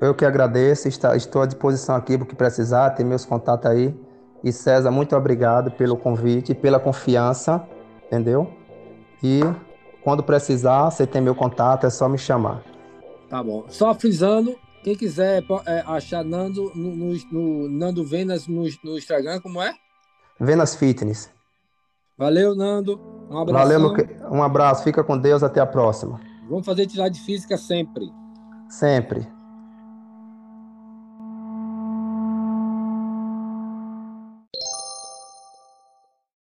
Eu 0.00 0.16
que 0.16 0.24
agradeço, 0.24 0.88
estou 0.88 1.42
à 1.42 1.46
disposição 1.46 1.94
aqui 1.94 2.16
para 2.18 2.24
o 2.24 2.26
que 2.26 2.34
precisar, 2.34 2.90
tem 2.90 3.06
meus 3.06 3.24
contatos 3.24 3.70
aí. 3.70 3.94
E 4.42 4.52
César, 4.52 4.90
muito 4.90 5.14
obrigado 5.14 5.70
pelo 5.70 5.96
convite, 5.96 6.56
pela 6.56 6.80
confiança, 6.80 7.64
entendeu? 8.06 8.52
E 9.22 9.42
quando 10.02 10.22
precisar, 10.22 10.90
você 10.90 11.06
tem 11.06 11.20
meu 11.20 11.34
contato, 11.34 11.86
é 11.86 11.90
só 11.90 12.08
me 12.08 12.18
chamar. 12.18 12.62
Tá 13.28 13.42
bom. 13.42 13.64
Só 13.68 13.94
frisando, 13.94 14.56
quem 14.82 14.94
quiser 14.94 15.44
é, 15.66 15.82
achar 15.86 16.24
Nando 16.24 16.72
no, 16.74 16.94
no, 16.94 17.18
no, 17.30 17.68
Nando 17.68 18.04
Venas 18.04 18.46
no, 18.46 18.64
no 18.82 18.96
Instagram, 18.96 19.40
como 19.40 19.60
é? 19.60 19.74
Venas 20.40 20.74
Fitness. 20.74 21.30
Valeu, 22.16 22.54
Nando. 22.54 23.00
Um 23.30 23.38
abraço. 23.38 23.68
Valeu, 23.68 23.80
Luque. 23.80 24.08
Um 24.30 24.42
abraço. 24.42 24.82
Fica 24.82 25.04
com 25.04 25.16
Deus. 25.16 25.42
Até 25.42 25.60
a 25.60 25.66
próxima. 25.66 26.20
Vamos 26.48 26.66
fazer 26.66 26.82
atividade 26.82 27.20
física 27.20 27.56
sempre. 27.56 28.10
Sempre. 28.68 29.37